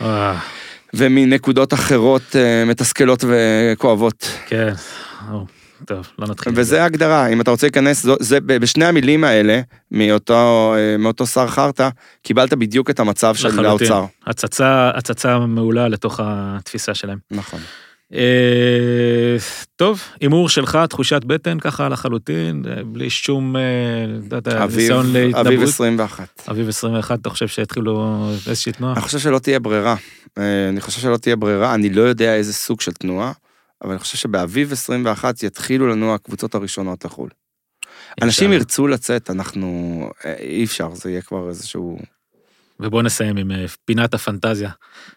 אה. 0.00 0.38
ומנקודות 0.94 1.74
אחרות 1.74 2.36
אה, 2.36 2.64
מתסכלות 2.64 3.24
וכואבות. 3.28 4.28
כן. 4.46 4.72
טוב, 5.84 6.08
לא 6.18 6.26
נתחיל. 6.26 6.52
וזה 6.56 6.82
ההגדרה, 6.82 7.26
אם 7.26 7.40
אתה 7.40 7.50
רוצה 7.50 7.66
להיכנס, 7.66 8.02
זה, 8.02 8.12
זה 8.20 8.40
בשני 8.40 8.84
המילים 8.84 9.24
האלה, 9.24 9.60
מאותו, 9.90 10.74
אה, 10.76 10.96
מאותו 10.96 11.26
שר 11.26 11.46
חרטא, 11.46 11.88
קיבלת 12.22 12.54
בדיוק 12.54 12.90
את 12.90 13.00
המצב 13.00 13.34
של 13.34 13.66
האוצר. 13.66 14.04
הצצה, 14.26 14.90
הצצה 14.94 15.38
מעולה 15.38 15.88
לתוך 15.88 16.20
התפיסה 16.22 16.94
שלהם. 16.94 17.18
נכון. 17.30 17.60
אה, 18.14 19.36
טוב, 19.76 20.02
הימור 20.20 20.48
שלך, 20.48 20.78
תחושת 20.88 21.24
בטן 21.24 21.58
ככה 21.58 21.88
לחלוטין, 21.88 22.62
אה, 22.68 22.84
בלי 22.84 23.10
שום, 23.10 23.56
אה, 23.56 23.62
ניסיון 24.66 25.12
להתנבאות. 25.12 25.46
אביב 25.46 25.62
21. 25.62 26.42
אביב 26.50 26.68
21, 26.68 27.20
אתה 27.20 27.30
חושב 27.30 27.48
שיתחילו 27.48 28.26
איזושהי 28.48 28.72
תנועה? 28.72 28.92
אני 28.92 29.00
חושב 29.00 29.18
שלא 29.18 29.38
תהיה 29.38 29.58
ברירה. 29.58 29.96
אני 30.68 30.80
חושב 30.80 31.00
שלא 31.00 31.16
תהיה 31.16 31.36
ברירה, 31.36 31.74
אני 31.74 31.90
לא 31.90 32.02
יודע 32.02 32.34
איזה 32.34 32.52
סוג 32.52 32.80
של 32.80 32.92
תנועה, 32.92 33.32
אבל 33.82 33.90
אני 33.90 33.98
חושב 33.98 34.16
שבאביב 34.16 34.72
21 34.72 35.42
יתחילו 35.42 35.86
לנו 35.86 36.14
הקבוצות 36.14 36.54
הראשונות 36.54 37.04
לחו"ל. 37.04 37.30
אנשים 38.22 38.52
ירצו 38.52 38.86
לצאת, 38.86 39.30
אנחנו... 39.30 40.10
אי 40.38 40.64
אפשר, 40.64 40.94
זה 40.94 41.10
יהיה 41.10 41.22
כבר 41.22 41.48
איזשהו... 41.48 41.98
ובוא 42.80 43.02
נסיים 43.02 43.36
עם 43.36 43.50
אה, 43.50 43.64
פינת 43.84 44.14
הפנטזיה. 44.14 44.70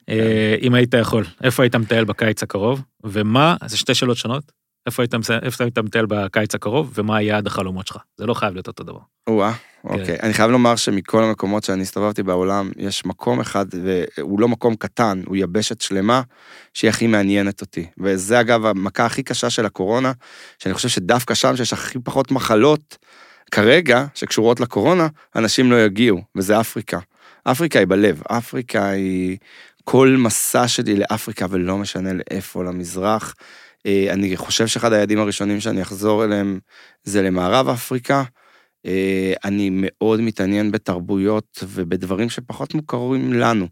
אה, 0.09 0.55
כן. 0.59 0.65
אם 0.65 0.73
היית 0.73 0.93
יכול, 0.93 1.25
איפה 1.43 1.63
היית 1.63 1.75
מטייל 1.75 2.03
בקיץ 2.03 2.43
הקרוב, 2.43 2.81
ומה, 3.03 3.55
זה 3.65 3.77
שתי 3.77 3.95
שאלות 3.95 4.17
שונות, 4.17 4.51
איפה 4.85 5.03
היית, 5.03 5.13
איפה 5.43 5.63
היית 5.63 5.77
מטייל 5.77 6.05
בקיץ 6.09 6.55
הקרוב, 6.55 6.91
ומה 6.95 7.17
היעד 7.17 7.47
החלומות 7.47 7.87
שלך. 7.87 7.97
זה 8.17 8.25
לא 8.25 8.33
חייב 8.33 8.53
להיות 8.53 8.67
אותו 8.67 8.83
דבר. 8.83 8.99
או-אה, 9.27 9.53
כן. 9.53 9.89
אוקיי. 9.89 10.17
אני 10.23 10.33
חייב 10.33 10.51
לומר 10.51 10.75
שמכל 10.75 11.23
המקומות 11.23 11.63
שאני 11.63 11.81
הסתובבתי 11.81 12.23
בעולם, 12.23 12.71
יש 12.77 13.05
מקום 13.05 13.39
אחד, 13.39 13.65
והוא 14.17 14.39
לא 14.39 14.47
מקום 14.47 14.75
קטן, 14.75 15.21
הוא 15.25 15.35
יבשת 15.35 15.81
שלמה, 15.81 16.21
שהיא 16.73 16.89
הכי 16.89 17.07
מעניינת 17.07 17.61
אותי. 17.61 17.87
וזה 17.97 18.39
אגב 18.39 18.65
המכה 18.65 19.05
הכי 19.05 19.23
קשה 19.23 19.49
של 19.49 19.65
הקורונה, 19.65 20.11
שאני 20.59 20.73
חושב 20.73 20.89
שדווקא 20.89 21.33
שם, 21.33 21.55
שיש 21.55 21.73
הכי 21.73 21.99
פחות 22.03 22.31
מחלות, 22.31 22.97
כרגע, 23.51 24.05
שקשורות 24.15 24.59
לקורונה, 24.59 25.07
אנשים 25.35 25.71
לא 25.71 25.85
יגיעו, 25.85 26.21
וזה 26.35 26.59
אפריקה. 26.59 26.99
אפריקה 27.43 27.79
היא 27.79 27.87
בלב, 27.87 28.21
אפריקה 28.27 28.89
היא 28.89 29.37
כל 29.83 30.15
מסע 30.19 30.67
שלי 30.67 30.95
לאפריקה 30.95 31.45
ולא 31.49 31.77
משנה 31.77 32.09
לאיפה, 32.13 32.63
למזרח. 32.63 33.35
אה, 33.85 34.07
אני 34.09 34.37
חושב 34.37 34.67
שאחד 34.67 34.93
היעדים 34.93 35.19
הראשונים 35.19 35.59
שאני 35.59 35.81
אחזור 35.81 36.23
אליהם 36.23 36.59
זה 37.03 37.21
למערב 37.21 37.69
אפריקה. 37.69 38.23
אה, 38.85 39.33
אני 39.45 39.69
מאוד 39.73 40.21
מתעניין 40.21 40.71
בתרבויות 40.71 41.63
ובדברים 41.67 42.29
שפחות 42.29 42.73
מוכרים 42.73 43.33
לנו. 43.33 43.67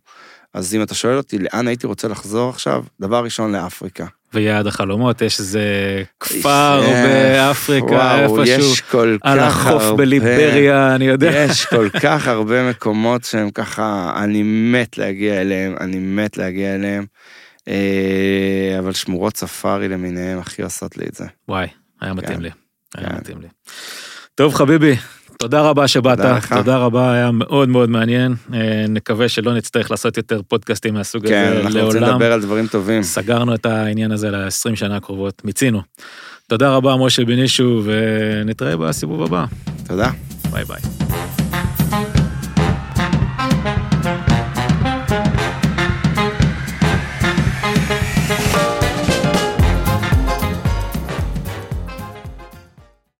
אז 0.53 0.75
אם 0.75 0.83
אתה 0.83 0.95
שואל 0.95 1.17
אותי 1.17 1.39
לאן 1.39 1.67
הייתי 1.67 1.87
רוצה 1.87 2.07
לחזור 2.07 2.49
עכשיו, 2.49 2.83
דבר 2.99 3.23
ראשון 3.23 3.51
לאפריקה. 3.51 4.05
ויעד 4.33 4.67
החלומות, 4.67 5.21
יש 5.21 5.39
איזה 5.39 5.63
כפר 6.19 6.81
באפריקה 6.81 8.19
איפשהו, 8.19 8.99
על 9.21 9.39
החוף 9.39 9.83
בליבריה, 9.97 10.95
אני 10.95 11.05
יודע. 11.05 11.45
יש 11.49 11.65
כל 11.65 11.89
כך 11.89 12.27
הרבה 12.27 12.69
מקומות 12.69 13.23
שהם 13.23 13.49
ככה, 13.49 14.13
אני 14.23 14.43
מת 14.43 14.97
להגיע 14.97 15.41
אליהם, 15.41 15.75
אני 15.79 15.99
מת 15.99 16.37
להגיע 16.37 16.75
אליהם, 16.75 17.05
אבל 18.79 18.93
שמורות 18.93 19.37
ספארי 19.37 19.87
למיניהם 19.87 20.39
הכי 20.39 20.61
עושות 20.61 20.97
לי 20.97 21.05
את 21.09 21.15
זה. 21.15 21.25
וואי, 21.47 21.67
היה 22.01 22.13
מתאים 22.13 22.37
כן. 22.37 22.41
לי, 22.43 22.49
היה 22.95 23.09
כן. 23.09 23.15
מתאים 23.15 23.41
לי. 23.41 23.47
טוב 24.35 24.53
חביבי, 24.53 24.95
תודה 25.39 25.61
רבה 25.61 25.87
שבאת, 25.87 26.17
תודה, 26.17 26.39
תודה 26.55 26.77
רבה, 26.77 27.13
היה 27.13 27.31
מאוד 27.31 27.69
מאוד 27.69 27.89
מעניין. 27.89 28.35
אה, 28.53 28.85
נקווה 28.89 29.29
שלא 29.29 29.53
נצטרך 29.53 29.91
לעשות 29.91 30.17
יותר 30.17 30.41
פודקאסטים 30.47 30.93
מהסוג 30.93 31.27
כן, 31.27 31.43
הזה 31.43 31.53
לעולם. 31.53 31.71
כן, 31.71 31.77
אנחנו 31.77 31.85
רוצים 31.85 32.01
לדבר 32.01 32.33
על 32.33 32.41
דברים 32.41 32.67
טובים. 32.67 33.03
סגרנו 33.03 33.55
את 33.55 33.65
העניין 33.65 34.11
הזה 34.11 34.31
ל-20 34.31 34.75
שנה 34.75 34.95
הקרובות, 34.95 35.41
מיצינו. 35.45 35.81
תודה 36.47 36.69
רבה, 36.69 36.95
משה 36.95 37.25
בנישו, 37.25 37.83
ונתראה 37.85 38.77
בסיבוב 38.77 39.23
הבא. 39.23 39.45
תודה. 39.87 40.09
ביי 40.51 40.65
ביי. 40.65 40.81